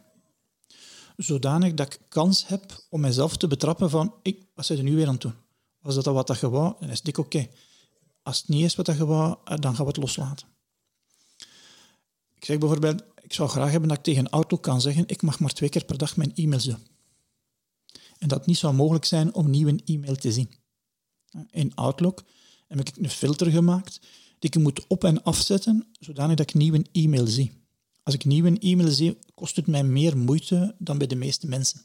Zodanig 1.17 1.75
dat 1.75 1.93
ik 1.93 2.01
kans 2.09 2.47
heb 2.47 2.85
om 2.91 3.01
mezelf 3.01 3.37
te 3.37 3.47
betrappen 3.47 3.91
van, 3.91 4.15
ik, 4.23 4.47
wat 4.55 4.67
zijn 4.67 4.79
er 4.79 4.85
nu 4.85 4.95
weer 4.95 5.07
aan 5.07 5.13
het 5.13 5.21
doen? 5.21 5.35
Was 5.81 5.95
dat 5.95 6.05
wat 6.05 6.27
dat 6.27 6.41
je? 6.41 6.51
Dan 6.51 6.77
is 6.81 7.01
het 7.03 7.19
oké. 7.19 7.49
Als 8.23 8.39
het 8.39 8.49
niet 8.49 8.65
is 8.65 8.77
wat 8.77 8.87
dat 8.87 8.97
je 8.97 9.07
wou, 9.07 9.37
eh, 9.45 9.57
dan 9.57 9.75
gaan 9.75 9.85
we 9.85 9.91
het 9.91 10.01
loslaten. 10.01 10.47
Ik 12.35 12.45
zeg 12.45 12.59
bijvoorbeeld, 12.59 13.03
ik 13.23 13.33
zou 13.33 13.49
graag 13.49 13.71
hebben 13.71 13.89
dat 13.89 13.99
ik 13.99 14.05
tegen 14.05 14.25
een 14.25 14.31
auto 14.31 14.57
kan 14.57 14.81
zeggen, 14.81 15.05
ik 15.07 15.23
mag 15.23 15.41
maar 15.41 15.53
twee 15.53 15.69
keer 15.69 15.85
per 15.85 15.99
dag 15.99 16.17
mijn 16.17 16.35
e-mails 16.35 16.65
doen. 16.65 16.87
En 18.19 18.29
dat 18.29 18.47
niet 18.47 18.59
zou 18.59 18.75
mogelijk 18.75 19.05
zijn 19.05 19.35
om 19.35 19.51
nieuw 19.51 19.69
een 19.69 19.83
e-mail 19.85 20.17
te 20.17 20.33
zien 20.33 20.51
in 21.51 21.75
Outlook 21.75 22.25
heb 22.67 22.81
ik 22.81 22.97
een 22.97 23.11
filter 23.11 23.51
gemaakt 23.51 24.01
die 24.39 24.51
ik 24.51 24.63
moet 24.63 24.87
op- 24.87 25.05
en 25.05 25.23
afzetten, 25.23 25.87
zodanig 26.01 26.37
dat 26.37 26.49
ik 26.49 26.55
nieuwe 26.55 26.87
e-mail 26.93 27.27
zie. 27.27 27.53
Als 28.03 28.15
ik 28.15 28.25
nieuwe 28.25 28.59
e-mail 28.59 28.91
zie, 28.91 29.19
kost 29.35 29.57
het 29.57 29.67
mij 29.67 29.85
meer 29.85 30.17
moeite 30.17 30.75
dan 30.79 30.99
bij 30.99 31.07
de 31.07 31.17
meeste 31.17 31.47
mensen. 31.47 31.81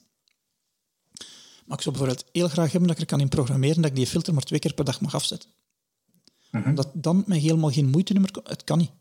Maar 1.65 1.77
ik 1.77 1.83
zou 1.83 1.95
bijvoorbeeld 1.95 2.29
heel 2.31 2.47
graag 2.47 2.71
hebben 2.71 2.87
dat 2.87 2.97
ik 2.97 3.03
er 3.03 3.09
kan 3.09 3.19
in 3.19 3.29
programmeren 3.29 3.81
dat 3.81 3.91
ik 3.91 3.95
die 3.95 4.07
filter 4.07 4.33
maar 4.33 4.43
twee 4.43 4.59
keer 4.59 4.73
per 4.73 4.85
dag 4.85 5.01
mag 5.01 5.15
afzetten. 5.15 5.49
Mm 6.51 6.75
Dat 6.75 6.89
dan 6.93 7.23
mij 7.27 7.39
helemaal 7.39 7.71
geen 7.71 7.89
moeite 7.89 8.13
meer... 8.13 8.29
Het 8.43 8.63
kan 8.63 8.77
niet. 8.77 8.91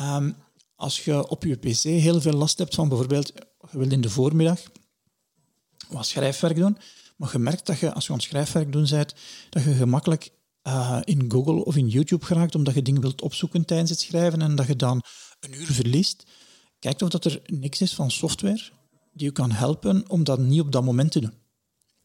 Um, 0.00 0.36
als 0.74 1.04
je 1.04 1.28
op 1.28 1.44
je 1.44 1.56
pc 1.56 1.82
heel 1.82 2.20
veel 2.20 2.32
last 2.32 2.58
hebt 2.58 2.74
van 2.74 2.88
bijvoorbeeld, 2.88 3.32
je 3.70 3.78
wilt 3.78 3.92
in 3.92 4.00
de 4.00 4.10
voormiddag 4.10 4.60
wat 5.88 6.06
schrijfwerk 6.06 6.56
doen, 6.56 6.78
maar 7.20 7.30
je 7.32 7.38
merkt 7.38 7.66
dat 7.66 7.78
je, 7.78 7.92
als 7.92 8.06
je 8.06 8.12
aan 8.12 8.20
schrijfwerk 8.20 8.72
doen 8.72 8.86
bent, 8.90 9.14
dat 9.50 9.62
je 9.62 9.72
gemakkelijk 9.72 10.30
uh, 10.68 11.00
in 11.04 11.30
Google 11.30 11.64
of 11.64 11.76
in 11.76 11.88
YouTube 11.88 12.24
geraakt, 12.24 12.54
omdat 12.54 12.74
je 12.74 12.82
dingen 12.82 13.00
wilt 13.00 13.22
opzoeken 13.22 13.64
tijdens 13.64 13.90
het 13.90 14.00
schrijven 14.00 14.42
en 14.42 14.54
dat 14.54 14.66
je 14.66 14.76
dan 14.76 15.02
een 15.40 15.54
uur 15.54 15.72
verliest. 15.72 16.26
Kijk 16.78 17.00
of 17.00 17.08
dat 17.08 17.24
er 17.24 17.40
niks 17.46 17.80
is 17.80 17.94
van 17.94 18.10
software 18.10 18.70
die 19.12 19.26
je 19.26 19.32
kan 19.32 19.50
helpen 19.50 20.08
om 20.08 20.24
dat 20.24 20.38
niet 20.38 20.60
op 20.60 20.72
dat 20.72 20.84
moment 20.84 21.12
te 21.12 21.20
doen. 21.20 21.34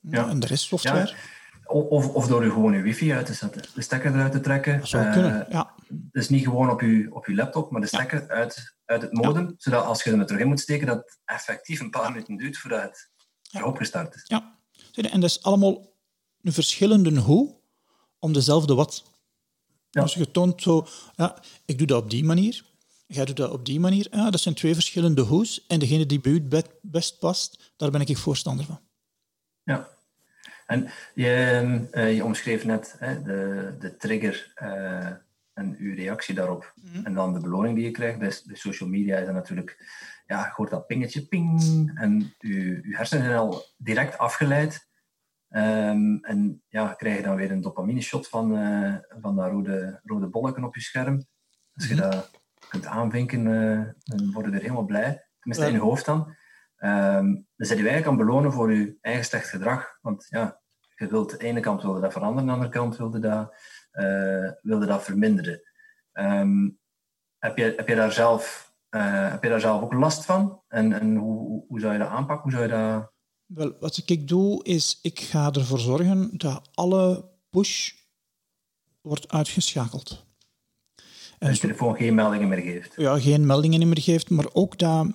Ja. 0.01 0.29
En 0.29 0.41
er 0.41 0.51
is 0.51 0.67
software. 0.67 1.07
Ja. 1.07 1.73
Of, 1.73 2.09
of 2.09 2.27
door 2.27 2.43
je 2.43 2.51
gewoon 2.51 2.73
je 2.73 2.81
wifi 2.81 3.13
uit 3.13 3.25
te 3.25 3.33
zetten. 3.33 3.61
De 3.73 3.81
stekker 3.81 4.13
eruit 4.13 4.31
te 4.31 4.39
trekken. 4.39 4.79
Dat 4.79 4.87
zou 4.87 5.11
kunnen, 5.11 5.45
ja. 5.49 5.73
Dus 5.89 6.29
niet 6.29 6.43
gewoon 6.43 6.69
op 6.69 6.81
je, 6.81 7.07
op 7.09 7.25
je 7.25 7.35
laptop, 7.35 7.71
maar 7.71 7.81
de 7.81 7.87
stekker 7.87 8.29
uit, 8.29 8.75
uit 8.85 9.01
het 9.01 9.13
modem. 9.13 9.55
Zodat 9.57 9.85
als 9.85 10.03
je 10.03 10.11
er 10.11 10.25
terug 10.25 10.41
in 10.41 10.47
moet 10.47 10.59
steken, 10.59 10.87
dat 10.87 11.19
effectief 11.25 11.79
een 11.79 11.89
paar 11.89 12.11
minuten 12.11 12.37
duurt 12.37 12.57
voordat 12.57 13.09
het 13.51 13.63
opgestart 13.63 14.15
is. 14.15 14.23
Ja, 14.23 14.55
en 14.95 15.19
dat 15.19 15.29
is 15.29 15.43
allemaal 15.43 15.93
een 16.41 16.53
verschillende 16.53 17.19
hoe 17.19 17.55
om 18.19 18.33
dezelfde 18.33 18.75
wat. 18.75 19.03
Ja. 19.89 20.01
Dus 20.01 20.13
je 20.13 20.31
toont 20.31 20.61
zo, 20.61 20.87
ja, 21.15 21.41
ik 21.65 21.77
doe 21.77 21.87
dat 21.87 22.03
op 22.03 22.09
die 22.09 22.23
manier, 22.23 22.63
jij 23.07 23.25
doet 23.25 23.37
dat 23.37 23.51
op 23.51 23.65
die 23.65 23.79
manier. 23.79 24.07
Ja, 24.11 24.29
dat 24.29 24.39
zijn 24.41 24.55
twee 24.55 24.73
verschillende 24.73 25.21
hoes 25.21 25.65
en 25.67 25.79
degene 25.79 26.05
die 26.05 26.19
bij 26.19 26.31
u 26.31 26.35
het 26.35 26.49
be- 26.49 26.79
best 26.81 27.19
past, 27.19 27.73
daar 27.77 27.91
ben 27.91 28.01
ik 28.01 28.17
voorstander 28.17 28.65
van. 28.65 28.79
Ja. 29.63 29.89
En 30.65 30.89
je, 31.15 31.87
eh, 31.91 32.15
je 32.15 32.23
omschreef 32.23 32.65
net 32.65 32.95
hè, 32.97 33.21
de, 33.21 33.75
de 33.79 33.97
trigger 33.97 34.51
eh, 34.55 35.11
en 35.55 35.75
uw 35.77 35.95
reactie 35.95 36.35
daarop. 36.35 36.73
En 37.03 37.13
dan 37.13 37.33
de 37.33 37.39
beloning 37.39 37.75
die 37.75 37.85
je 37.85 37.91
krijgt. 37.91 38.19
Bij, 38.19 38.33
bij 38.45 38.55
social 38.55 38.89
media 38.89 39.17
is 39.17 39.25
dat 39.25 39.33
natuurlijk, 39.35 39.77
ja, 40.25 40.45
je 40.45 40.51
hoort 40.55 40.69
dat 40.69 40.87
pingetje, 40.87 41.27
ping. 41.27 41.61
En 41.95 42.33
je, 42.37 42.59
je 42.63 42.95
hersenen 42.95 43.23
zijn 43.25 43.37
al 43.37 43.63
direct 43.77 44.17
afgeleid. 44.17 44.87
Ehm, 45.49 46.15
en 46.21 46.63
ja, 46.67 46.93
krijg 46.93 47.17
je 47.17 47.23
dan 47.23 47.35
weer 47.35 47.51
een 47.51 47.61
dopamine 47.61 48.01
shot 48.01 48.27
van, 48.27 48.57
eh, 48.57 48.95
van 49.21 49.35
dat 49.35 49.49
rode, 49.49 49.99
rode 50.03 50.27
bolken 50.27 50.63
op 50.63 50.75
je 50.75 50.81
scherm. 50.81 51.25
Als 51.73 51.87
je 51.87 51.95
dat 51.95 52.31
kunt 52.69 52.85
aanvinken, 52.85 53.47
eh, 53.47 53.89
dan 54.03 54.31
word 54.31 54.45
je 54.45 54.51
weer 54.51 54.61
helemaal 54.61 54.85
blij. 54.85 55.27
Tenminste, 55.39 55.65
Ja. 55.65 55.71
in 55.71 55.77
je 55.79 55.89
hoofd 55.89 56.05
dan. 56.05 56.35
Ehm, 56.75 57.25
dan 57.33 57.67
zit 57.67 57.77
je 57.77 57.83
eigenlijk 57.87 58.07
aan 58.07 58.25
belonen 58.25 58.51
voor 58.53 58.73
je 58.73 58.97
eigen 59.01 59.25
slecht 59.25 59.49
gedrag. 59.49 59.97
Want 60.01 60.25
ja, 60.29 60.59
je 60.95 61.07
wilt, 61.07 61.31
aan 61.31 61.37
de 61.37 61.43
ene 61.45 61.59
kant 61.59 61.81
wilde 61.81 61.99
dat 61.99 62.11
veranderen, 62.11 62.41
aan 62.41 62.47
de 62.47 62.53
andere 62.53 62.79
kant 62.79 62.97
wilde 62.97 63.19
dat, 63.19 63.55
wilde 64.61 64.85
dat 64.85 65.03
verminderen. 65.03 65.61
Ehm, 66.11 66.69
heb, 67.39 67.57
je, 67.57 67.73
heb, 67.77 67.87
je 67.87 67.95
daar 67.95 68.11
zelf, 68.11 68.73
eh, 68.89 69.29
heb 69.29 69.43
je 69.43 69.49
daar 69.49 69.59
zelf 69.59 69.81
ook 69.81 69.93
last 69.93 70.25
van? 70.25 70.61
En, 70.67 70.99
en 70.99 71.15
hoe, 71.15 71.65
hoe, 71.67 71.79
zou 71.79 71.93
je 71.93 71.99
dat 71.99 72.07
aanpakken? 72.07 72.43
Hoe 72.43 72.51
zou 72.51 72.63
je 72.63 72.69
dat... 72.69 73.11
Wel, 73.45 73.75
wat 73.79 74.01
ik 74.05 74.27
doe, 74.27 74.63
is 74.63 74.99
ik 75.01 75.19
ga 75.19 75.51
ervoor 75.51 75.79
zorgen 75.79 76.37
dat 76.37 76.69
alle 76.73 77.29
push 77.49 77.91
wordt 79.01 79.31
uitgeschakeld. 79.31 80.25
En 81.39 81.51
je 81.51 81.59
telefoon 81.59 81.95
geen 81.95 82.15
meldingen 82.15 82.47
meer 82.47 82.61
geeft. 82.61 82.93
ja, 82.95 83.19
geen 83.19 83.45
meldingen 83.45 83.87
meer 83.87 84.01
geeft, 84.01 84.29
maar 84.29 84.47
ook 84.53 84.79
dat... 84.79 85.07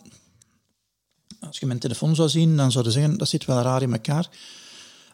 Als 1.40 1.58
je 1.58 1.66
mijn 1.66 1.78
telefoon 1.78 2.14
zou 2.14 2.28
zien, 2.28 2.56
dan 2.56 2.72
zou 2.72 2.84
je 2.84 2.90
zeggen, 2.90 3.18
dat 3.18 3.28
zit 3.28 3.44
wel 3.44 3.62
raar 3.62 3.82
in 3.82 3.92
elkaar. 3.92 4.28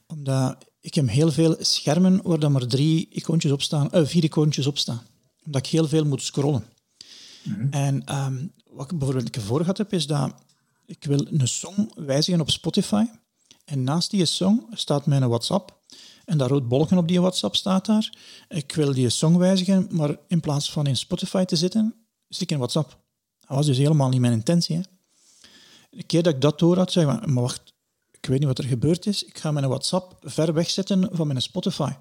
Omdat 0.06 0.70
ik 0.86 0.94
heb 0.94 1.08
heel 1.08 1.32
veel 1.32 1.56
schermen 1.58 2.20
waar 2.22 2.38
dan 2.38 2.52
maar 2.52 2.66
drie 2.66 3.08
icoontjes 3.10 3.52
op 3.52 3.62
staan, 3.62 3.92
eh, 3.92 4.04
vier 4.04 4.24
icoontjes 4.24 4.66
op 4.66 4.78
staan. 4.78 5.02
Omdat 5.44 5.66
ik 5.66 5.72
heel 5.72 5.88
veel 5.88 6.04
moet 6.04 6.22
scrollen. 6.22 6.64
En 7.70 8.04
ehm, 8.04 8.46
wat 8.70 8.90
ik 8.90 8.98
bijvoorbeeld 8.98 9.36
ervoor 9.36 9.60
gehad 9.60 9.78
heb, 9.78 9.92
is 9.92 10.06
dat 10.06 10.34
ik 10.84 11.04
wil 11.04 11.26
een 11.30 11.48
song 11.48 11.90
wijzigen 11.94 12.40
op 12.40 12.50
Spotify. 12.50 13.04
En 13.64 13.84
naast 13.84 14.10
die 14.10 14.24
song 14.24 14.66
staat 14.72 15.06
mijn 15.06 15.28
WhatsApp. 15.28 15.80
En 16.24 16.38
dat 16.38 16.50
rood 16.50 16.68
bolken 16.68 16.98
op 16.98 17.08
die 17.08 17.20
WhatsApp 17.20 17.56
staat 17.56 17.86
daar. 17.86 18.12
Ik 18.48 18.74
wil 18.74 18.92
die 18.92 19.08
song 19.08 19.36
wijzigen, 19.36 19.88
maar 19.90 20.16
in 20.28 20.40
plaats 20.40 20.72
van 20.72 20.86
in 20.86 20.96
Spotify 20.96 21.44
te 21.44 21.56
zitten, 21.56 21.94
zit 22.28 22.42
ik 22.42 22.50
in 22.50 22.58
WhatsApp. 22.58 22.98
Dat 23.40 23.56
was 23.56 23.66
dus 23.66 23.78
helemaal 23.78 24.08
niet 24.08 24.20
mijn 24.20 24.32
intentie. 24.32 24.76
Hè. 24.76 24.82
De 25.90 26.02
keer 26.02 26.22
dat 26.22 26.34
ik 26.34 26.40
dat 26.40 26.58
door 26.58 26.76
had, 26.76 26.92
zei 26.92 27.10
ik, 27.10 27.26
maar 27.26 27.42
wacht, 27.42 27.74
ik 28.26 28.32
weet 28.32 28.40
niet 28.40 28.56
wat 28.56 28.64
er 28.64 28.70
gebeurd 28.70 29.06
is. 29.06 29.24
Ik 29.24 29.38
ga 29.38 29.50
mijn 29.50 29.68
WhatsApp 29.68 30.16
ver 30.20 30.52
wegzetten 30.52 31.08
van 31.12 31.26
mijn 31.26 31.42
Spotify. 31.42 31.92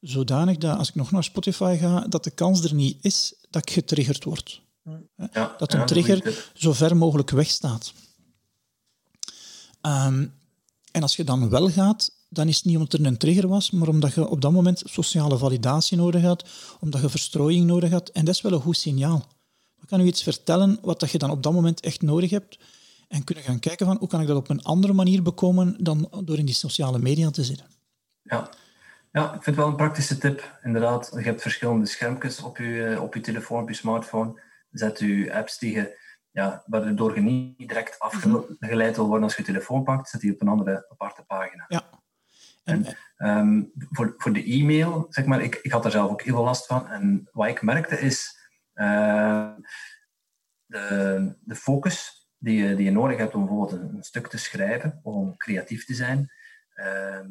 Zodanig 0.00 0.56
dat 0.56 0.78
als 0.78 0.88
ik 0.88 0.94
nog 0.94 1.10
naar 1.10 1.24
Spotify 1.24 1.76
ga, 1.80 2.00
dat 2.00 2.24
de 2.24 2.30
kans 2.30 2.64
er 2.64 2.74
niet 2.74 2.98
is 3.00 3.34
dat 3.50 3.62
ik 3.62 3.74
getriggerd 3.74 4.24
word. 4.24 4.62
Ja, 5.32 5.54
Dat 5.58 5.72
een 5.72 5.86
trigger 5.86 6.50
zo 6.54 6.72
ver 6.72 6.96
mogelijk 6.96 7.30
wegstaat. 7.30 7.92
Ehm, 9.80 10.26
en 10.90 11.02
als 11.02 11.16
je 11.16 11.24
dan 11.24 11.48
wel 11.48 11.70
gaat, 11.70 12.12
dan 12.28 12.48
is 12.48 12.56
het 12.56 12.64
niet 12.64 12.76
omdat 12.76 12.92
er 12.92 13.06
een 13.06 13.16
trigger 13.16 13.48
was, 13.48 13.70
maar 13.70 13.88
omdat 13.88 14.14
je 14.14 14.28
op 14.28 14.40
dat 14.40 14.52
moment 14.52 14.82
sociale 14.84 15.38
validatie 15.38 15.96
nodig 15.96 16.22
had, 16.22 16.48
omdat 16.80 17.00
je 17.00 17.08
verstrooiing 17.08 17.66
nodig 17.66 17.90
had. 17.90 18.08
En 18.08 18.24
dat 18.24 18.34
is 18.34 18.40
wel 18.40 18.52
een 18.52 18.60
goed 18.60 18.76
signaal. 18.76 19.26
Dan 19.76 19.86
kan 19.86 20.00
u 20.00 20.04
iets 20.04 20.22
vertellen 20.22 20.78
wat 20.82 21.00
dat 21.00 21.10
je 21.10 21.18
dan 21.18 21.30
op 21.30 21.42
dat 21.42 21.52
moment 21.52 21.80
echt 21.80 22.02
nodig 22.02 22.30
hebt. 22.30 22.58
En 23.08 23.24
kunnen 23.24 23.44
gaan 23.44 23.58
kijken 23.58 23.86
van 23.86 23.96
hoe 23.98 24.08
kan 24.08 24.20
ik 24.20 24.26
dat 24.26 24.36
op 24.36 24.48
een 24.48 24.62
andere 24.62 24.92
manier 24.92 25.22
bekomen 25.22 25.84
dan 25.84 26.22
door 26.24 26.38
in 26.38 26.44
die 26.44 26.54
sociale 26.54 26.98
media 26.98 27.30
te 27.30 27.44
zitten. 27.44 27.66
Ja. 28.22 28.50
ja, 29.12 29.24
ik 29.24 29.42
vind 29.42 29.44
het 29.44 29.56
wel 29.56 29.66
een 29.66 29.76
praktische 29.76 30.18
tip. 30.18 30.58
Inderdaad, 30.62 31.10
je 31.14 31.22
hebt 31.22 31.42
verschillende 31.42 31.86
schermpjes 31.86 32.40
op 32.40 32.56
je, 32.56 32.84
eh, 32.84 33.02
op 33.02 33.14
je 33.14 33.20
telefoon, 33.20 33.62
op 33.62 33.68
je 33.68 33.74
smartphone. 33.74 34.40
Zet 34.70 34.98
je 34.98 35.34
apps 35.34 35.58
die 35.58 35.74
je, 35.74 35.98
ja, 36.30 36.62
waardoor 36.66 37.14
je 37.14 37.20
niet 37.20 37.58
direct 37.58 37.98
afgeleid 37.98 38.96
wil 38.96 39.06
worden 39.06 39.24
als 39.24 39.36
je 39.36 39.42
je 39.42 39.48
telefoon 39.48 39.84
pakt, 39.84 40.08
zet 40.08 40.20
die 40.20 40.32
op 40.32 40.40
een 40.40 40.48
andere 40.48 40.86
aparte 40.88 41.24
pagina. 41.26 41.64
Ja. 41.68 41.90
En, 42.64 42.86
Ehm, 43.18 43.62
voor, 43.90 44.14
voor 44.16 44.32
de 44.32 44.44
e-mail, 44.44 45.06
zeg 45.08 45.24
maar, 45.24 45.42
ik, 45.42 45.54
ik 45.62 45.72
had 45.72 45.82
daar 45.82 45.92
zelf 45.92 46.10
ook 46.10 46.22
heel 46.22 46.34
veel 46.34 46.44
last 46.44 46.66
van. 46.66 46.88
En 46.88 47.28
wat 47.32 47.48
ik 47.48 47.62
merkte 47.62 48.00
is 48.00 48.38
eh, 48.72 49.50
de, 50.66 51.34
de 51.40 51.54
focus 51.54 52.17
die 52.38 52.62
je, 52.62 52.74
die 52.74 52.84
je 52.84 52.90
nodig 52.90 53.18
hebt 53.18 53.34
om 53.34 53.46
bijvoorbeeld 53.46 53.80
een, 53.80 53.96
een 53.96 54.02
stuk 54.02 54.26
te 54.26 54.38
schrijven 54.38 55.00
om 55.02 55.36
creatief 55.36 55.84
te 55.84 55.94
zijn. 55.94 56.32
ehm, 56.74 57.30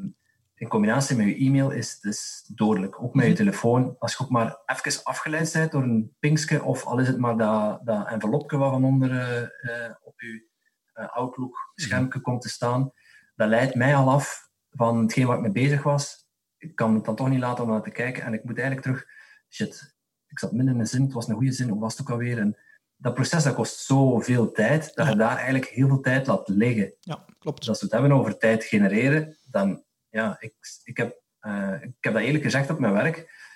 in 0.58 0.68
combinatie 0.68 1.16
met 1.16 1.26
je 1.26 1.36
e-mail 1.36 1.72
is 1.72 1.92
het 1.92 2.02
dus 2.02 2.44
dodelijk. 2.56 3.02
Ook 3.02 3.14
met 3.14 3.26
je 3.26 3.34
telefoon. 3.34 3.96
Als 4.00 4.12
je 4.12 4.24
ook 4.24 4.30
maar 4.30 4.58
even 4.66 5.04
afgeleid 5.04 5.54
bent 5.54 5.72
door 5.72 5.84
een 5.84 6.16
pinkske, 6.20 6.64
of 6.64 6.86
al 6.86 7.00
is 7.00 7.08
het 7.08 7.18
maar 7.18 7.38
dat, 7.38 7.86
dat 7.86 8.08
envelopje 8.08 8.58
wat 8.58 8.72
van 8.72 8.84
onder 8.84 9.12
eh, 9.12 9.42
eh, 9.42 9.96
op 10.02 10.22
je 10.22 10.48
eh, 10.94 11.08
Outlook-schermpje 11.08 12.20
komt 12.20 12.42
te 12.42 12.50
staan, 12.50 12.92
dat 13.36 13.50
leidt 13.50 13.76
mij 13.76 13.96
al 13.96 14.10
af 14.10 14.50
van 14.72 15.02
hetgeen 15.02 15.28
waar 15.28 15.36
ik 15.36 15.42
mee 15.42 15.52
bezig 15.52 15.84
was. 15.84 16.28
Ik 16.58 16.76
kan 16.76 16.96
het 16.96 17.06
dan 17.06 17.16
toch 17.16 17.30
niet 17.30 17.40
laten 17.40 17.64
om 17.64 17.70
naar 17.70 17.82
te 17.82 17.92
kijken. 17.92 18.24
En 18.24 18.34
ik 18.34 18.44
moet 18.44 18.60
eigenlijk 18.60 18.88
terug... 18.88 19.06
Shit, 19.50 19.96
ik 20.28 20.40
zat 20.40 20.52
midden 20.52 20.74
in 20.74 20.80
een 20.80 20.88
zin, 20.88 21.04
het 21.04 21.14
was 21.14 21.28
een 21.28 21.36
goede 21.36 21.52
zin, 21.52 21.70
hoe 21.70 21.80
was 21.80 21.98
het 21.98 22.02
ook 22.02 22.14
alweer? 22.14 22.40
En 22.40 22.58
dat 22.98 23.14
proces 23.14 23.44
dat 23.44 23.54
kost 23.54 23.80
zoveel 23.80 24.52
tijd, 24.52 24.96
dat 24.96 25.08
je 25.08 25.16
daar 25.16 25.36
eigenlijk 25.36 25.66
heel 25.66 25.88
veel 25.88 26.02
tijd 26.02 26.28
laat 26.28 26.48
liggen. 26.48 26.94
ja, 27.00 27.26
klopt. 27.40 27.58
Dus 27.58 27.70
als 27.70 27.80
we 27.80 27.86
het 27.86 27.94
hebben 27.94 28.12
over 28.12 28.38
tijd 28.38 28.64
genereren, 28.64 29.38
dan... 29.46 29.86
Ja, 30.10 30.36
ik, 30.40 30.54
ik, 30.84 30.98
heb, 30.98 31.22
eh, 31.40 31.74
ik 31.82 31.96
heb 32.00 32.14
dat 32.14 32.22
eerlijk 32.22 32.44
gezegd 32.44 32.70
op 32.70 32.80
mijn 32.80 32.94
werk. 32.94 33.16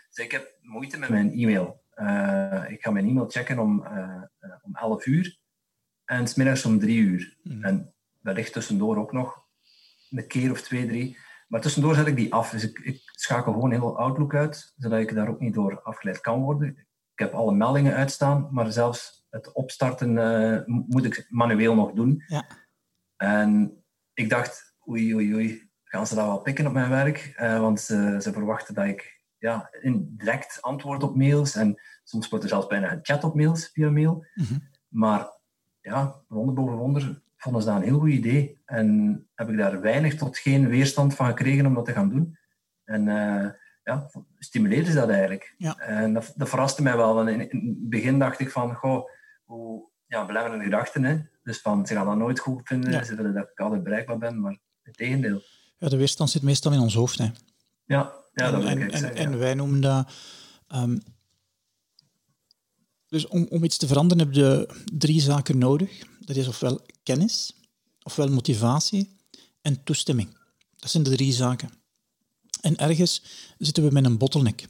Dus 0.10 0.26
ik 0.26 0.32
heb 0.32 0.58
moeite 0.62 0.98
met 0.98 1.10
mijn 1.10 1.32
e-mail. 1.32 1.84
Eh, 1.89 2.64
ik 2.68 2.82
ga 2.82 2.92
mijn 2.92 3.08
e-mail 3.08 3.30
checken 3.30 3.60
om, 3.60 3.86
eh, 3.86 4.24
om 4.62 4.76
11 4.76 5.06
uur 5.06 5.39
en 6.06 6.28
smiddags 6.28 6.66
om 6.66 6.80
3 6.80 7.00
uur. 7.00 7.38
En 7.62 7.94
wellicht 8.20 8.54
tussendoor 8.54 8.98
ook 8.98 9.12
nog 9.12 9.46
een 10.10 10.28
keer 10.28 10.52
of 10.52 10.62
twee, 10.62 10.88
drie. 10.88 11.18
Maar 11.48 11.62
tussendoor 11.62 11.96
zet 11.96 12.08
ik 12.08 12.16
die 12.16 12.34
af. 12.34 12.50
Dus 12.50 12.64
ik, 12.64 12.80
ik 12.80 13.02
schakel 13.06 13.54
gewoon 13.54 13.72
heel 13.72 13.98
Outlook 13.98 14.36
uit, 14.36 14.74
zodat 14.78 15.00
ik 15.00 15.16
daar 15.16 15.30
ook 15.30 15.39
niet 15.39 15.54
door 15.54 15.82
afgeleid 15.82 16.22
kan 16.22 16.42
worden. 16.42 16.88
Ik 17.14 17.20
heb 17.20 17.34
alle 17.34 17.53
meldingen 17.53 17.93
uitstaan, 17.95 18.47
maar 18.51 18.72
zelfs 18.72 19.26
het 19.30 19.51
opstarten 19.51 20.18
eh, 20.18 20.62
moet 20.66 21.05
ik 21.05 21.26
manueel 21.30 21.76
nog 21.76 21.91
doen. 21.91 22.24
Ja. 22.28 22.45
En 23.18 23.84
ik 24.14 24.30
dacht, 24.30 24.76
oei, 24.89 25.16
oei, 25.16 25.34
oei, 25.34 25.70
gaan 25.84 26.07
ze 26.07 26.16
dat 26.16 26.26
wel 26.26 26.41
pikken 26.41 26.68
op 26.68 26.74
mijn 26.74 26.89
werk? 26.89 27.34
Eh, 27.36 27.59
want 27.59 27.80
ze, 27.82 28.18
ze 28.22 28.34
verwachten 28.34 28.74
dat 28.74 28.86
ik 28.86 29.22
ja, 29.38 29.70
in- 29.82 30.14
direct 30.18 30.57
antwoord 30.62 31.03
op 31.03 31.16
mails. 31.16 31.55
En 31.55 31.82
soms 32.03 32.30
wordt 32.30 32.43
er 32.43 32.49
zelfs 32.49 32.68
bijna 32.68 32.88
gechat 32.88 33.24
op 33.24 33.36
mails, 33.36 33.70
via 33.74 33.89
mail. 33.89 34.26
Maar 34.88 35.39
ja, 35.82 36.22
wonder 36.28 36.53
boven 36.55 36.78
wonder 36.78 37.22
vonden 37.38 37.62
ze 37.62 37.68
dat 37.68 37.78
een 37.78 37.84
heel 37.84 37.99
goed 37.99 38.09
idee. 38.09 38.62
En 38.66 39.20
heb 39.36 39.49
ik 39.49 39.57
daar 39.57 39.82
weinig 39.82 40.16
tot 40.16 40.38
geen 40.38 40.68
weerstand 40.68 41.16
van 41.16 41.26
gekregen 41.26 41.66
om 41.66 41.74
dat 41.74 41.86
te 41.86 41.93
gaan 41.93 42.09
doen. 42.09 42.38
En 42.84 43.07
eh, 43.07 43.49
ja, 43.84 44.10
stimuleerde 44.38 44.90
ze 44.90 44.96
dat 44.96 45.10
eigenlijk. 45.10 45.56
Ja. 45.58 45.78
En 45.78 46.14
dat, 46.14 46.34
dat 46.36 46.50
verraste 46.50 46.82
mij 46.82 46.98
wel. 46.98 47.14
Want 47.14 47.30
in, 47.30 47.52
in 47.52 47.68
het 47.68 47.90
begin 47.90 48.20
dacht 48.20 48.40
ik 48.40 48.50
van, 48.50 48.76
goh, 48.76 49.10
hoe 49.44 49.90
ja, 50.08 50.26
belemmerende 50.26 50.64
gedachten. 50.64 51.04
Hè? 51.04 51.20
Dus 51.44 51.62
van, 51.62 51.88
ze 51.88 51.94
gaan 51.94 52.06
dat 52.06 52.18
nooit 52.18 52.40
goed 52.40 52.62
vinden. 52.64 52.92
Ja. 52.92 53.04
Ze 53.04 53.16
willen 53.16 53.34
dat 53.34 53.48
ik 53.52 53.60
altijd 53.60 53.84
bereikbaar 53.84 54.18
ben. 54.18 54.40
Maar 54.40 54.58
het 54.82 54.98
tegendeel. 54.98 55.42
Ja, 55.78 55.90
de 55.90 55.98
weerstand 55.98 56.30
zit 56.30 56.42
meestal 56.42 56.72
in 56.72 56.80
ons 56.80 56.94
hoofd. 56.94 57.18
Hè. 57.18 57.30
Ja, 57.86 58.14
ja 58.34 58.52
dat 58.52 58.62
wil 58.62 58.62
ik 58.62 58.68
en, 58.68 58.80
eigenlijk 58.80 58.94
en, 58.94 59.00
zeggen. 59.00 59.32
en 59.32 59.38
wij 59.38 59.54
noemen 59.54 59.82
dat. 59.82 60.12
ehm, 60.68 60.98
dus 63.08 63.28
om, 63.28 63.48
om 63.50 63.64
iets 63.64 63.78
te 63.78 63.88
veranderen 63.88 64.26
heb 64.26 64.34
je 64.34 64.70
drie 64.94 65.22
zaken 65.22 65.58
nodig. 65.58 66.04
Dat 66.20 66.36
is 66.36 66.48
ofwel 66.48 66.86
kennis, 67.04 67.60
ofwel 68.04 68.28
motivatie 68.28 69.18
en 69.62 69.84
toestemming. 69.84 70.38
Dat 70.76 70.90
zijn 70.90 71.04
de 71.04 71.10
drie 71.10 71.34
zaken. 71.34 71.81
En 72.62 72.78
ergens 72.78 73.24
zitten 73.57 73.84
we 73.84 73.91
met 73.91 74.05
een 74.05 74.18
bottleneck. 74.18 74.68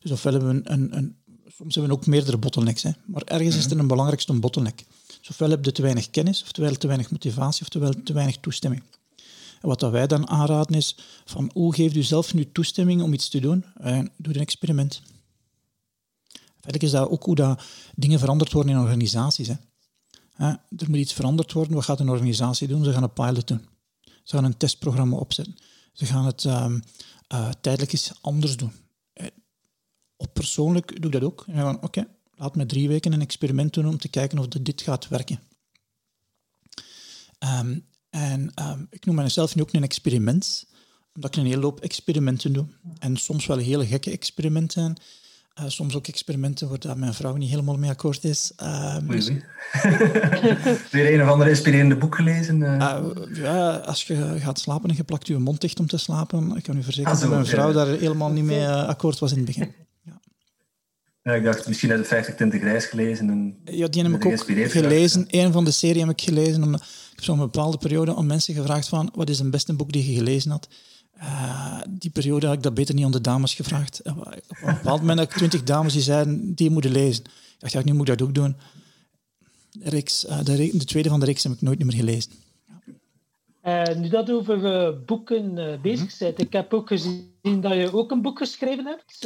Dus 0.00 0.10
ofwel 0.10 0.32
hebben 0.32 0.62
we 0.62 0.70
een, 0.70 0.96
een, 0.96 1.16
soms 1.56 1.74
hebben 1.74 1.92
we 1.92 1.98
ook 1.98 2.06
meerdere 2.06 2.36
bottlenecks, 2.36 2.82
hè, 2.82 2.90
maar 3.06 3.22
ergens 3.22 3.56
is 3.56 3.66
er 3.66 3.78
een 3.78 3.86
belangrijkste 3.86 4.32
bottleneck. 4.32 4.84
Dus 5.18 5.28
ofwel 5.28 5.50
heb 5.50 5.64
je 5.64 5.72
te 5.72 5.82
weinig 5.82 6.10
kennis, 6.10 6.42
oftewel 6.42 6.74
te 6.74 6.86
weinig 6.86 7.10
motivatie, 7.10 7.62
oftewel 7.62 8.02
te 8.04 8.12
weinig 8.12 8.36
toestemming. 8.36 8.82
En 9.60 9.68
wat 9.68 9.80
dat 9.80 9.90
wij 9.90 10.06
dan 10.06 10.28
aanraden 10.28 10.76
is, 10.76 10.96
van 11.24 11.50
hoe 11.52 11.74
geeft 11.74 11.96
u 11.96 12.02
zelf 12.02 12.34
nu 12.34 12.52
toestemming 12.52 13.02
om 13.02 13.12
iets 13.12 13.28
te 13.28 13.40
doen? 13.40 13.64
En 13.74 14.10
doe 14.16 14.34
een 14.34 14.40
experiment. 14.40 15.02
Verder 16.60 16.82
is 16.82 16.90
dat 16.90 17.08
ook 17.08 17.24
hoe 17.24 17.34
dat 17.34 17.62
dingen 17.94 18.18
veranderd 18.18 18.52
worden 18.52 18.72
in 18.72 18.80
organisaties. 18.80 19.48
Hè, 20.32 20.46
er 20.48 20.88
moet 20.88 20.96
iets 20.96 21.12
veranderd 21.12 21.52
worden. 21.52 21.74
Wat 21.74 21.84
gaat 21.84 22.00
een 22.00 22.08
organisatie 22.08 22.68
doen? 22.68 22.84
Ze 22.84 22.92
gaan 22.92 23.02
een 23.02 23.12
pilot 23.12 23.48
doen. 23.48 23.66
Ze 24.02 24.36
gaan 24.36 24.44
een 24.44 24.56
testprogramma 24.56 25.16
opzetten. 25.16 25.56
Ze 25.92 26.06
gaan 26.06 26.26
het 26.26 26.44
um, 26.44 26.82
tijdelijk 27.60 27.92
eens 27.92 28.12
anders 28.20 28.56
doen. 28.56 28.72
Op 30.16 30.34
persoonlijk 30.34 31.02
doe 31.02 31.12
ik 31.12 31.20
dat 31.20 31.30
ook. 31.30 31.44
En 31.46 31.56
dan 31.56 31.82
oké, 31.82 32.06
laat 32.34 32.56
me 32.56 32.66
drie 32.66 32.88
weken 32.88 33.12
een 33.12 33.20
experiment 33.20 33.74
doen 33.74 33.86
om 33.86 33.98
te 33.98 34.08
kijken 34.08 34.38
of 34.38 34.48
dit 34.48 34.82
gaat 34.82 35.08
werken. 35.08 35.40
Um, 37.38 37.86
en 38.10 38.52
um, 38.62 38.86
ik 38.90 39.04
noem 39.04 39.14
mezelf 39.14 39.54
nu 39.54 39.62
ook 39.62 39.72
een 39.72 39.82
experiment, 39.82 40.66
omdat 41.14 41.34
ik 41.34 41.40
een 41.40 41.48
hele 41.48 41.62
hoop 41.62 41.80
experimenten 41.80 42.52
doe. 42.52 42.66
En 42.98 43.16
soms 43.16 43.46
wel 43.46 43.56
hele 43.56 43.86
gekke 43.86 44.10
experimenten. 44.10 44.96
Uh, 45.60 45.68
soms 45.68 45.96
ook 45.96 46.06
experimenten 46.06 46.68
waar 46.68 46.98
mijn 46.98 47.14
vrouw 47.14 47.36
niet 47.36 47.50
helemaal 47.50 47.76
mee 47.76 47.90
akkoord 47.90 48.24
is. 48.24 48.52
Dus... 49.02 49.28
Weer 50.90 51.14
een 51.14 51.22
of 51.22 51.28
ander 51.28 51.48
inspirerende 51.48 51.96
boek 51.96 52.14
gelezen? 52.14 52.60
Uh... 52.60 53.00
ja, 53.32 53.70
als 53.70 54.04
je 54.04 54.36
gaat 54.38 54.58
slapen 54.58 54.90
en 54.90 54.96
je 54.96 55.04
plakt 55.04 55.26
je 55.26 55.38
mond 55.38 55.60
dicht 55.60 55.80
om 55.80 55.86
te 55.86 55.98
slapen, 55.98 56.56
ik 56.56 56.62
kan 56.62 56.76
u 56.76 56.82
verzekeren 56.82 57.14
ah, 57.14 57.20
dat 57.20 57.30
mijn 57.30 57.46
vrouw 57.46 57.72
daar 57.72 57.86
helemaal 57.86 58.30
niet 58.30 58.44
mee 58.44 58.66
akkoord 58.68 59.18
was 59.18 59.30
in 59.30 59.36
het 59.36 59.46
begin. 59.46 59.74
Ja, 61.22 61.34
ik 61.34 61.44
dacht, 61.44 61.68
misschien 61.68 61.90
uit 61.90 62.00
de 62.00 62.06
50 62.06 62.34
Tinten 62.34 62.60
Grijs 62.60 62.84
gelezen. 62.84 63.30
En 63.30 63.60
ja, 63.64 63.88
die 63.88 64.02
heb 64.02 64.12
ik 64.12 64.26
ook 64.26 64.70
gelezen. 64.70 65.24
Een 65.28 65.52
van 65.52 65.64
de 65.64 65.70
serie 65.70 66.00
heb 66.00 66.10
ik 66.10 66.20
gelezen. 66.20 66.62
Om, 66.62 66.74
ik 66.74 66.80
heb 67.14 67.24
zo'n 67.24 67.38
bepaalde 67.38 67.78
periode 67.78 68.16
aan 68.16 68.26
mensen 68.26 68.54
gevraagd 68.54 68.88
van, 68.88 69.10
wat 69.14 69.28
is 69.28 69.38
een 69.38 69.50
beste 69.50 69.72
boek 69.72 69.92
die 69.92 70.10
je 70.10 70.18
gelezen 70.18 70.50
had? 70.50 70.68
Uh, 71.20 71.80
die 71.88 72.10
periode 72.10 72.46
had 72.46 72.54
ik 72.54 72.62
dat 72.62 72.74
beter 72.74 72.94
niet 72.94 73.04
aan 73.04 73.10
de 73.10 73.20
dames 73.20 73.54
gevraagd. 73.54 74.00
Op 74.04 74.26
een 74.62 74.74
bepaald 74.74 75.00
moment 75.00 75.18
had 75.18 75.28
ik 75.28 75.36
twintig 75.36 75.62
dames 75.62 75.92
die 75.92 76.02
zeiden, 76.02 76.54
die 76.54 76.70
moeten 76.70 76.90
lezen. 76.90 77.24
Ik 77.24 77.56
dacht, 77.58 77.72
ja, 77.72 77.82
nu 77.84 77.92
moet 77.92 78.08
ik 78.08 78.18
dat 78.18 78.28
ook 78.28 78.34
doen. 78.34 78.56
De, 79.70 79.90
reeks, 79.90 80.24
uh, 80.24 80.38
de, 80.44 80.70
de, 80.72 80.84
tweede 80.84 81.08
van 81.08 81.20
de 81.20 81.26
reeks 81.26 81.42
heb 81.42 81.52
ik 81.52 81.60
nooit 81.60 81.84
meer 81.84 81.94
gelezen. 81.94 82.32
Uh, 83.64 83.84
nu 83.96 84.08
dat 84.08 84.30
over 84.30 85.04
boeken 85.04 85.78
bezig 85.82 86.18
bent. 86.18 86.40
Ik 86.40 86.52
heb 86.52 86.74
ook 86.74 86.88
gezien 86.88 87.60
dat 87.60 87.72
je 87.72 87.92
ook 87.92 88.10
een 88.10 88.22
boek 88.22 88.38
geschreven 88.38 88.86
hebt, 88.86 89.20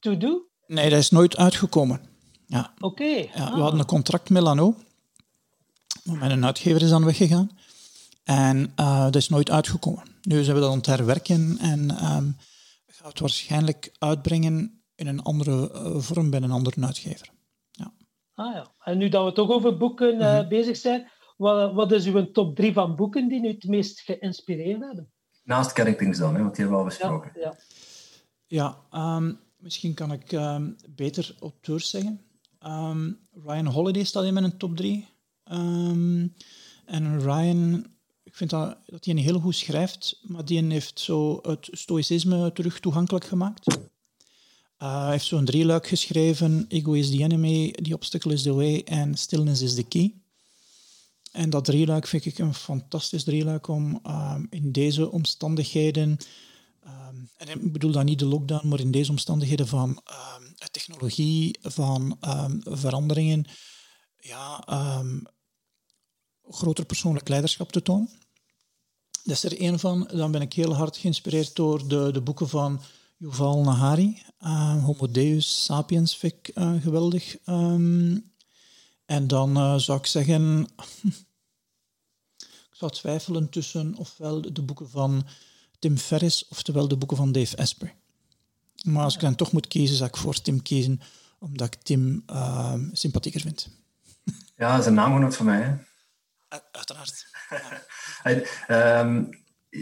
To 0.00 0.16
Do. 0.16 0.46
Nee, 0.66 0.90
dat 0.90 0.98
is 0.98 1.10
nooit 1.10 1.36
uitgekomen. 1.36 2.00
Ja. 2.46 2.72
Oké. 2.80 3.04
Ja, 3.04 3.28
We 3.32 3.40
ah. 3.40 3.60
hadden 3.60 3.80
een 3.80 3.86
contract 3.86 4.30
met 4.30 4.42
Lano. 4.42 4.74
Mijn 6.04 6.44
uitgever 6.44 6.82
is 6.82 6.88
dan 6.88 7.04
weggegaan. 7.04 7.50
En 8.24 8.72
dat 9.10 9.16
is 9.16 9.28
nooit 9.28 9.50
uitgekomen. 9.50 10.09
Nu 10.22 10.42
zijn 10.42 10.56
we 10.56 10.62
dat 10.62 10.70
aan 10.70 10.76
het 10.76 10.86
herwerken 10.86 11.58
en 11.58 11.90
um, 11.90 12.36
gaan 12.86 13.08
het 13.08 13.20
waarschijnlijk 13.20 13.94
uitbrengen 13.98 14.82
in 14.94 15.06
een 15.06 15.22
andere 15.22 15.70
uh, 15.72 15.98
vorm 15.98 16.30
bij 16.30 16.40
een 16.40 16.50
andere 16.50 16.86
uitgever. 16.86 17.30
Ja. 17.70 17.92
Ah 18.34 18.54
ja. 18.54 18.74
En 18.84 18.98
nu 18.98 19.08
dat 19.08 19.24
we 19.24 19.32
toch 19.32 19.50
over 19.50 19.76
boeken 19.76 20.14
uh, 20.14 20.32
mm 20.32 20.38
-hmm. 20.38 20.48
bezig 20.48 20.76
zijn, 20.76 21.10
wat, 21.36 21.72
wat, 21.72 21.92
is 21.92 22.06
uw 22.06 22.30
top 22.30 22.56
drie 22.56 22.72
van 22.72 22.96
boeken 22.96 23.28
die 23.28 23.44
u 23.44 23.48
het 23.48 23.64
meest 23.64 24.00
geïnspireerd 24.00 24.80
hebben? 24.80 25.12
Naast 25.42 25.72
Characters 25.72 26.18
dan, 26.18 26.34
hè, 26.34 26.40
want 26.40 26.54
die 26.56 26.64
hebben 26.64 26.84
we 26.84 26.84
al 26.84 26.96
besproken. 26.96 27.30
Ja, 27.34 27.56
ja. 28.46 28.78
ja 28.90 29.16
um, 29.16 29.40
Misschien 29.60 29.94
kan 29.94 30.12
ik 30.12 30.32
um, 30.32 30.76
beter 30.88 31.36
auteurs 31.40 31.90
zeggen. 31.90 32.20
Um, 32.66 33.28
Ryan 33.44 33.66
Holiday 33.66 34.04
staat 34.04 34.24
in 34.24 34.34
mijn 34.34 34.56
top 34.56 34.76
3. 34.76 35.08
Um, 35.44 35.56
ehm, 35.56 36.28
en 36.84 37.20
Ryan, 37.20 37.86
ik 38.30 38.36
vind 38.36 38.50
dat, 38.50 38.76
dat 38.86 39.04
hij 39.04 39.14
een 39.14 39.20
heel 39.20 39.40
goed 39.40 39.56
schrijft, 39.56 40.18
maar 40.22 40.44
die 40.44 40.64
heeft 40.64 41.00
zo 41.00 41.38
het 41.42 41.68
stoïcisme 41.72 42.52
terug 42.52 42.80
toegankelijk 42.80 43.24
gemaakt. 43.24 43.74
Uh, 43.74 45.02
hij 45.02 45.10
heeft 45.10 45.24
zo'n 45.24 45.44
drieluik 45.44 45.86
geschreven: 45.86 46.64
Ego 46.68 46.92
is 46.92 47.10
the 47.10 47.22
enemy, 47.22 47.70
The 47.70 47.94
obstacle 47.94 48.32
is 48.32 48.42
the 48.42 48.54
way 48.54 48.82
en 48.84 49.14
Stillness 49.14 49.62
is 49.62 49.74
the 49.74 49.82
key. 49.82 50.14
En 51.32 51.50
dat 51.50 51.64
drieluik 51.64 52.06
vind 52.06 52.24
ik 52.24 52.38
een 52.38 52.54
fantastisch 52.54 53.24
drieluik 53.24 53.68
om 53.68 54.00
in 54.50 54.72
deze 54.72 55.10
omstandigheden 55.10 56.18
Um, 56.84 57.30
en 57.36 57.48
ik 57.48 57.72
bedoel 57.72 57.90
dan 57.92 58.04
niet 58.04 58.18
de 58.18 58.26
lockdown, 58.26 58.68
maar 58.68 58.80
in 58.80 58.90
deze 58.90 59.10
omstandigheden 59.10 59.66
van 59.66 59.88
um, 59.88 60.54
technologie, 60.70 61.58
van 61.62 62.16
veranderingen, 62.60 63.44
ja, 64.16 64.64
groter 66.50 66.84
persoonlijk 66.84 67.28
leiderschap 67.28 67.72
te 67.72 67.82
tonen. 67.82 68.10
Dat 69.24 69.36
is 69.36 69.44
er 69.44 69.60
één 69.60 69.78
van. 69.78 70.10
Dan 70.12 70.30
ben 70.30 70.40
ik 70.40 70.52
heel 70.52 70.74
hard 70.74 70.96
geïnspireerd 70.96 71.56
door 71.56 71.88
de, 71.88 72.10
de 72.12 72.20
boeken 72.20 72.48
van 72.48 72.80
Yuval 73.16 73.62
Nahari. 73.62 74.22
Uh, 74.42 74.84
Homo 74.84 75.10
Deus 75.10 75.64
Sapiens 75.64 76.16
vind 76.16 76.32
ik 76.32 76.56
uh, 76.56 76.82
geweldig. 76.82 77.36
en 79.04 79.26
dan 79.26 79.56
uh, 79.56 79.74
zou 79.76 79.98
ik 79.98 80.06
zeggen... 80.06 80.62
ik 82.70 82.76
zou 82.76 82.90
twijfelen 82.90 83.48
tussen 83.48 83.94
ofwel 83.94 84.52
de 84.52 84.62
boeken 84.62 84.90
van 84.90 85.26
Tim 85.78 85.98
Ferriss, 85.98 86.48
oftewel 86.48 86.88
de 86.88 86.96
boeken 86.96 87.16
van 87.16 87.32
Dave 87.32 87.56
Esper. 87.56 87.94
Maar 88.84 89.04
als 89.04 89.14
ik 89.14 89.20
dan 89.20 89.34
toch 89.34 89.52
moet 89.52 89.66
kiezen, 89.66 89.96
zou 89.96 90.08
ik 90.08 90.16
voor 90.16 90.40
Tim 90.40 90.62
kiezen, 90.62 91.00
omdat 91.38 91.74
ik 91.74 91.82
Tim 91.82 92.22
uh, 92.30 92.74
sympathieker 92.92 93.40
vind. 93.40 93.68
Ja, 94.56 94.76
dat 94.76 94.86
is 94.86 94.92
een 94.92 95.32
van 95.32 95.46
mij. 95.46 95.84
Uiteraard. 96.70 97.26
Ja. 98.68 99.00
um, 99.00 99.28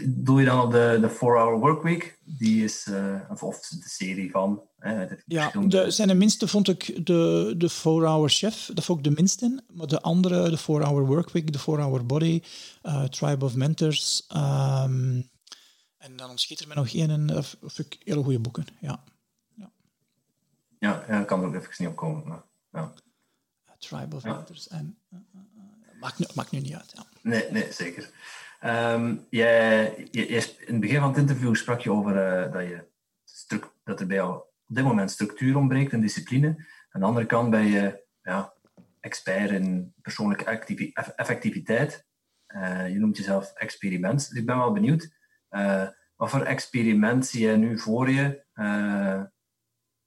doe 0.07 0.39
je 0.39 0.45
dan 0.45 0.61
op 0.61 0.71
de, 0.71 0.97
de 1.01 1.09
4-Hour 1.09 1.59
Workweek? 1.59 2.19
Die 2.23 2.63
is, 2.63 2.87
uh, 2.87 3.41
of 3.41 3.59
de 3.59 3.89
serie 3.89 4.31
van. 4.31 4.61
Hè, 4.77 5.05
ja, 5.25 5.51
de, 5.51 5.91
zijn 5.91 6.07
de 6.07 6.13
minste 6.13 6.47
vond 6.47 6.67
ik 6.67 7.05
de, 7.05 7.53
de 7.57 7.71
4-Hour 7.71 8.29
Chef. 8.29 8.69
Dat 8.73 8.83
vond 8.83 8.97
ik 8.97 9.03
de 9.03 9.21
minste. 9.21 9.63
Maar 9.73 9.87
de 9.87 10.01
andere, 10.01 10.49
de 10.49 10.59
4-Hour 10.59 11.05
Workweek, 11.05 11.53
de 11.53 11.59
4-Hour 11.59 12.05
Body, 12.05 12.41
uh, 12.83 13.03
Tribe 13.03 13.45
of 13.45 13.55
Mentors, 13.55 14.27
um, 14.35 15.29
en 15.99 16.15
dan 16.15 16.37
schiet 16.37 16.59
er 16.59 16.67
me 16.67 16.73
nog 16.73 16.93
één 16.93 17.37
of, 17.37 17.55
of 17.61 17.79
ik 17.79 17.97
hele 18.03 18.23
goede 18.23 18.39
boeken. 18.39 18.65
Ja. 18.81 19.03
Ja, 19.55 19.71
ja, 20.79 21.03
ja 21.07 21.23
kan 21.23 21.41
er 21.41 21.47
ook 21.47 21.55
even 21.55 21.73
niet 21.77 21.87
op 21.87 21.95
komen. 21.95 22.27
Maar, 22.27 22.43
ja. 22.71 22.93
Tribe 23.77 24.15
of 24.15 24.23
ja. 24.23 24.45
En, 24.69 24.97
maakt, 25.99 26.19
nu, 26.19 26.25
nu 26.49 26.59
niet 26.59 26.75
uit. 26.75 26.91
Ja. 26.95 27.05
Nee, 27.21 27.51
nee, 27.51 27.71
zeker. 27.71 28.09
Um, 28.65 29.25
jij, 29.29 29.93
in 30.11 30.33
het 30.65 30.79
begin 30.79 30.99
van 30.99 31.09
het 31.09 31.17
interview 31.17 31.55
sprak 31.55 31.79
je 31.79 31.91
over 31.91 32.15
uh, 32.15 32.53
dat, 32.53 32.63
je 32.63 32.87
dat 33.83 33.99
er 33.99 34.07
bij 34.07 34.15
jou 34.15 34.35
op 34.35 34.75
dit 34.75 34.83
moment 34.83 35.11
structuur 35.11 35.57
ontbreekt 35.57 35.93
en 35.93 36.01
discipline. 36.01 36.47
Aan 36.91 37.01
de 37.01 37.07
andere 37.07 37.25
kant 37.25 37.49
ben 37.49 37.65
je 37.65 38.03
ja, 38.21 38.53
expert 38.99 39.51
in 39.51 39.93
persoonlijke 40.01 40.43
effectiviteit. 41.15 42.05
Uh, 42.47 42.89
je 42.89 42.99
noemt 42.99 43.17
jezelf 43.17 43.53
experiment. 43.53 44.29
Dus 44.29 44.39
ik 44.39 44.45
ben 44.45 44.57
wel 44.57 44.71
benieuwd 44.71 45.13
uh, 45.51 45.87
wat 46.15 46.29
voor 46.29 46.41
experiment 46.41 47.25
zie 47.25 47.47
je 47.47 47.57
nu 47.57 47.79
voor 47.79 48.09
je 48.09 48.43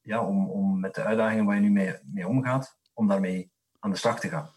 ja, 0.02 0.26
om, 0.26 0.50
om 0.50 0.80
met 0.80 0.94
de 0.94 1.02
uitdagingen 1.02 1.44
waar 1.44 1.54
je 1.54 1.60
nu 1.60 1.70
mee, 1.70 1.94
mee 2.04 2.28
omgaat, 2.28 2.78
om 2.92 3.08
daarmee 3.08 3.52
aan 3.78 3.90
de 3.90 3.96
slag 3.96 4.20
te 4.20 4.28
gaan? 4.28 4.50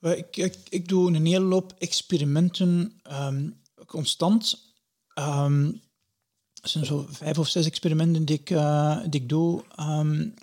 Ik, 0.00 0.36
ik, 0.36 0.56
ik 0.68 0.88
doe 0.88 1.14
een 1.14 1.26
hele 1.26 1.44
loop 1.44 1.74
experimenten 1.78 3.00
um, 3.12 3.56
constant. 3.86 4.58
Um, 5.14 5.80
zijn 6.62 6.84
zo 6.84 7.06
vijf 7.10 7.38
of 7.38 7.48
zes 7.48 7.66
experimenten 7.66 8.24
die 8.24 8.38
ik, 8.38 8.50
uh, 8.50 8.98
die 9.08 9.20
ik 9.20 9.28
doe. 9.28 9.64
Um, 9.80 10.34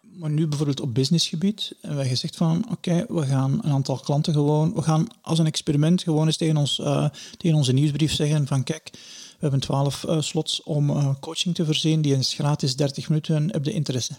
maar 0.00 0.30
nu 0.30 0.46
bijvoorbeeld 0.46 0.80
op 0.80 0.94
businessgebied. 0.94 1.76
En 1.80 1.96
wij 1.96 2.08
gezegd 2.08 2.36
van, 2.36 2.66
oké, 2.70 3.04
we 3.08 3.26
gaan 3.26 3.52
een 3.52 3.72
aantal 3.72 3.98
klanten 3.98 4.32
gewoon... 4.32 4.74
We 4.74 4.82
gaan 4.82 5.06
als 5.22 5.38
een 5.38 5.46
experiment 5.46 6.02
gewoon 6.02 6.26
eens 6.26 6.36
tegen, 6.36 6.56
ons, 6.56 6.78
uh, 6.78 7.08
tegen 7.36 7.56
onze 7.56 7.72
nieuwsbrief 7.72 8.12
zeggen 8.12 8.46
van, 8.46 8.64
kijk, 8.64 8.90
we 8.92 9.40
hebben 9.40 9.60
twaalf 9.60 10.04
uh, 10.08 10.20
slots 10.20 10.62
om 10.62 11.18
coaching 11.20 11.54
te 11.54 11.64
voorzien. 11.64 12.02
Die 12.02 12.16
is 12.16 12.34
gratis 12.34 12.76
30 12.76 13.08
minuten. 13.08 13.50
Heb 13.50 13.64
de 13.64 13.72
interesse? 13.72 14.14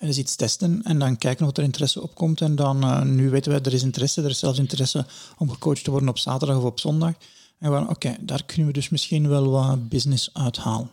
En 0.00 0.06
dus 0.06 0.18
iets 0.18 0.36
testen 0.36 0.82
en 0.82 0.98
dan 0.98 1.18
kijken 1.18 1.46
of 1.46 1.56
er 1.56 1.62
interesse 1.62 2.02
opkomt. 2.02 2.40
En 2.40 2.54
dan, 2.54 3.14
nu 3.14 3.30
weten 3.30 3.52
we, 3.52 3.60
er 3.60 3.72
is 3.72 3.82
interesse. 3.82 4.22
Er 4.22 4.30
is 4.30 4.38
zelfs 4.38 4.58
interesse 4.58 5.06
om 5.38 5.50
gecoacht 5.50 5.84
te 5.84 5.90
worden 5.90 6.08
op 6.08 6.18
zaterdag 6.18 6.56
of 6.56 6.64
op 6.64 6.80
zondag. 6.80 7.14
En 7.58 7.72
we 7.72 7.88
oké, 7.88 8.16
daar 8.20 8.44
kunnen 8.44 8.66
we 8.66 8.72
dus 8.72 8.88
misschien 8.88 9.28
wel 9.28 9.50
wat 9.50 9.88
business 9.88 10.30
uithalen. 10.32 10.90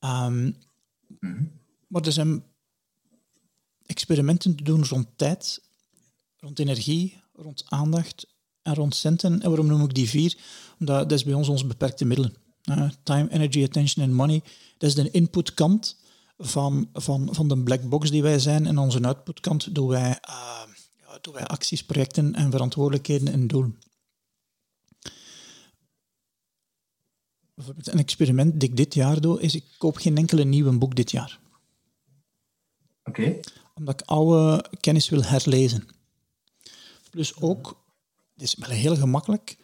Um, 0.00 0.56
maar 1.86 2.02
er 2.02 2.12
zijn 2.12 2.42
experimenten 3.86 4.54
te 4.54 4.62
doen 4.62 4.86
rond 4.86 5.06
tijd, 5.16 5.62
rond 6.36 6.58
energie, 6.58 7.20
rond 7.32 7.64
aandacht 7.68 8.26
en 8.62 8.74
rond 8.74 8.94
centen. 8.94 9.40
En 9.40 9.48
waarom 9.48 9.66
noem 9.66 9.84
ik 9.84 9.94
die 9.94 10.08
vier? 10.08 10.36
Omdat 10.78 11.08
dat 11.08 11.18
is 11.18 11.24
bij 11.24 11.34
ons 11.34 11.48
onze 11.48 11.66
beperkte 11.66 12.04
middelen. 12.04 12.34
Uh, 12.64 12.90
time, 13.02 13.30
energy, 13.30 13.64
attention 13.64 14.04
en 14.04 14.14
money. 14.14 14.42
Dat 14.78 14.88
is 14.88 14.94
de 14.94 15.10
inputkant 15.10 15.99
van, 16.40 16.88
van, 16.92 17.28
van 17.34 17.48
de 17.48 17.62
black 17.62 17.88
box 17.88 18.10
die 18.10 18.22
wij 18.22 18.38
zijn. 18.38 18.66
En 18.66 18.78
onze 18.78 19.02
outputkant 19.02 19.74
doen 19.74 19.88
wij, 19.88 20.08
uh, 20.08 20.62
ja, 20.98 21.18
doen 21.20 21.34
wij 21.34 21.46
acties, 21.46 21.84
projecten 21.84 22.34
en 22.34 22.50
verantwoordelijkheden 22.50 23.32
en 23.32 23.46
doelen. 23.46 23.78
Bijvoorbeeld 27.54 27.88
een 27.88 27.98
experiment 27.98 28.52
dat 28.52 28.62
ik 28.62 28.76
dit 28.76 28.94
jaar 28.94 29.20
doe, 29.20 29.40
is 29.40 29.54
ik 29.54 29.64
koop 29.78 29.96
geen 29.96 30.16
enkele 30.16 30.44
nieuwe 30.44 30.78
boek 30.78 30.96
dit 30.96 31.10
jaar. 31.10 31.40
Omdat 33.74 34.00
ik 34.00 34.06
oude 34.06 34.64
kennis 34.80 35.08
wil 35.08 35.22
herlezen. 35.22 35.88
Plus 37.10 37.36
ook, 37.36 37.84
het 38.32 38.42
is 38.42 38.54
wel 38.54 38.68
heel 38.70 38.96
gemakkelijk, 38.96 39.56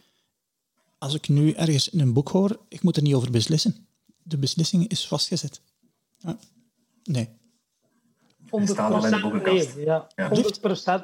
als 0.99 1.14
ik 1.14 1.29
nu 1.29 1.53
ergens 1.53 1.89
in 1.89 2.01
een 2.01 2.12
boek 2.12 2.29
hoor, 2.29 2.61
ik 2.68 2.83
moet 2.83 2.97
er 2.97 3.03
niet 3.03 3.14
over 3.14 3.31
beslissen. 3.31 3.87
De 4.22 4.39
beslissing 4.39 4.89
is 4.89 5.07
vastgezet. 5.07 5.61
Ja. 6.18 6.39
Nee. 7.07 7.28
100% 8.46 8.50
nee. 9.42 9.84
Ja. 9.84 10.09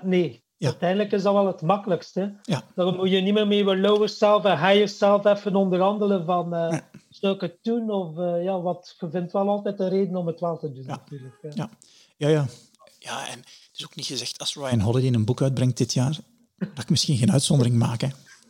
100% 0.01 0.03
nee. 0.03 0.45
Ja. 0.57 0.69
Uiteindelijk 0.69 1.13
is 1.13 1.23
dat 1.23 1.33
wel 1.33 1.47
het 1.47 1.63
makkelijkste. 1.63 2.39
Ja. 2.43 2.63
Dan 2.75 2.97
moet 2.97 3.11
je 3.11 3.21
niet 3.21 3.35
meer 3.35 3.47
mee 3.47 3.77
lower 3.77 4.09
self 4.09 4.45
en 4.45 4.59
higher 4.59 4.89
self 4.89 5.25
even 5.25 5.57
onderhandelen 5.57 6.25
van 6.25 6.55
uh, 6.55 6.79
zou 7.09 7.35
ik 7.35 7.41
het 7.41 7.59
doen 7.63 7.91
of 7.91 8.17
uh, 8.17 8.45
ja, 8.45 8.61
wat 8.61 8.97
je 8.99 9.11
vindt 9.11 9.33
wel 9.33 9.49
altijd 9.49 9.81
een 9.81 9.89
reden 9.89 10.17
om 10.17 10.27
het 10.27 10.41
wel 10.41 10.59
te 10.59 10.73
doen 10.73 10.85
ja. 10.85 10.89
natuurlijk. 10.89 11.35
Ja. 11.43 11.51
Ja. 11.55 11.71
ja, 12.17 12.29
ja. 12.29 12.47
Ja, 12.99 13.29
en 13.29 13.39
het 13.39 13.71
is 13.73 13.85
ook 13.85 13.95
niet 13.95 14.07
gezegd 14.07 14.39
als 14.39 14.55
Ryan 14.55 14.81
Holiday 14.81 15.13
een 15.13 15.25
boek 15.25 15.43
uitbrengt 15.43 15.77
dit 15.77 15.93
jaar, 15.93 16.19
dat 16.57 16.83
ik 16.83 16.91
misschien 16.91 17.17
geen 17.17 17.33
uitzondering 17.33 17.77
maak. 17.77 18.01
Hè. 18.01 18.09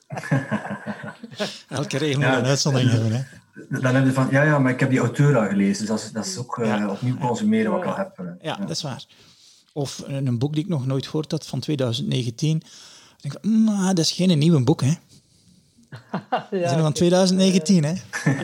Elke 1.77 1.99
regel 1.99 2.21
moet 2.21 2.39
een 2.39 2.45
uitzondering 2.45 2.91
hebben. 2.91 3.13
Hè. 3.13 3.23
Dan 3.69 3.95
heb 3.95 4.05
je 4.05 4.13
van, 4.13 4.29
ja, 4.31 4.43
ja, 4.43 4.59
maar 4.59 4.73
ik 4.73 4.81
heb 4.81 4.91
die 4.91 4.99
auteur 4.99 5.37
al 5.39 5.49
gelezen, 5.49 5.79
dus 5.79 5.89
dat 5.89 5.99
is, 5.99 6.13
dat 6.13 6.27
is 6.27 6.39
ook 6.39 6.59
uh, 6.59 6.89
opnieuw 6.91 7.17
consumeren 7.17 7.71
wat 7.71 7.81
ik 7.81 7.87
al 7.87 7.97
heb. 7.97 8.37
Ja, 8.41 8.57
dat 8.57 8.71
is 8.71 8.83
waar. 8.83 9.07
Of 9.73 10.03
een 10.07 10.39
boek 10.39 10.53
die 10.55 10.63
ik 10.63 10.69
nog 10.69 10.87
nooit 10.87 11.07
gehoord 11.07 11.31
had 11.31 11.47
van 11.47 11.61
2019. 11.61 12.57
Ik 13.21 13.31
denk, 13.31 13.45
mm, 13.45 13.69
ah, 13.69 13.87
dat 13.87 13.99
is 13.99 14.13
geen 14.13 14.39
nieuwe 14.39 14.65
boek, 14.65 14.81
hè? 14.81 14.87
ja, 16.31 16.47
dat 16.51 16.77
is 16.77 16.81
van 16.81 16.93
2019, 16.93 17.85
hè? 17.85 17.95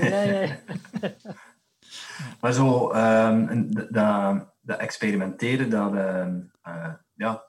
ja, 0.09 0.23
ja. 0.23 0.57
maar 2.41 2.53
zo, 2.53 2.93
um, 2.93 3.75
dat, 3.91 4.47
dat 4.61 4.79
experimenteren, 4.79 5.71
dat, 5.71 5.95
uh, 5.95 6.93
ja, 7.15 7.48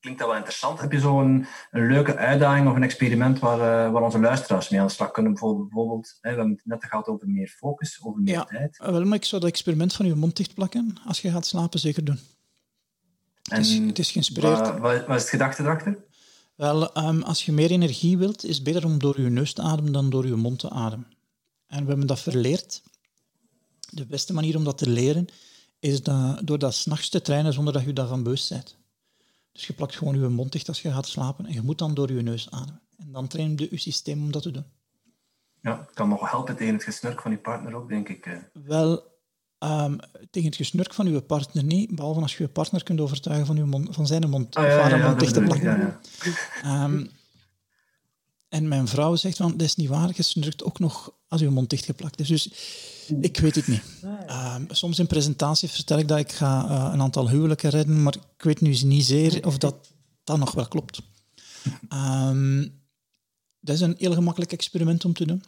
klinkt 0.00 0.18
dat 0.18 0.28
wel 0.28 0.36
interessant. 0.36 0.80
Heb 0.80 0.92
je 0.92 1.00
zo'n 1.00 1.46
een, 1.70 1.86
leuke 1.86 2.16
uitdaging 2.16 2.68
of 2.68 2.74
een 2.74 2.82
experiment 2.82 3.38
waar, 3.38 3.58
uh, 3.58 3.92
waar 3.92 4.02
onze 4.02 4.18
luisteraars 4.18 4.68
mee 4.68 4.80
aan 4.80 4.86
de 4.86 4.92
slag 4.92 5.10
kunnen? 5.10 5.32
Bijvoorbeeld, 5.32 6.18
hè, 6.20 6.30
we 6.30 6.36
hebben 6.36 6.50
het 6.54 6.64
net 6.64 6.84
gehad 6.84 7.06
over 7.06 7.28
meer 7.28 7.48
focus, 7.48 8.00
over 8.02 8.20
meer 8.20 8.34
ja, 8.34 8.44
tijd. 8.44 8.78
Wel, 8.78 9.04
maar 9.04 9.16
ik 9.16 9.24
zou 9.24 9.40
dat 9.40 9.50
experiment 9.50 9.92
van 9.92 10.06
je 10.06 10.14
mond 10.14 10.36
dicht 10.36 10.54
plakken 10.54 10.96
als 11.06 11.20
je 11.20 11.30
gaat 11.30 11.46
slapen 11.46 11.80
zeker 11.80 12.04
doen. 12.04 12.18
En 13.50 13.56
het, 13.56 13.66
is, 13.66 13.78
het 13.78 13.98
is 13.98 14.10
geïnspireerd. 14.10 14.78
Wat, 14.78 15.06
wat, 15.06 15.16
is 15.16 15.22
het 15.22 15.28
gedachte 15.28 15.62
erachter? 15.62 15.98
Wel, 16.54 17.06
um, 17.06 17.22
als 17.22 17.44
je 17.44 17.52
meer 17.52 17.70
energie 17.70 18.18
wilt, 18.18 18.44
is 18.44 18.54
het 18.54 18.64
beter 18.64 18.84
om 18.84 18.98
door 18.98 19.20
je 19.20 19.30
neus 19.30 19.52
te 19.52 19.62
ademen 19.62 19.92
dan 19.92 20.10
door 20.10 20.26
je 20.26 20.34
mond 20.34 20.58
te 20.58 20.70
ademen. 20.70 21.06
En 21.66 21.82
we 21.82 21.88
hebben 21.88 22.06
dat 22.06 22.20
verleerd. 22.20 22.82
De 23.90 24.06
beste 24.06 24.32
manier 24.32 24.56
om 24.56 24.64
dat 24.64 24.78
te 24.78 24.88
leren 24.88 25.26
is 25.78 26.02
dat, 26.02 26.40
door 26.46 26.58
dat 26.58 26.74
s'nachts 26.74 27.08
te 27.08 27.22
trainen 27.22 27.52
zonder 27.52 27.72
dat 27.72 27.84
je 27.84 27.92
daarvan 27.92 28.22
bewust 28.22 28.48
bent. 28.48 28.76
Dus 29.60 29.68
je 29.68 29.74
plakt 29.74 29.96
gewoon 29.96 30.20
je 30.20 30.28
mond 30.28 30.52
dicht 30.52 30.68
als 30.68 30.82
je 30.82 30.92
gaat 30.92 31.06
slapen 31.06 31.46
en 31.46 31.52
je 31.52 31.62
moet 31.62 31.78
dan 31.78 31.94
door 31.94 32.12
je 32.12 32.22
neus 32.22 32.50
ademen. 32.50 32.80
En 32.96 33.12
dan 33.12 33.26
train 33.26 33.52
je 33.56 33.66
je 33.70 33.78
systeem 33.78 34.22
om 34.22 34.32
dat 34.32 34.42
te 34.42 34.50
doen. 34.50 34.64
Ja, 35.60 35.78
het 35.78 35.94
kan 35.94 36.08
nog 36.08 36.30
helpen 36.30 36.56
tegen 36.56 36.74
het 36.74 36.84
gesnurk 36.84 37.20
van 37.20 37.30
je 37.30 37.38
partner 37.38 37.74
ook, 37.74 37.88
denk 37.88 38.08
ik. 38.08 38.50
Wel, 38.52 38.92
um, 39.58 39.98
tegen 40.30 40.48
het 40.48 40.56
gesnurk 40.56 40.94
van 40.94 41.12
je 41.12 41.20
partner 41.20 41.64
niet, 41.64 41.94
behalve 41.94 42.20
als 42.20 42.36
je 42.36 42.42
je 42.42 42.48
partner 42.48 42.82
kunt 42.82 43.00
overtuigen 43.00 43.46
van, 43.46 43.56
uw 43.56 43.66
mond, 43.66 43.94
van 43.94 44.06
zijn 44.06 44.28
mond, 44.30 44.54
ah, 44.54 44.64
ja, 44.64 44.76
of 44.76 44.82
haar 44.82 44.98
ja, 44.98 45.06
mond 45.06 45.20
dicht 45.20 45.34
te 45.34 45.40
plakken. 45.40 46.00
Um, 46.64 47.10
en 48.48 48.68
mijn 48.68 48.88
vrouw 48.88 49.16
zegt 49.16 49.36
van, 49.36 49.50
dat 49.50 49.60
is 49.60 49.76
niet 49.76 49.88
waar, 49.88 50.10
je 50.14 50.22
snurkt 50.22 50.64
ook 50.64 50.78
nog 50.78 51.12
als 51.28 51.40
je 51.40 51.50
mond 51.50 51.70
dichtgeplakt 51.70 52.20
is. 52.20 52.28
Dus 52.28 52.50
ik 53.20 53.36
weet 53.36 53.54
het 53.54 53.66
niet. 53.66 53.82
Um, 54.30 54.66
soms 54.82 54.98
in 54.98 55.06
presentaties 55.06 55.72
vertel 55.72 55.98
ik 55.98 56.08
dat 56.08 56.18
ik 56.18 56.32
ga 56.32 56.64
uh, 56.64 56.90
een 56.92 57.00
aantal 57.00 57.28
huwelijken 57.28 57.70
redden, 57.70 58.02
maar 58.02 58.14
ik 58.14 58.44
weet 58.44 58.60
nu 58.60 58.76
niet 58.82 59.04
zeer 59.04 59.46
of 59.46 59.58
dat, 59.58 59.92
dat 60.24 60.38
nog 60.38 60.52
wel 60.52 60.68
klopt. 60.68 61.02
Um, 61.92 62.80
dat 63.60 63.74
is 63.74 63.80
een 63.80 63.94
heel 63.98 64.12
gemakkelijk 64.12 64.52
experiment 64.52 65.04
om 65.04 65.12
te 65.12 65.26
doen. 65.26 65.42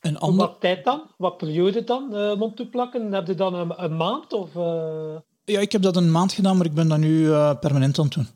Een 0.00 0.18
ander... 0.18 0.46
Wat 0.46 0.60
tijd 0.60 0.84
dan? 0.84 1.02
Wat 1.16 1.36
periode 1.36 1.84
dan, 1.84 2.08
uh, 2.12 2.36
mond 2.36 2.56
te 2.56 2.66
plakken? 2.66 3.12
Heb 3.12 3.26
je 3.26 3.34
dan 3.34 3.54
een, 3.54 3.84
een 3.84 3.96
maand? 3.96 4.32
Of, 4.32 4.54
uh... 4.54 5.16
Ja, 5.44 5.60
ik 5.60 5.72
heb 5.72 5.82
dat 5.82 5.96
een 5.96 6.10
maand 6.10 6.32
gedaan, 6.32 6.56
maar 6.56 6.66
ik 6.66 6.74
ben 6.74 6.88
dat 6.88 6.98
nu 6.98 7.20
uh, 7.20 7.58
permanent 7.58 7.98
aan 7.98 8.04
het 8.04 8.14
doen. 8.14 8.28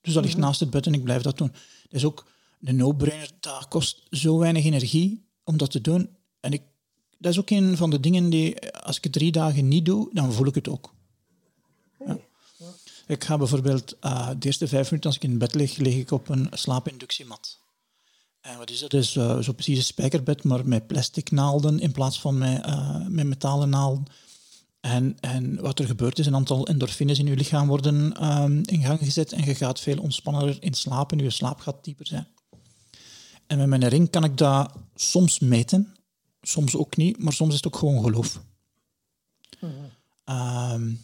Dus 0.00 0.14
dat 0.14 0.22
ligt 0.22 0.34
mm 0.36 0.40
-hmm. 0.40 0.50
naast 0.50 0.60
het 0.60 0.70
bed 0.70 0.86
en 0.86 0.94
ik 0.94 1.04
blijf 1.04 1.22
dat 1.22 1.38
doen. 1.38 1.52
Dat 1.82 1.92
is 1.92 2.04
ook 2.04 2.26
een 2.60 2.76
no-brainer. 2.76 3.30
Dat 3.40 3.68
kost 3.68 4.06
zo 4.10 4.38
weinig 4.38 4.64
energie 4.64 5.28
om 5.44 5.56
dat 5.56 5.70
te 5.70 5.80
doen. 5.80 6.16
En 6.40 6.52
ik, 6.52 6.62
dat 7.18 7.32
is 7.32 7.38
ook 7.38 7.50
een 7.50 7.76
van 7.76 7.90
de 7.90 8.00
dingen 8.00 8.30
die, 8.30 8.70
als 8.70 8.96
ik 8.96 9.04
het 9.04 9.12
drie 9.12 9.32
dagen 9.32 9.68
niet 9.68 9.84
doe, 9.84 10.08
dan 10.12 10.32
voel 10.32 10.46
ik 10.46 10.54
het 10.54 10.68
ook. 10.68 10.96
Ik 13.06 13.24
ga 13.24 13.36
bijvoorbeeld 13.36 13.96
uh, 14.04 14.28
de 14.38 14.46
eerste 14.46 14.68
vijf 14.68 14.84
minuten 14.84 15.10
als 15.10 15.18
ik 15.18 15.24
in 15.24 15.38
bed 15.38 15.54
lig, 15.54 15.76
lig 15.76 15.94
ik 15.94 16.10
op 16.10 16.28
een 16.28 16.48
slaapinductiemat. 16.50 17.58
En 18.40 18.58
wat 18.58 18.70
is 18.70 18.78
dat? 18.80 18.90
Dus 18.90 19.14
uh, 19.14 19.38
zo 19.38 19.52
precies 19.52 19.78
een 19.78 19.84
spijkerbed, 19.84 20.44
maar 20.44 20.68
met 20.68 20.86
plastic 20.86 21.30
naalden 21.30 21.80
in 21.80 21.92
plaats 21.92 22.20
van 22.20 22.38
met, 22.38 22.66
uh, 22.66 23.06
met 23.06 23.26
metalen 23.26 23.68
naalden. 23.68 24.06
En, 24.80 25.16
en 25.20 25.60
wat 25.60 25.78
er 25.78 25.86
gebeurt 25.86 26.18
is, 26.18 26.26
een 26.26 26.34
aantal 26.34 26.66
endorfines 26.66 27.18
in 27.18 27.26
je 27.26 27.36
lichaam 27.36 27.68
worden 27.68 28.24
um, 28.42 28.62
in 28.64 28.82
gang 28.82 28.98
gezet 28.98 29.32
en 29.32 29.44
je 29.44 29.54
gaat 29.54 29.80
veel 29.80 29.98
ontspannender 29.98 30.56
in 30.60 30.74
slapen, 30.74 31.18
je 31.18 31.30
slaap 31.30 31.60
gaat 31.60 31.84
dieper 31.84 32.06
zijn. 32.06 32.26
En 33.46 33.58
met 33.58 33.68
mijn 33.68 33.88
ring 33.88 34.10
kan 34.10 34.24
ik 34.24 34.36
dat 34.36 34.72
soms 34.94 35.38
meten, 35.38 35.94
soms 36.48 36.76
ook 36.76 36.96
niet, 36.96 37.22
maar 37.22 37.32
soms 37.32 37.50
is 37.50 37.56
het 37.56 37.66
ook 37.66 37.76
gewoon 37.76 38.02
geloof. 38.02 38.40
-hmm. 39.58 39.90
um, 40.72 41.00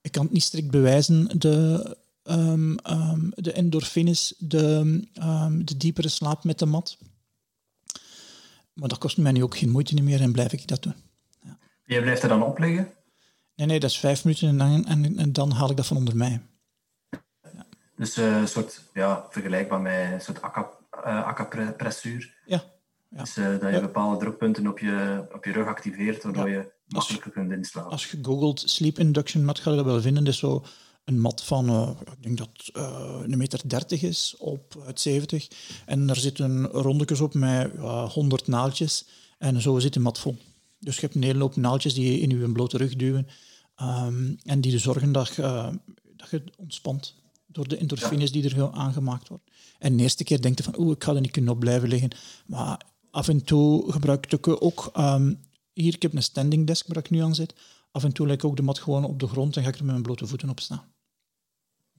ik 0.00 0.12
kan 0.12 0.22
het 0.22 0.32
niet 0.32 0.42
strikt 0.42 0.70
bewijzen, 0.70 1.38
de, 1.38 1.96
um, 2.24 2.76
um, 2.90 3.32
de 3.34 3.52
endorfines, 3.52 4.34
de, 4.38 5.00
de 5.64 5.76
diepere 5.76 6.08
slaap 6.08 6.44
met 6.44 6.58
de 6.58 6.66
mat. 6.66 6.98
Maar 8.72 8.88
dat 8.88 8.98
kost 8.98 9.16
mij 9.16 9.32
nu 9.32 9.42
ook 9.42 9.56
geen 9.56 9.70
moeite 9.70 10.02
meer 10.02 10.20
en 10.20 10.32
blijf 10.32 10.52
ik 10.52 10.68
dat 10.68 10.82
doen. 10.82 10.94
Ja. 11.42 11.58
Je 11.84 12.00
blijft 12.00 12.22
er 12.22 12.28
dan 12.28 12.42
opleggen? 12.42 12.92
Nee, 13.54 13.66
nee, 13.66 13.80
dat 13.80 13.90
is 13.90 13.98
vijf 13.98 14.24
minuten 14.24 14.48
en 14.48 14.58
dan, 14.58 14.86
en, 14.86 15.18
en 15.18 15.32
dan 15.32 15.50
haal 15.50 15.70
ik 15.70 15.76
dat 15.76 15.86
van 15.86 15.96
onder 15.96 16.16
mij. 16.16 16.40
Ja. 17.42 17.66
Dus 17.96 18.18
uh, 18.18 18.36
een 18.36 18.48
soort, 18.48 18.82
ja, 18.92 19.26
vergelijkbaar 19.30 19.80
met 19.80 20.12
een 20.12 20.20
soort 20.20 20.42
accapressuur. 21.00 22.34
Ja. 22.46 22.64
Ja. 23.14 23.20
Dus 23.20 23.36
uh, 23.36 23.60
dat 23.60 23.74
je 23.74 23.80
bepaalde 23.80 24.16
drukpunten 24.16 24.66
op 24.66 24.78
je, 24.78 25.24
op 25.32 25.44
je 25.44 25.52
rug 25.52 25.66
activeert, 25.66 26.22
waardoor 26.22 26.48
ja. 26.48 26.58
je 26.58 26.72
makkelijker 26.86 27.30
kunt 27.30 27.52
inslapen. 27.52 27.90
Als 27.90 28.10
je 28.10 28.18
googelt 28.22 28.60
sleep 28.60 28.98
induction 28.98 29.44
mat, 29.44 29.60
ga 29.60 29.70
je 29.70 29.76
dat 29.76 29.84
wel 29.84 30.00
vinden. 30.00 30.24
Dat 30.24 30.32
is 30.32 30.38
zo 30.38 30.64
een 31.04 31.20
mat 31.20 31.44
van, 31.44 31.70
uh, 31.70 31.90
ik 32.16 32.22
denk 32.22 32.38
dat 32.38 32.70
uh, 32.72 33.18
een 33.22 33.38
meter 33.38 33.60
30 33.68 34.02
is 34.02 34.34
op 34.38 34.82
het 34.84 35.00
70. 35.00 35.48
En 35.86 36.06
daar 36.06 36.16
zitten 36.16 36.66
rondetjes 36.66 37.20
op 37.20 37.34
met 37.34 37.74
uh, 37.74 38.10
100 38.10 38.46
naaldjes. 38.46 39.06
En 39.38 39.60
zo 39.60 39.78
zit 39.78 39.92
de 39.92 40.00
mat 40.00 40.18
vol. 40.18 40.36
Dus 40.78 40.94
je 40.94 41.00
hebt 41.00 41.14
een 41.14 41.22
hele 41.22 41.40
hoop 41.40 41.56
naaldjes 41.56 41.94
die 41.94 42.12
je 42.12 42.20
in 42.20 42.38
je 42.38 42.52
blote 42.52 42.76
rug 42.76 42.96
duwen. 42.96 43.26
Um, 43.82 44.36
en 44.44 44.60
die 44.60 44.72
ervoor 44.72 44.92
zorgen 44.92 45.12
dat, 45.12 45.34
je, 45.34 45.80
dat 46.16 46.30
je 46.30 46.42
ontspant 46.56 47.14
door 47.46 47.68
de 47.68 47.76
endorfines 47.76 48.30
ja. 48.30 48.40
die 48.40 48.54
er 48.54 48.72
aangemaakt 48.72 49.28
worden. 49.28 49.46
En 49.78 49.96
de 49.96 50.02
eerste 50.02 50.24
keer 50.24 50.40
denk 50.40 50.58
je 50.58 50.64
van, 50.64 50.78
oeh, 50.78 50.92
ik 50.94 51.04
ga 51.04 51.14
er 51.14 51.20
niet 51.20 51.30
kunnen 51.30 51.52
op 51.52 51.60
blijven 51.60 51.88
liggen. 51.88 52.10
Maar 52.46 52.80
af 53.12 53.28
en 53.28 53.44
toe 53.44 53.92
gebruik 53.92 54.32
ik 54.32 54.48
ook... 54.48 54.90
Um, 54.96 55.40
hier, 55.72 55.94
ik 55.94 56.02
heb 56.02 56.14
een 56.14 56.22
standing 56.22 56.66
desk 56.66 56.86
waar 56.86 56.96
ik 56.96 57.10
nu 57.10 57.18
aan 57.18 57.34
zit. 57.34 57.54
Af 57.90 58.04
en 58.04 58.12
toe 58.12 58.26
leg 58.26 58.36
ik 58.36 58.44
ook 58.44 58.56
de 58.56 58.62
mat 58.62 58.78
gewoon 58.78 59.04
op 59.04 59.20
de 59.20 59.26
grond 59.26 59.56
en 59.56 59.62
ga 59.62 59.68
ik 59.68 59.74
er 59.74 59.82
met 59.84 59.90
mijn 59.90 60.02
blote 60.02 60.26
voeten 60.26 60.50
op 60.50 60.60
staan. 60.60 60.94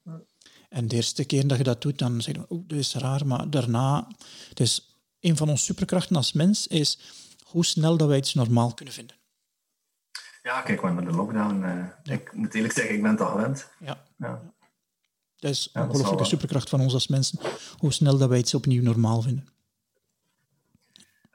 Ja. 0.04 0.22
En 0.70 0.88
de 0.88 0.96
eerste 0.96 1.26
keer 1.26 1.48
dat 1.48 1.58
je 1.58 1.64
dat 1.64 1.82
doet, 1.82 1.98
dan 1.98 2.22
zeg 2.22 2.36
je, 2.36 2.46
oeh, 2.50 2.68
dat 2.68 2.78
is 2.78 2.96
raar. 2.96 3.28
Maar 3.28 3.50
daarna... 3.50 4.08
Dus 4.54 4.98
een 5.20 5.38
van 5.38 5.50
onze 5.50 5.64
superkrachten 5.64 6.16
als 6.16 6.34
mens 6.34 6.68
is 6.68 6.98
hoe 7.44 7.66
snel 7.66 7.98
dat 7.98 8.08
wij 8.08 8.18
iets 8.18 8.34
normaal 8.34 8.74
kunnen 8.74 8.94
vinden. 8.94 9.16
Ja, 10.44 10.62
kijk, 10.62 10.82
maar 10.82 10.94
met 10.94 11.06
de 11.06 11.12
lockdown... 11.12 11.56
Uh, 11.56 11.86
ja. 12.04 12.14
Ik 12.14 12.34
moet 12.34 12.54
eerlijk 12.54 12.74
zeggen, 12.74 12.96
ik 12.96 13.02
ben 13.02 13.12
het 13.12 13.22
al 13.22 13.32
gewend. 13.32 13.70
Ja. 13.80 14.06
ja. 14.18 14.54
Dat 15.36 15.52
is 15.52 15.70
een 15.74 15.90
ongelooflijke 15.90 16.26
superkracht 16.26 16.70
van 16.70 16.80
ons 16.80 16.94
als 16.94 17.08
mensen. 17.08 17.40
Hoe 17.78 17.94
snel 17.94 18.18
dat 18.18 18.30
wij 18.30 18.40
iets 18.40 18.54
opnieuw 18.54 18.82
normaal 18.82 19.22
vinden. 19.22 19.53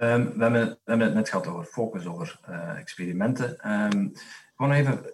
Um, 0.00 0.32
we, 0.36 0.42
hebben, 0.42 0.68
we 0.68 0.78
hebben 0.84 1.06
het 1.06 1.16
net 1.16 1.28
gehad 1.28 1.46
over 1.46 1.64
focus, 1.64 2.06
over 2.06 2.40
uh, 2.48 2.78
experimenten. 2.78 3.72
Um, 3.72 4.12
gewoon 4.56 4.72
even 4.72 5.12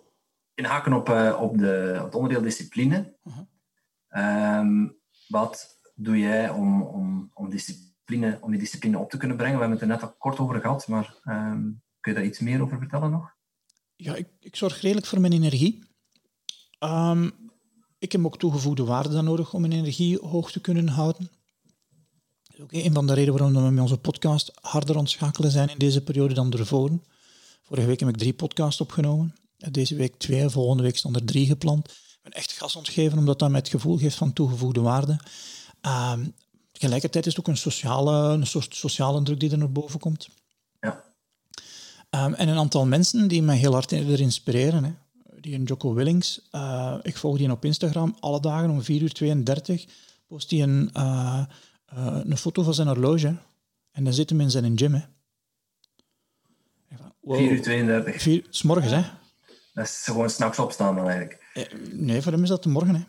inhaken 0.55 0.93
op, 0.93 1.09
uh, 1.09 1.39
op, 1.41 1.59
de, 1.59 1.95
op 1.99 2.05
het 2.05 2.15
onderdeel 2.15 2.43
discipline. 2.43 3.17
-huh. 3.23 4.59
um, 4.59 4.97
wat 5.29 5.79
doe 5.95 6.19
jij 6.19 6.51
om, 6.51 6.83
om, 6.83 7.31
om, 7.35 7.51
discipline, 7.51 8.39
om 8.41 8.51
die 8.51 8.61
discipline 8.61 8.99
op 8.99 9.11
te 9.11 9.17
kunnen 9.17 9.37
brengen? 9.37 9.55
We 9.55 9.61
hebben 9.61 9.79
het 9.81 9.89
er 9.91 9.95
net 9.95 10.03
al 10.03 10.17
kort 10.19 10.39
over 10.39 10.61
gehad, 10.61 10.89
maar 10.89 11.15
kun 12.01 12.13
je 12.13 12.15
daar 12.15 12.25
iets 12.25 12.39
meer 12.39 12.63
over 12.63 12.79
vertellen 12.79 13.11
nog? 13.11 13.35
Ja, 13.97 14.15
ik, 14.15 14.29
ik 14.41 14.57
zorg 14.57 14.81
redelijk 14.81 15.07
voor 15.07 15.21
mijn 15.21 15.33
energie. 15.33 15.85
ik 17.99 18.13
heb 18.13 18.25
ook 18.25 18.39
toegevoegde 18.39 18.85
waarde 18.85 19.09
dan 19.09 19.25
nodig 19.25 19.55
om 19.55 19.61
mijn 19.61 19.73
energie 19.73 20.19
hoog 20.19 20.53
te 20.53 20.61
kunnen 20.61 20.89
houden. 20.89 21.31
Dat 22.57 22.73
is 22.73 22.79
ook 22.79 22.85
een 22.85 22.95
van 22.95 23.07
de 23.07 23.15
redenen 23.15 23.39
waarom 23.39 23.65
we 23.65 23.71
met 23.71 23.83
onze 23.83 23.99
podcast 23.99 24.53
harder 24.61 24.97
ontschakelen 24.97 25.51
zijn 25.51 25.69
in 25.69 25.79
deze 25.79 26.03
periode 26.03 26.35
dan 26.35 26.53
ervoor. 26.53 26.91
Vorige 27.63 27.87
week 27.87 28.01
heb 28.01 28.09
ik 28.09 28.17
drie 28.17 28.33
podcasts 28.33 28.81
opgenomen. 28.81 29.35
Deze 29.57 29.95
week 29.95 30.17
twee, 30.17 30.49
volgende 30.49 30.83
week 30.83 30.97
staan 30.97 31.15
er 31.15 31.25
drie 31.25 31.47
gepland. 31.47 31.91
Ik 31.91 32.19
ben 32.23 32.33
echt 32.33 32.53
gas 32.53 32.77
ontgeven, 32.77 33.19
omdat 33.19 33.39
dat 33.39 33.51
mij 33.51 33.59
het 33.59 33.69
gevoel 33.69 33.97
geeft 33.97 34.17
van 34.17 34.33
toegevoegde 34.33 34.81
waarde. 34.81 35.19
Uh, 35.87 36.13
je 36.17 36.33
tegelijkertijd 36.73 37.27
is 37.27 37.37
het 37.37 37.41
ook 37.41 37.49
een 37.51 37.61
sociale, 37.61 38.33
een 38.33 38.47
soort 38.47 38.75
sociale 38.75 39.23
druk 39.23 39.41
die 39.41 39.51
er 39.51 39.59
naar 39.59 39.73
boven 39.73 40.01
komt. 40.01 40.29
Ja. 40.81 41.05
Ehm, 42.11 42.33
en 42.33 42.49
een 42.49 42.59
aantal 42.59 42.87
mensen 42.87 43.29
die 43.29 43.43
mij 43.43 43.57
heel 43.57 43.73
hard 43.73 43.93
erin 43.93 44.19
inspireren. 44.19 44.85
Hè. 44.85 44.93
Die 45.41 45.55
een 45.55 45.65
Jocko 45.65 45.95
Willings, 45.95 46.41
uh, 46.53 46.95
ik 47.03 47.17
volg 47.17 47.37
die 47.37 47.51
op 47.51 47.65
Instagram, 47.65 48.17
alle 48.21 48.41
dagen 48.41 48.71
om 48.71 48.83
4 48.83 49.03
uur 49.03 49.13
32 49.13 49.85
post 50.27 50.51
hij 50.51 50.63
een, 50.63 50.91
uh, 50.97 51.45
uh, 51.97 52.21
een 52.25 52.37
foto 52.37 52.63
van 52.63 52.75
zijn 52.75 52.89
horloge. 52.89 53.37
En 53.93 54.05
dan 54.05 54.13
zit 54.13 54.31
hem 54.31 54.41
in 54.41 54.51
zijn 54.51 54.79
gym. 54.79 54.95
Hè. 54.95 55.01
Wow. 57.21 57.37
4 57.37 57.51
uur 57.51 57.63
32. 57.63 58.23
4, 58.23 58.47
s 58.51 58.63
morgens, 58.63 58.93
hè? 58.93 59.03
Dat 59.73 59.85
is 59.85 60.03
gewoon 60.05 60.31
s'nachts 60.31 60.59
opstaan 60.59 60.97
dan 60.97 61.09
eigenlijk. 61.09 61.43
Nee, 61.93 62.23
voor 62.23 62.33
hem 62.33 62.43
is 62.43 62.49
dat 62.49 62.63
de 62.63 62.69
morgen, 62.69 62.95
hè. 62.95 63.03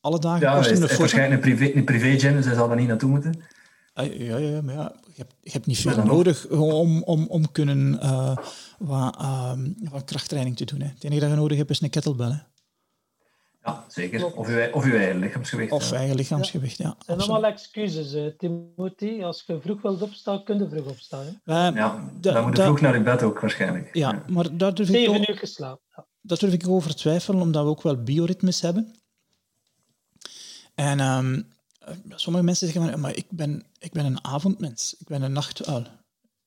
Alle 0.00 0.18
dagen 0.18 0.40
ja, 0.40 0.60
hij 0.60 0.70
is 0.70 0.96
waarschijnlijk 0.96 1.44
een 1.44 1.56
privé, 1.56 1.76
een 1.76 1.84
privé 1.84 2.18
gym, 2.18 2.34
dus 2.34 2.44
hij 2.44 2.54
zal 2.54 2.68
daar 2.68 2.76
niet 2.76 2.88
naartoe 2.88 3.10
moeten. 3.10 3.34
Ah, 3.92 4.14
Ja, 4.14 4.36
ja, 4.36 4.62
maar 4.62 4.74
ja, 4.74 4.92
je, 5.06 5.12
hebt, 5.16 5.34
je 5.42 5.50
hebt 5.50 5.66
niet 5.66 5.78
veel 5.78 6.04
nodig 6.04 6.48
om, 6.48 7.02
om, 7.02 7.26
om 7.26 7.52
kunnen 7.52 7.94
uh, 8.02 8.36
wat, 8.78 9.16
uh, 9.20 9.52
wat 9.90 10.04
krachttraining 10.04 10.56
te 10.56 10.64
doen. 10.64 10.80
Hè. 10.80 10.86
Het 10.86 11.04
enige 11.04 11.20
dat 11.20 11.30
je 11.30 11.36
nodig 11.36 11.58
hebt 11.58 11.70
is 11.70 11.80
een 11.80 11.90
kettlebell. 11.90 12.30
Hè. 12.30 12.38
Ja, 13.68 13.84
zeker. 13.88 14.36
Of 14.36 14.48
je, 14.48 14.70
of 14.72 14.84
je 14.84 14.96
eigen 14.96 15.18
lichaamsgewicht. 15.18 15.72
Of 15.72 15.92
eigen 15.92 16.16
lichaamsgewicht, 16.16 16.78
ja. 16.78 16.88
Het 16.88 17.04
zijn 17.06 17.20
allemaal 17.20 17.50
excuses, 17.50 18.14
uh, 18.14 18.26
Timothy. 18.36 19.22
Als 19.22 19.44
je 19.46 19.60
vroeg 19.60 19.82
wilt 19.82 20.02
opstaan, 20.02 20.44
kun 20.44 20.58
je 20.58 20.68
vroeg 20.68 20.86
opstaan. 20.86 21.24
Hè? 21.24 21.68
Uh, 21.68 21.76
ja, 21.76 22.10
dan 22.20 22.44
moet 22.46 22.56
je 22.56 22.62
vroeg 22.62 22.80
naar 22.80 22.94
je 22.94 23.02
bed 23.02 23.22
ook 23.22 23.40
waarschijnlijk. 23.40 23.94
Ja, 23.94 24.10
ja. 24.10 24.24
maar 24.32 24.56
daar 24.56 24.74
durf 24.74 24.88
ik 24.88 24.94
Zeven 24.94 25.30
uur 25.30 25.38
geslapen. 25.38 25.82
Ja. 25.96 26.06
Dat 26.20 26.40
durf 26.40 26.52
ik 26.52 26.68
over 26.68 26.94
twijfelen, 26.94 27.40
omdat 27.40 27.64
we 27.64 27.70
ook 27.70 27.82
wel 27.82 28.02
bioritmes 28.02 28.60
hebben. 28.60 28.94
En 30.74 31.00
um, 31.00 31.48
sommige 32.08 32.44
mensen 32.44 32.68
zeggen, 32.68 32.90
van, 32.90 33.00
maar 33.00 33.16
ik 33.16 33.26
ben, 33.30 33.64
ik 33.78 33.92
ben 33.92 34.04
een 34.04 34.24
avondmens, 34.24 34.96
ik 34.98 35.06
ben 35.06 35.22
een 35.22 35.32
nachtuil. 35.32 35.86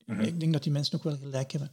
Mm 0.06 0.16
-hmm. 0.16 0.24
Ik 0.24 0.40
denk 0.40 0.52
dat 0.52 0.62
die 0.62 0.72
mensen 0.72 0.96
ook 0.96 1.04
wel 1.04 1.16
gelijk 1.16 1.52
hebben. 1.52 1.70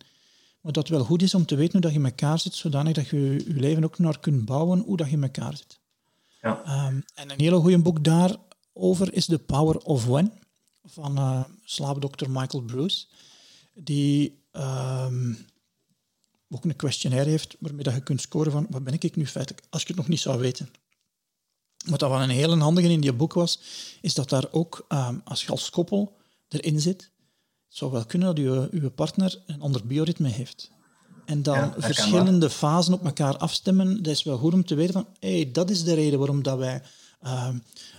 Maar 0.61 0.71
dat 0.71 0.87
het 0.87 0.97
wel 0.97 1.05
goed 1.05 1.21
is 1.21 1.33
om 1.33 1.45
te 1.45 1.55
weten 1.55 1.71
hoe 1.71 1.81
dat 1.81 1.91
je 1.91 1.97
in 1.97 2.05
elkaar 2.05 2.39
zit, 2.39 2.53
zodanig 2.53 2.93
dat 2.93 3.07
je 3.07 3.43
je 3.47 3.59
leven 3.59 3.83
ook 3.83 3.99
naar 3.99 4.19
kunt 4.19 4.45
bouwen 4.45 4.79
hoe 4.79 4.97
dat 4.97 5.07
je 5.07 5.15
in 5.15 5.23
elkaar 5.23 5.57
zit. 5.57 5.79
Ja. 6.41 6.87
Um, 6.87 7.03
en 7.13 7.29
een 7.31 7.39
hele 7.39 7.59
goede 7.59 7.79
boek 7.79 8.03
daarover 8.03 9.13
is 9.13 9.25
The 9.25 9.39
Power 9.39 9.77
of 9.77 10.05
When, 10.05 10.33
van 10.83 11.17
uh, 11.17 11.43
slaapdokter 11.63 12.31
Michael 12.31 12.63
Bruce, 12.63 13.05
die 13.73 14.43
um, 14.51 15.47
ook 16.49 16.63
een 16.63 16.75
questionnaire 16.75 17.29
heeft 17.29 17.55
waarmee 17.59 17.83
dat 17.83 17.93
je 17.93 18.01
kunt 18.01 18.21
scoren 18.21 18.51
van 18.51 18.67
wat 18.69 18.83
ben 18.83 18.93
ik 18.93 19.15
nu 19.15 19.27
feitelijk, 19.27 19.67
als 19.69 19.81
je 19.81 19.87
het 19.87 19.97
nog 19.97 20.07
niet 20.07 20.19
zou 20.19 20.39
weten. 20.39 20.69
Wat 21.85 21.99
dat 21.99 22.09
wel 22.09 22.21
een 22.21 22.29
hele 22.29 22.57
handige 22.57 22.89
in 22.89 23.01
die 23.01 23.13
boek 23.13 23.33
was, 23.33 23.59
is 24.01 24.13
dat 24.13 24.29
daar 24.29 24.47
ook, 24.51 24.85
um, 24.89 25.21
als 25.23 25.43
je 25.43 25.51
als 25.51 25.69
koppel 25.69 26.17
erin 26.47 26.81
zit, 26.81 27.11
het 27.69 27.77
zou 27.77 27.91
wel 27.91 28.05
kunnen 28.05 28.27
dat 28.35 28.37
uw, 28.45 28.67
uw 28.71 28.89
partner 28.89 29.41
een 29.45 29.61
ander 29.61 29.85
bioritme 29.87 30.27
heeft. 30.29 30.71
En 31.25 31.43
dan 31.43 31.55
Ja, 31.57 31.73
verschillende 31.77 32.49
fasen 32.49 32.93
op 32.93 33.05
elkaar 33.05 33.37
afstemmen. 33.37 34.03
Dat 34.03 34.13
is 34.13 34.23
wel 34.23 34.37
goed 34.37 34.53
om 34.53 34.65
te 34.65 34.75
weten 34.75 34.93
van, 34.93 35.07
hey, 35.19 35.49
dat 35.51 35.69
is 35.69 35.83
de 35.83 35.93
reden 35.93 36.19
waarom 36.19 36.43
dat 36.43 36.57
wij 36.57 36.81
uh, 37.23 37.49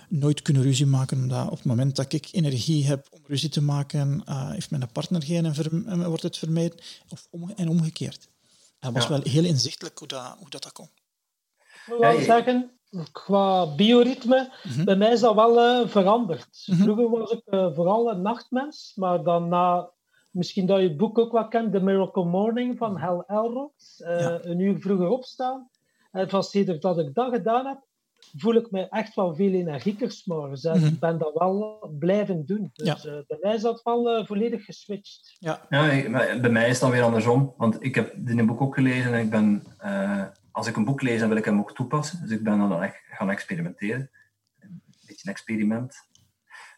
nooit 0.09 0.43
kunnen 0.43 0.63
ruzie 0.63 0.87
maken. 0.87 1.17
Omdat 1.19 1.47
op 1.47 1.57
het 1.57 1.65
moment 1.65 1.97
dat 1.97 2.13
ik 2.13 2.29
energie 2.33 2.87
heb 2.87 3.07
om 3.11 3.21
ruzie 3.27 3.49
te 3.49 3.63
maken, 3.63 4.23
uh, 4.29 4.51
heeft 4.51 4.71
mijn 4.71 4.93
partner 4.93 5.23
geen 5.23 5.45
en, 5.47 5.55
ver, 5.55 5.87
en 5.87 6.07
wordt 6.09 6.23
het 6.23 6.39
vermeden. 6.39 6.79
Of 7.09 7.27
om, 7.31 7.51
en 7.57 7.69
omgekeerd. 7.69 8.29
Dat 8.79 8.93
was 8.93 9.03
Ja. 9.03 9.09
wel 9.09 9.21
heel 9.23 9.45
inzichtelijk 9.45 9.99
hoe 9.99 10.09
dat, 10.09 10.37
hoe 10.39 10.51
dat, 10.51 10.63
dat 10.63 10.73
kon. 10.73 10.89
Ik 11.59 11.83
wil 11.87 11.99
wel 11.99 12.19
je- 12.19 12.25
zeggen, 12.25 12.71
qua 13.13 13.75
bioritme, 13.75 14.53
Mhm. 14.63 14.85
bij 14.85 14.97
mij 14.97 15.13
is 15.13 15.21
dat 15.21 15.35
wel 15.35 15.61
eh, 15.61 15.89
veranderd. 15.89 16.63
Mhm. 16.67 16.83
Vroeger 16.83 17.11
was 17.11 17.31
ik 17.31 17.43
eh, 17.45 17.75
vooral 17.75 18.11
een 18.11 18.23
nachtmens, 18.23 18.93
maar 18.97 19.23
dan 19.23 19.49
na, 19.49 19.91
misschien 20.31 20.67
dat 20.67 20.81
je 20.81 20.89
het 20.89 20.97
boek 20.97 21.19
ook 21.19 21.33
wel 21.33 21.49
kent, 21.49 21.73
The 21.73 21.81
Miracle 21.81 22.25
Morning 22.25 22.79
van 22.79 22.97
Hal 22.97 23.25
Elrod, 23.27 23.73
eh, 24.05 24.21
Ja. 24.21 24.39
een 24.43 24.59
uur 24.59 24.79
vroeger 24.81 25.09
opstaan. 25.09 25.69
En 26.11 26.29
van 26.29 26.43
sinds 26.43 26.81
dat 26.81 26.99
ik 26.99 27.15
dat 27.15 27.33
gedaan 27.33 27.67
heb, 27.67 27.79
voel 28.37 28.55
ik 28.55 28.71
me 28.71 28.89
echt 28.89 29.15
wel 29.15 29.35
veel 29.35 29.53
energieker 29.53 30.11
's 30.11 30.25
morgens. 30.27 30.65
En 30.65 30.77
Mhm. 30.79 30.87
ik 30.87 30.99
ben 31.01 31.19
dat 31.19 31.33
wel 31.35 31.79
blijven 31.99 32.47
doen. 32.47 32.71
Dus 32.73 33.03
Ja. 33.03 33.11
eh, 33.11 33.19
bij 33.27 33.39
mij 33.41 33.55
is 33.55 33.63
dat 33.63 33.81
wel 33.83 34.25
volledig 34.27 34.65
geswitcht. 34.65 35.37
Ja, 35.39 35.67
Ja, 35.69 35.87
bij 36.41 36.51
mij 36.51 36.69
is 36.69 36.79
dan 36.81 36.91
weer 36.91 37.03
andersom. 37.03 37.55
Want 37.57 37.85
ik 37.85 37.95
heb 37.95 38.13
dit 38.17 38.47
boek 38.47 38.61
ook 38.61 38.75
gelezen 38.75 39.15
en 39.15 39.21
ik 39.25 39.31
ben, 39.31 39.65
eh, 39.79 40.25
als 40.53 40.67
ik 40.67 40.77
een 40.77 40.85
boek 40.85 41.03
lees, 41.03 41.21
dan 41.21 41.29
wil 41.29 41.39
ik 41.39 41.45
hem 41.45 41.59
ook 41.59 41.75
toepassen. 41.75 42.21
Dus 42.21 42.31
ik 42.31 42.43
ben 42.43 42.59
dan 42.59 42.83
echt 42.83 43.03
gaan 43.11 43.31
experimenteren. 43.31 44.11
Een 44.59 44.83
beetje 45.07 45.27
een 45.29 45.33
experiment. 45.33 46.09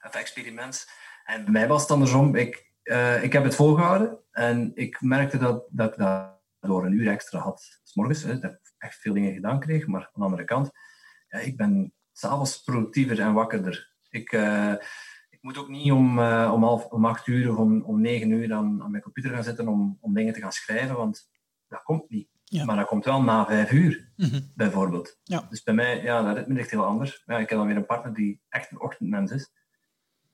Of 0.06 0.14
experiment. 0.14 0.90
En 1.24 1.42
bij 1.44 1.52
mij 1.52 1.68
was 1.68 1.82
het 1.82 1.90
andersom. 1.90 2.34
Ik, 2.34 2.72
eh, 2.82 3.22
ik 3.22 3.32
heb 3.32 3.44
het 3.44 3.54
volgehouden 3.54 4.18
en 4.30 4.72
ik 4.74 5.00
merkte 5.00 5.38
dat, 5.38 5.66
dat 5.70 5.92
ik 5.92 5.98
daardoor 5.98 6.84
een 6.84 6.92
uur 6.92 7.08
extra 7.08 7.38
had. 7.38 7.80
S 7.82 7.94
morgens, 7.94 8.22
hè, 8.22 8.38
dat 8.38 8.52
ik 8.52 8.74
echt 8.78 9.00
veel 9.00 9.12
dingen 9.14 9.32
gedaan 9.32 9.60
kreeg. 9.60 9.86
Maar 9.86 10.00
aan 10.00 10.10
de 10.14 10.24
andere 10.24 10.44
kant, 10.44 10.70
ja, 11.28 11.38
ik 11.38 11.56
ben 11.56 11.92
s'avonds 12.12 12.62
productiever 12.62 13.20
en 13.20 13.32
wakkerder. 13.32 13.92
Ik, 14.10 14.32
eh, 14.32 14.74
ik 15.30 15.38
moet 15.40 15.58
ook 15.58 15.68
niet 15.68 15.92
om, 15.92 16.18
eh, 16.18 16.50
om, 16.54 16.62
half, 16.62 16.86
om 16.86 17.04
acht 17.04 17.26
uur 17.26 17.50
of 17.50 17.56
om, 17.56 17.82
om 17.82 18.00
negen 18.00 18.30
uur 18.30 18.52
aan, 18.52 18.82
aan 18.82 18.90
mijn 18.90 19.02
computer 19.02 19.30
gaan 19.30 19.44
zitten 19.44 19.68
om, 19.68 19.98
om 20.00 20.14
dingen 20.14 20.32
te 20.32 20.40
gaan 20.40 20.52
schrijven, 20.52 20.96
want 20.96 21.30
dat 21.68 21.82
komt 21.82 22.10
niet. 22.10 22.28
Ja. 22.53 22.64
Maar 22.64 22.76
dat 22.76 22.86
komt 22.86 23.05
wel 23.05 23.22
na 23.22 23.46
vijf 23.46 23.72
uur, 23.72 24.11
Mhm. 24.16 24.40
bijvoorbeeld. 24.55 25.18
Ja. 25.22 25.46
Dus 25.50 25.62
bij 25.62 25.74
mij, 25.74 26.03
ja, 26.03 26.22
dat 26.22 26.36
ritme 26.36 26.55
ligt 26.55 26.70
heel 26.70 26.84
anders. 26.84 27.22
Ja, 27.26 27.38
ik 27.38 27.48
heb 27.48 27.59
dan 27.59 27.66
weer 27.66 27.76
een 27.76 27.86
partner 27.86 28.14
die 28.14 28.40
echt 28.48 28.70
een 28.70 28.80
ochtendmens 28.80 29.30
is. 29.30 29.50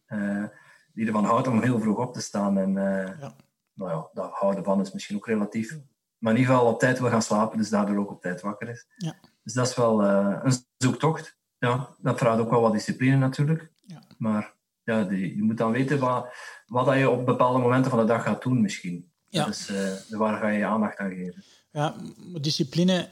eh, 0.07 0.45
die 0.93 1.07
ervan 1.07 1.25
houdt 1.25 1.47
om 1.49 1.62
heel 1.62 1.81
vroeg 1.81 1.99
op 1.99 2.12
te 2.14 2.21
staan. 2.21 2.59
En 2.59 2.73
Ja. 2.73 3.35
nou 3.75 3.91
ja, 3.91 4.09
dat 4.12 4.31
houden 4.33 4.64
van 4.64 4.81
is 4.81 4.93
misschien 4.93 5.16
ook 5.16 5.27
relatief. 5.27 5.79
Maar 6.19 6.33
in 6.33 6.39
ieder 6.39 6.55
geval 6.55 6.73
op 6.73 6.79
tijd 6.81 6.99
wil 6.99 7.09
gaan 7.11 7.23
slapen, 7.23 7.59
dus 7.59 7.69
daardoor 7.71 7.97
ook 7.97 8.11
op 8.11 8.21
tijd 8.21 8.41
wakker 8.41 8.69
is. 8.69 8.87
Ja. 8.97 9.14
Dus 9.43 9.53
dat 9.55 9.66
is 9.69 9.77
wel 9.77 10.03
eh, 10.05 10.39
een 10.43 10.53
zoektocht. 10.77 11.39
Ja, 11.59 11.89
dat 11.99 12.19
vraagt 12.19 12.39
ook 12.41 12.51
wel 12.51 12.61
wat 12.61 12.73
discipline 12.73 13.16
natuurlijk. 13.16 13.71
Ja. 13.87 14.03
Maar 14.19 14.55
ja, 14.83 15.03
die, 15.05 15.37
je 15.37 15.43
moet 15.43 15.57
dan 15.59 15.73
weten 15.73 15.99
wat, 15.99 16.35
wat 16.66 16.87
dat 16.87 16.99
je 16.99 17.11
op 17.11 17.27
bepaalde 17.27 17.59
momenten 17.59 17.91
van 17.91 18.01
de 18.01 18.07
dag 18.07 18.23
gaat 18.23 18.43
doen 18.43 18.61
misschien. 18.61 19.12
Ja. 19.29 19.45
Dat 19.45 19.55
is, 19.55 19.68
eh, 19.68 20.18
waar 20.18 20.39
ga 20.39 20.49
je 20.49 20.59
je 20.59 20.64
aandacht 20.64 20.99
aan 20.99 21.14
geven. 21.14 21.45
Ja, 21.72 21.97
discipline, 22.41 23.11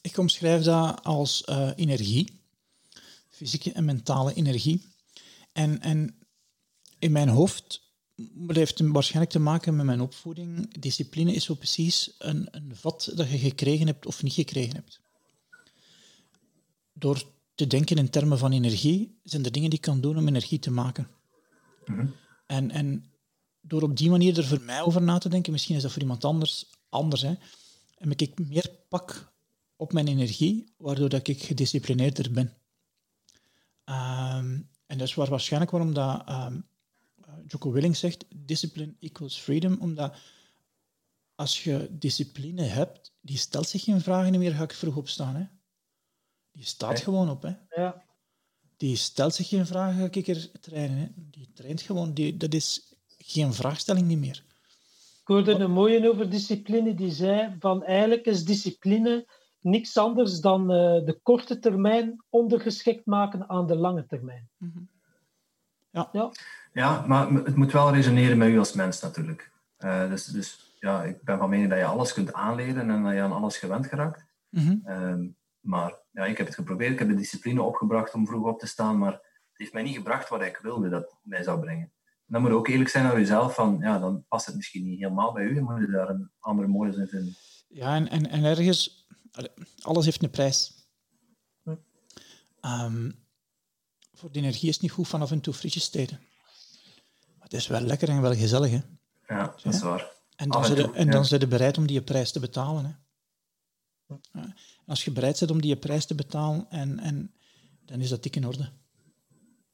ik 0.00 0.18
omschrijf 0.18 0.62
dat 0.62 1.04
als 1.04 1.44
eh, 1.44 1.70
energie, 1.76 2.40
fysieke 3.28 3.72
en 3.72 3.84
mentale 3.84 4.34
energie. 4.34 4.92
En, 5.52 5.80
en 5.80 6.18
in 6.98 7.12
mijn 7.12 7.28
hoofd, 7.28 7.92
dat 8.16 8.56
heeft 8.56 8.80
waarschijnlijk 8.80 9.32
te 9.32 9.38
maken 9.38 9.76
met 9.76 9.86
mijn 9.86 10.00
opvoeding, 10.00 10.78
discipline 10.80 11.32
is 11.32 11.44
zo 11.44 11.54
precies 11.54 12.14
een, 12.18 12.48
een 12.50 12.76
vat 12.76 13.12
dat 13.14 13.30
je 13.30 13.38
gekregen 13.38 13.86
hebt 13.86 14.06
of 14.06 14.22
niet 14.22 14.32
gekregen 14.32 14.74
hebt. 14.74 15.00
Door 16.92 17.22
te 17.54 17.66
denken 17.66 17.96
in 17.96 18.10
termen 18.10 18.38
van 18.38 18.52
energie, 18.52 19.20
zijn 19.22 19.44
er 19.44 19.52
dingen 19.52 19.70
die 19.70 19.78
ik 19.78 19.84
kan 19.84 20.00
doen 20.00 20.16
om 20.16 20.28
energie 20.28 20.58
te 20.58 20.70
maken. 20.70 21.08
Mhm. 21.84 22.06
En, 22.46 22.70
en 22.70 23.13
door 23.66 23.82
op 23.82 23.96
die 23.96 24.10
manier 24.10 24.38
er 24.38 24.46
voor 24.46 24.60
mij 24.60 24.82
over 24.82 25.02
na 25.02 25.18
te 25.18 25.28
denken, 25.28 25.52
misschien 25.52 25.76
is 25.76 25.82
dat 25.82 25.92
voor 25.92 26.02
iemand 26.02 26.24
anders 26.24 26.66
anders, 26.94 27.22
hè, 27.22 27.34
heb 27.94 28.20
ik 28.20 28.38
meer 28.38 28.70
pak 28.88 29.32
op 29.76 29.92
mijn 29.92 30.08
energie, 30.08 30.72
waardoor 30.76 31.08
dat 31.08 31.28
ik 31.28 31.42
gedisciplineerder 31.42 32.32
ben. 32.32 32.52
Ehm, 33.84 34.60
en 34.86 34.98
dat 34.98 35.08
is 35.08 35.14
waar, 35.14 35.28
waarschijnlijk 35.28 35.70
waarom 35.70 35.94
dat, 35.94 36.22
ehm, 36.26 36.60
eh, 37.24 37.32
Jocko 37.46 37.72
Willing 37.72 37.96
zegt, 37.96 38.24
discipline 38.36 38.94
equals 39.00 39.40
freedom, 39.40 39.76
omdat 39.80 40.16
als 41.34 41.64
je 41.64 41.88
discipline 41.90 42.62
hebt, 42.62 43.12
die 43.20 43.38
stelt 43.38 43.68
zich 43.68 43.84
geen 43.84 44.00
vragen 44.00 44.38
meer, 44.38 44.54
ga 44.54 44.62
ik 44.62 44.72
vroeg 44.72 44.96
opstaan. 44.96 45.36
Hè? 45.36 45.44
Die 46.52 46.64
staat 46.64 47.00
gewoon 47.00 47.30
op. 47.30 47.42
Hè? 47.42 47.54
Ja. 47.68 48.04
Die 48.76 48.96
stelt 48.96 49.34
zich 49.34 49.48
geen 49.48 49.66
vragen, 49.66 49.98
ga 49.98 50.08
ik 50.10 50.28
er 50.28 50.60
trainen. 50.60 50.96
Hè? 50.96 51.08
Die 51.14 51.52
traint 51.52 51.80
gewoon, 51.80 52.14
die, 52.14 52.36
dat 52.36 52.54
is 52.54 52.93
geen 53.26 53.52
vraagstelling 53.52 54.06
niet 54.06 54.18
meer. 54.18 54.42
Ik 55.20 55.30
hoorde 55.30 55.52
een 55.52 55.70
mooie 55.70 56.10
over 56.10 56.30
discipline 56.30 56.94
die 56.94 57.10
zei 57.10 57.56
van 57.58 57.84
eigenlijk 57.84 58.26
is 58.26 58.44
discipline 58.44 59.26
niks 59.60 59.96
anders 59.96 60.40
dan 60.40 60.60
eh, 60.60 61.04
de 61.04 61.18
korte 61.22 61.58
termijn 61.58 62.24
ondergeschikt 62.30 63.06
maken 63.06 63.48
aan 63.48 63.66
de 63.66 63.76
lange 63.76 64.06
termijn. 64.06 64.48
Ja. 65.90 66.08
Ja. 66.12 66.32
Ja, 66.72 67.04
maar 67.06 67.30
het 67.30 67.56
moet 67.56 67.72
wel 67.72 67.92
resoneren 67.92 68.38
met 68.38 68.48
u 68.48 68.58
als 68.58 68.72
mens 68.72 69.00
natuurlijk. 69.00 69.50
Eh, 69.76 70.08
dus, 70.08 70.26
dus 70.26 70.76
ja, 70.80 71.02
ik 71.02 71.22
ben 71.22 71.38
van 71.38 71.48
mening 71.48 71.68
dat 71.68 71.78
je 71.78 71.84
alles 71.84 72.12
kunt 72.12 72.32
aanleren 72.32 72.90
en 72.90 73.02
dat 73.02 73.12
je 73.12 73.20
aan 73.20 73.32
alles 73.32 73.56
gewend 73.56 73.86
geraakt. 73.86 74.24
Mhm. 74.48 74.76
Ehm, 74.84 75.26
maar 75.60 75.94
ja, 76.10 76.24
ik 76.24 76.38
heb 76.38 76.46
het 76.46 76.54
geprobeerd. 76.54 76.92
Ik 76.92 76.98
heb 76.98 77.08
de 77.08 77.14
discipline 77.14 77.62
opgebracht 77.62 78.14
om 78.14 78.26
vroeg 78.26 78.46
op 78.46 78.58
te 78.58 78.66
staan, 78.66 78.98
maar 78.98 79.12
het 79.12 79.22
heeft 79.52 79.72
mij 79.72 79.82
niet 79.82 79.96
gebracht 79.96 80.28
wat 80.28 80.42
ik 80.42 80.58
wilde 80.62 80.88
dat 80.88 81.02
het 81.02 81.18
mij 81.22 81.42
zou 81.42 81.60
brengen. 81.60 81.92
Dan 82.26 82.40
moet 82.40 82.50
je 82.50 82.56
ook 82.56 82.68
eerlijk 82.68 82.90
zijn 82.90 83.04
naar 83.04 83.18
jezelf, 83.18 83.54
van 83.54 83.78
ja, 83.80 83.98
dan 83.98 84.24
past 84.28 84.46
het 84.46 84.56
misschien 84.56 84.84
niet 84.84 84.98
helemaal 84.98 85.32
bij 85.32 85.44
u. 85.44 85.54
Dan 85.54 85.64
moet 85.64 85.80
je 85.80 85.86
daar 85.86 86.08
een 86.08 86.30
andere 86.38 86.68
modus 86.68 86.96
in 86.96 87.06
vinden. 87.06 87.34
Ja, 87.68 87.94
en, 87.94 88.08
en, 88.08 88.30
en 88.30 88.44
ergens, 88.44 89.06
alles 89.80 90.04
heeft 90.04 90.22
een 90.22 90.30
prijs. 90.30 90.88
Hm. 91.62 91.74
Ehm, 92.60 93.10
voor 94.12 94.32
de 94.32 94.38
energie 94.38 94.68
is 94.68 94.74
het 94.74 94.82
niet 94.82 94.92
goed 94.92 95.08
van 95.08 95.22
af 95.22 95.30
en 95.30 95.40
toe 95.40 95.54
frietjes 95.54 95.88
te 95.88 95.98
eten. 95.98 96.18
Maar 97.36 97.42
het 97.48 97.52
is 97.52 97.66
wel 97.66 97.80
lekker 97.80 98.08
en 98.08 98.20
wel 98.20 98.34
gezellig. 98.34 98.70
Hè? 98.70 98.80
Ja, 99.26 99.54
dat 99.62 99.74
is 99.74 99.80
waar. 99.80 100.12
En 100.36 100.48
dan, 100.48 100.64
en 100.64 100.76
zijn 100.76 100.94
en 100.94 101.06
ja. 101.06 101.12
dan 101.12 101.24
zijn 101.24 101.40
ze 101.40 101.46
bereid 101.46 101.78
om 101.78 101.86
die 101.86 102.02
prijs 102.02 102.32
te 102.32 102.40
betalen. 102.40 102.84
Hè. 102.84 102.92
Ja. 104.06 104.20
En 104.32 104.86
als 104.86 105.04
je 105.04 105.10
bereid 105.10 105.38
bent 105.38 105.50
om 105.50 105.60
die 105.60 105.76
prijs 105.76 106.06
te 106.06 106.14
betalen, 106.14 106.66
en, 106.70 106.98
en, 106.98 107.34
dan 107.84 108.00
is 108.00 108.08
dat 108.08 108.22
dik 108.22 108.36
in 108.36 108.46
orde. 108.46 108.70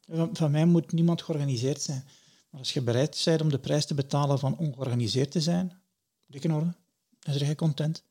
Van, 0.00 0.36
van 0.36 0.50
mij 0.50 0.64
moet 0.64 0.92
niemand 0.92 1.22
georganiseerd 1.22 1.82
zijn. 1.82 2.04
Maar 2.50 2.60
als 2.60 2.72
je 2.72 2.82
bereid 2.82 3.22
bent 3.24 3.40
om 3.40 3.50
de 3.50 3.58
prijs 3.58 3.86
te 3.86 3.94
betalen 3.94 4.38
van 4.38 4.56
ongeorganiseerd 4.56 5.30
te 5.30 5.40
zijn, 5.40 5.82
dik 6.26 6.44
in 6.44 6.52
orde. 6.52 6.74
Dan 7.18 7.38
ben 7.38 7.46
je 7.46 7.54
content. 7.54 8.04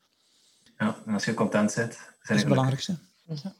Ja, 0.77 0.97
en 1.05 1.13
als 1.13 1.25
je 1.25 1.33
content 1.33 1.75
bent, 1.75 1.91
Dat 1.91 1.97
zijn 2.21 2.37
is 2.37 2.43
het 2.43 2.53
belangrijkste. 2.53 2.97
Ja. 3.25 3.53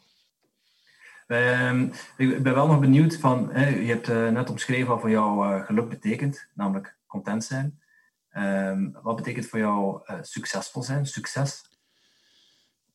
Ehm, 1.29 1.89
ik 2.17 2.43
ben 2.43 2.53
wel 2.53 2.67
nog 2.67 2.79
benieuwd 2.79 3.15
van, 3.15 3.51
hè, 3.51 3.67
je 3.67 3.87
hebt 3.87 4.09
eh, 4.09 4.29
net 4.29 4.49
omschreven 4.49 4.87
wat 4.87 4.99
voor 4.99 5.09
jou 5.09 5.53
eh, 5.53 5.65
geluk 5.65 5.89
betekent, 5.89 6.47
namelijk 6.53 6.97
content 7.07 7.43
zijn. 7.43 7.81
Ehm, 8.29 8.91
wat 8.91 9.15
betekent 9.15 9.45
voor 9.45 9.59
jou 9.59 10.01
eh, 10.05 10.17
succesvol 10.21 10.83
zijn, 10.83 11.05
succes? 11.05 11.61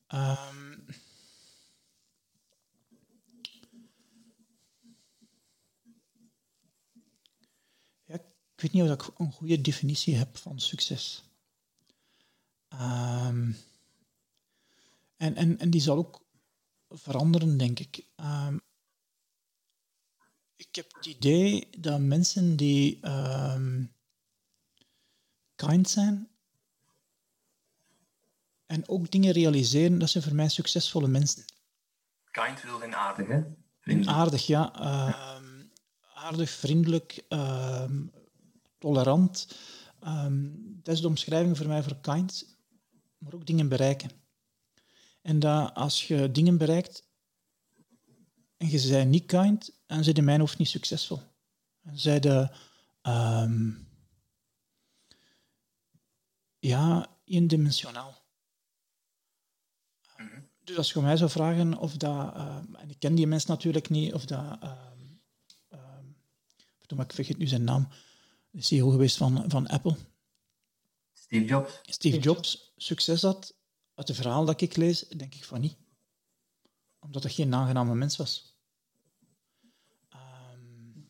Ehm, 0.07 0.73
ja, 8.05 8.15
ik 8.15 8.23
weet 8.65 8.73
niet 8.73 8.91
of 8.91 9.07
ik 9.07 9.19
een 9.19 9.33
goede 9.33 9.61
definitie 9.61 10.17
heb 10.17 10.37
van 10.37 10.59
succes. 10.61 11.25
Ehm, 12.69 13.53
en, 15.17 15.37
en, 15.37 15.59
en 15.59 15.71
die 15.71 15.81
zal 15.81 15.97
ook 15.97 16.23
veranderen, 16.89 17.57
denk 17.57 17.79
ik. 17.79 18.05
Ehm, 18.17 18.59
ik 20.57 20.75
heb 20.75 20.95
het 20.95 21.07
idee 21.07 21.69
dat 21.79 22.01
mensen 22.01 22.57
die 22.57 22.99
ehm, 23.01 23.85
kind 25.55 25.89
zijn 25.89 26.29
en 28.67 28.89
ook 28.89 29.11
dingen 29.11 29.33
realiseren, 29.33 29.99
dat 29.99 30.11
zijn 30.11 30.25
voor 30.25 30.35
mij 30.35 30.49
succesvolle 30.49 31.09
mensen. 31.09 31.45
Kind 32.31 32.63
wil 32.63 32.81
in 32.81 32.95
aardig, 32.95 33.27
hè? 33.27 33.43
Vriendelijk. 33.81 34.17
Aardig, 34.17 34.47
ja. 34.47 34.73
Aardig, 36.15 36.51
vriendelijk, 36.51 37.25
tolerant. 38.85 39.57
Ehm, 40.01 40.49
dat 40.83 40.95
is 40.95 41.01
de 41.01 41.07
omschrijving 41.07 41.57
voor 41.57 41.67
mij 41.67 41.83
voor 41.83 42.01
kind, 42.01 42.57
maar 43.19 43.35
ook 43.35 43.47
dingen 43.47 43.69
bereiken. 43.69 44.11
En 45.23 45.39
dat 45.39 45.75
als 45.75 46.07
je 46.09 46.31
dingen 46.31 46.59
bereikt 46.59 47.09
en 48.57 48.71
je 48.71 48.89
bent 48.89 49.11
niet 49.11 49.27
kind, 49.27 49.83
dan 49.87 50.05
zijn 50.05 50.17
in 50.17 50.25
mijn 50.25 50.41
hoofd 50.41 50.59
niet 50.59 50.69
succesvol. 50.69 51.21
Dan 51.83 51.99
zijn 51.99 52.21
de, 52.21 52.51
ehm, 53.03 53.71
ja, 56.59 57.07
eendimensionaal. 57.25 58.23
Dus 60.65 60.77
als 60.77 60.93
je 60.93 61.01
mij 61.01 61.17
zou 61.17 61.31
vragen 61.31 61.79
of 61.79 61.97
dat, 61.97 62.35
ehm, 62.35 62.75
en 62.75 62.91
ik 62.91 62.99
ken 62.99 63.15
die 63.15 63.27
mens 63.27 63.45
natuurlijk 63.45 63.89
niet, 63.89 64.15
of 64.15 64.25
dat, 64.25 64.59
ehm, 64.61 64.83
verdomme, 66.79 67.05
ik 67.05 67.13
vergeet 67.13 67.39
nu 67.39 67.47
zijn 67.47 67.65
naam, 67.65 67.89
CEO 68.59 68.91
geweest 68.91 69.17
van, 69.17 69.45
van 69.49 69.67
Apple, 69.67 69.97
Steve 71.13 71.45
Jobs. 71.45 71.81
Steve 71.83 72.19
Jobs, 72.19 72.73
succes 72.77 73.23
had, 73.23 73.57
uit 73.95 74.09
het 74.09 74.17
verhaal 74.17 74.45
dat 74.45 74.61
ik 74.61 74.77
lees, 74.77 75.09
denk 75.09 75.35
ik 75.35 75.45
van 75.45 75.61
niet. 75.61 75.77
Omdat 76.99 77.23
hij 77.23 77.33
geen 77.33 77.55
aangename 77.55 77.95
mens 77.95 78.17
was. 78.17 78.57
Ehm, 80.09 81.01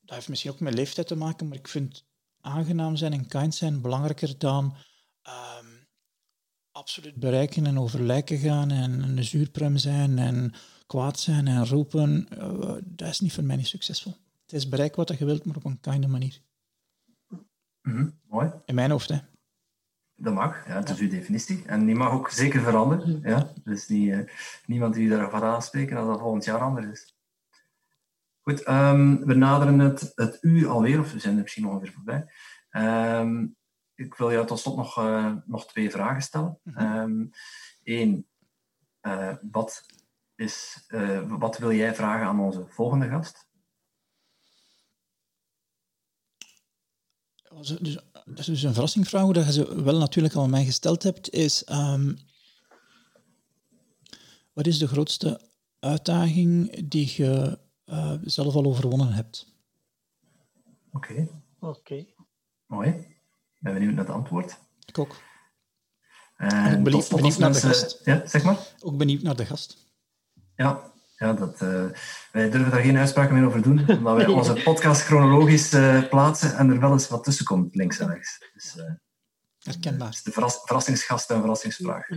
dat 0.00 0.14
heeft 0.14 0.28
misschien 0.28 0.50
ook 0.50 0.60
met 0.60 0.74
leeftijd 0.74 1.06
te 1.06 1.14
maken, 1.14 1.48
maar 1.48 1.58
ik 1.58 1.68
vind 1.68 2.04
aangenaam 2.40 2.96
zijn 2.96 3.12
en 3.12 3.26
kind 3.26 3.54
zijn 3.54 3.80
belangrijker 3.80 4.38
dan 4.38 4.76
ehm, 5.22 5.66
absoluut 6.70 7.14
bereiken 7.14 7.66
en 7.66 7.78
over 7.78 8.02
lijken 8.02 8.38
gaan 8.38 8.70
en 8.70 9.02
een 9.02 9.24
zuurpruim 9.24 9.76
zijn 9.76 10.18
en 10.18 10.54
kwaad 10.86 11.20
zijn 11.20 11.48
en 11.48 11.66
roepen. 11.66 12.28
Eh, 12.28 12.74
dat 12.84 13.08
is 13.08 13.20
niet 13.20 13.32
voor 13.32 13.44
mij 13.44 13.56
niet 13.56 13.66
succesvol. 13.66 14.16
Het 14.46 14.54
is 14.54 14.68
bereiken 14.68 14.96
wat 14.96 15.18
je 15.18 15.24
wilt, 15.24 15.44
maar 15.44 15.56
op 15.56 15.64
een 15.64 15.80
kinder 15.80 16.10
manier. 16.10 16.40
Mhm, 17.82 18.10
Mooi. 18.28 18.52
In 18.64 18.74
mijn 18.74 18.90
hoofd, 18.90 19.08
hè. 19.08 19.18
Dat 20.14 20.34
mag, 20.34 20.66
ja, 20.66 20.74
het 20.74 20.88
is 20.88 20.98
uw 20.98 21.08
definitie. 21.08 21.64
En 21.66 21.86
die 21.86 21.94
mag 21.94 22.12
ook 22.12 22.30
zeker 22.30 22.60
veranderen. 22.60 23.20
Ja? 23.22 23.52
Niet, 23.64 23.86
eh, 23.88 24.18
niemand 24.66 24.94
die 24.94 25.06
u 25.06 25.08
daarvan 25.08 25.42
aanspreken 25.42 25.96
als 25.96 26.06
dat 26.06 26.20
volgend 26.20 26.44
jaar 26.44 26.60
anders 26.60 26.86
is. 26.86 27.16
Goed, 28.40 28.62
ehm, 28.62 29.16
we 29.16 29.34
naderen 29.34 29.78
het, 29.78 30.12
het 30.14 30.38
uur 30.40 30.68
alweer, 30.68 31.00
of 31.00 31.12
we 31.12 31.18
zijn 31.18 31.36
er 31.36 31.42
misschien 31.42 31.66
ongeveer 31.66 31.92
voorbij. 31.92 32.32
Ehm, 32.70 33.46
ik 33.94 34.14
wil 34.14 34.32
jou 34.32 34.46
tot 34.46 34.58
slot 34.58 34.76
nog, 34.76 34.98
eh, 34.98 35.34
nog 35.44 35.66
twee 35.66 35.90
vragen 35.90 36.22
stellen. 36.22 36.60
Eén, 37.82 38.26
wat, 39.50 39.86
is, 40.34 40.84
eh, 40.86 41.38
wat 41.38 41.58
wil 41.58 41.72
jij 41.72 41.94
vragen 41.94 42.26
aan 42.26 42.40
onze 42.40 42.66
volgende 42.68 43.08
gast? 43.08 43.46
Was 47.34 47.42
het 47.42 47.45
Dus, 47.60 47.98
dat 48.24 48.38
is 48.38 48.44
dus 48.46 48.62
een 48.62 48.72
verrassingvraag, 48.72 49.30
dat 49.32 49.46
je 49.46 49.52
ze 49.52 49.82
wel 49.82 49.98
natuurlijk 49.98 50.34
al 50.34 50.42
aan 50.42 50.50
mij 50.50 50.64
gesteld 50.64 51.02
hebt, 51.02 51.30
is 51.30 51.64
ehm, 51.64 52.14
wat 54.52 54.66
is 54.66 54.78
de 54.78 54.86
grootste 54.88 55.40
uitdaging 55.78 56.88
die 56.88 57.12
je 57.16 57.58
eh, 57.84 58.12
zelf 58.24 58.54
al 58.54 58.64
overwonnen 58.64 59.12
hebt? 59.12 59.54
Oké, 60.92 61.28
Oké. 61.60 62.04
mooi. 62.66 62.88
Ik 62.88 63.58
ben 63.62 63.72
benieuwd 63.74 63.94
naar 63.94 64.04
het 64.04 64.14
antwoord. 64.14 64.58
Ik 64.86 64.98
ook. 64.98 65.16
En 66.36 66.76
ook 66.78 66.82
benieuwd- 66.84 67.08
benieuwd 67.08 67.38
naar 67.38 67.52
de 67.52 67.58
gast. 67.60 68.00
Ja, 68.04 68.26
zeg 68.26 68.44
maar. 68.44 68.58
Ook 68.80 68.96
benieuwd 68.96 69.22
naar 69.22 69.36
de 69.36 69.46
gast. 69.46 69.76
Ja, 70.56 70.92
ja 71.16 71.32
dat, 71.32 71.60
eh, 71.60 71.84
wij 72.32 72.50
durven 72.50 72.70
daar 72.70 72.80
geen 72.80 72.96
uitspraken 72.96 73.34
meer 73.34 73.46
over 73.46 73.62
doen, 73.62 73.78
omdat 73.98 74.16
wij 74.16 74.26
onze 74.26 74.60
podcast 74.64 75.02
chronologisch 75.02 75.72
eh, 75.72 76.08
plaatsen 76.08 76.56
en 76.56 76.70
er 76.70 76.80
wel 76.80 76.92
eens 76.92 77.08
wat 77.08 77.24
tussen 77.24 77.44
komt, 77.44 77.74
links 77.74 77.98
en 77.98 78.08
rechts. 78.08 78.50
Dus 78.54 78.76
eh, 78.76 78.92
Herkenbaar. 79.58 80.08
is 80.08 80.22
de 80.22 80.32
verras- 80.32 80.60
verrassingsgast 80.64 81.30
en 81.30 81.40
verrassingsvraag. 81.40 82.08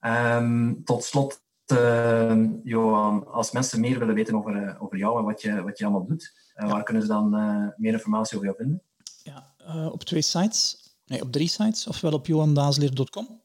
Ehm, 0.00 0.74
tot 0.84 1.04
slot, 1.04 1.42
eh, 1.64 2.36
Johan, 2.64 3.26
als 3.26 3.50
mensen 3.50 3.80
meer 3.80 3.98
willen 3.98 4.14
weten 4.14 4.34
over, 4.34 4.76
over 4.80 4.98
jou 4.98 5.18
en 5.18 5.24
wat 5.24 5.42
je, 5.42 5.62
wat 5.62 5.78
je 5.78 5.84
allemaal 5.84 6.06
doet, 6.06 6.32
waar 6.54 6.82
kunnen 6.82 7.02
ze 7.02 7.08
dan 7.08 7.30
meer 7.76 7.92
informatie 7.92 8.34
over 8.36 8.48
jou 8.48 8.58
vinden? 8.58 8.82
Ja, 9.22 9.54
op 9.90 10.02
twee 10.04 10.22
sites. 10.22 10.88
Nee, 11.06 11.22
op 11.22 11.32
drie 11.32 11.48
sites. 11.48 11.86
Ofwel 11.86 12.12
op 12.12 12.26
johandaasleer.com. 12.26 13.42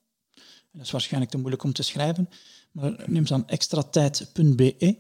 Dat 0.72 0.82
is 0.86 0.92
waarschijnlijk 0.92 1.32
te 1.32 1.38
moeilijk 1.38 1.64
om 1.64 1.74
te 1.74 1.84
schrijven. 1.84 2.30
Maar 2.74 3.10
neem 3.10 3.26
dan 3.26 3.48
extratijd.be 3.48 4.98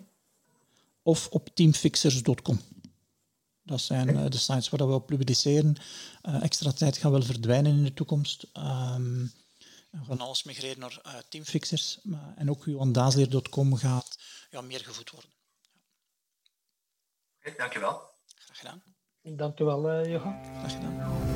of 1.02 1.28
op 1.28 1.50
teamfixers.com. 1.54 2.62
Dat 3.64 3.82
zijn 3.82 4.18
eh, 4.18 4.30
de 4.30 4.38
sites 4.38 4.70
waar 4.70 4.88
we 4.88 4.94
op 4.94 5.08
publiceren. 5.08 5.76
Eh, 6.22 6.44
extra 6.44 6.72
tijd 6.72 6.98
gaat 6.98 7.12
wel 7.12 7.22
verdwijnen 7.22 7.72
in 7.72 7.84
de 7.84 7.94
toekomst. 7.94 8.46
Ehm, 8.54 9.26
we 9.90 10.06
gaan 10.08 10.20
alles 10.20 10.44
migreren 10.44 10.80
naar 10.80 11.00
eh, 11.04 11.14
Teamfixers. 11.30 12.00
Maar, 12.04 12.34
en 12.36 12.50
ook 12.50 12.66
johandaasleer.com 12.66 13.76
gaat 13.76 14.18
ja, 14.50 14.62
meer 14.62 14.80
gevoed 14.80 15.10
worden. 15.10 15.30
Oké, 17.40 17.54
dankjewel. 17.58 18.02
Graag 18.36 18.58
gedaan. 18.58 18.84
Dank 19.22 19.60
u 19.60 19.64
wel, 19.64 19.90
eh, 19.90 20.12
Johan. 20.12 20.44
Graag 20.44 20.72
gedaan. 20.72 21.33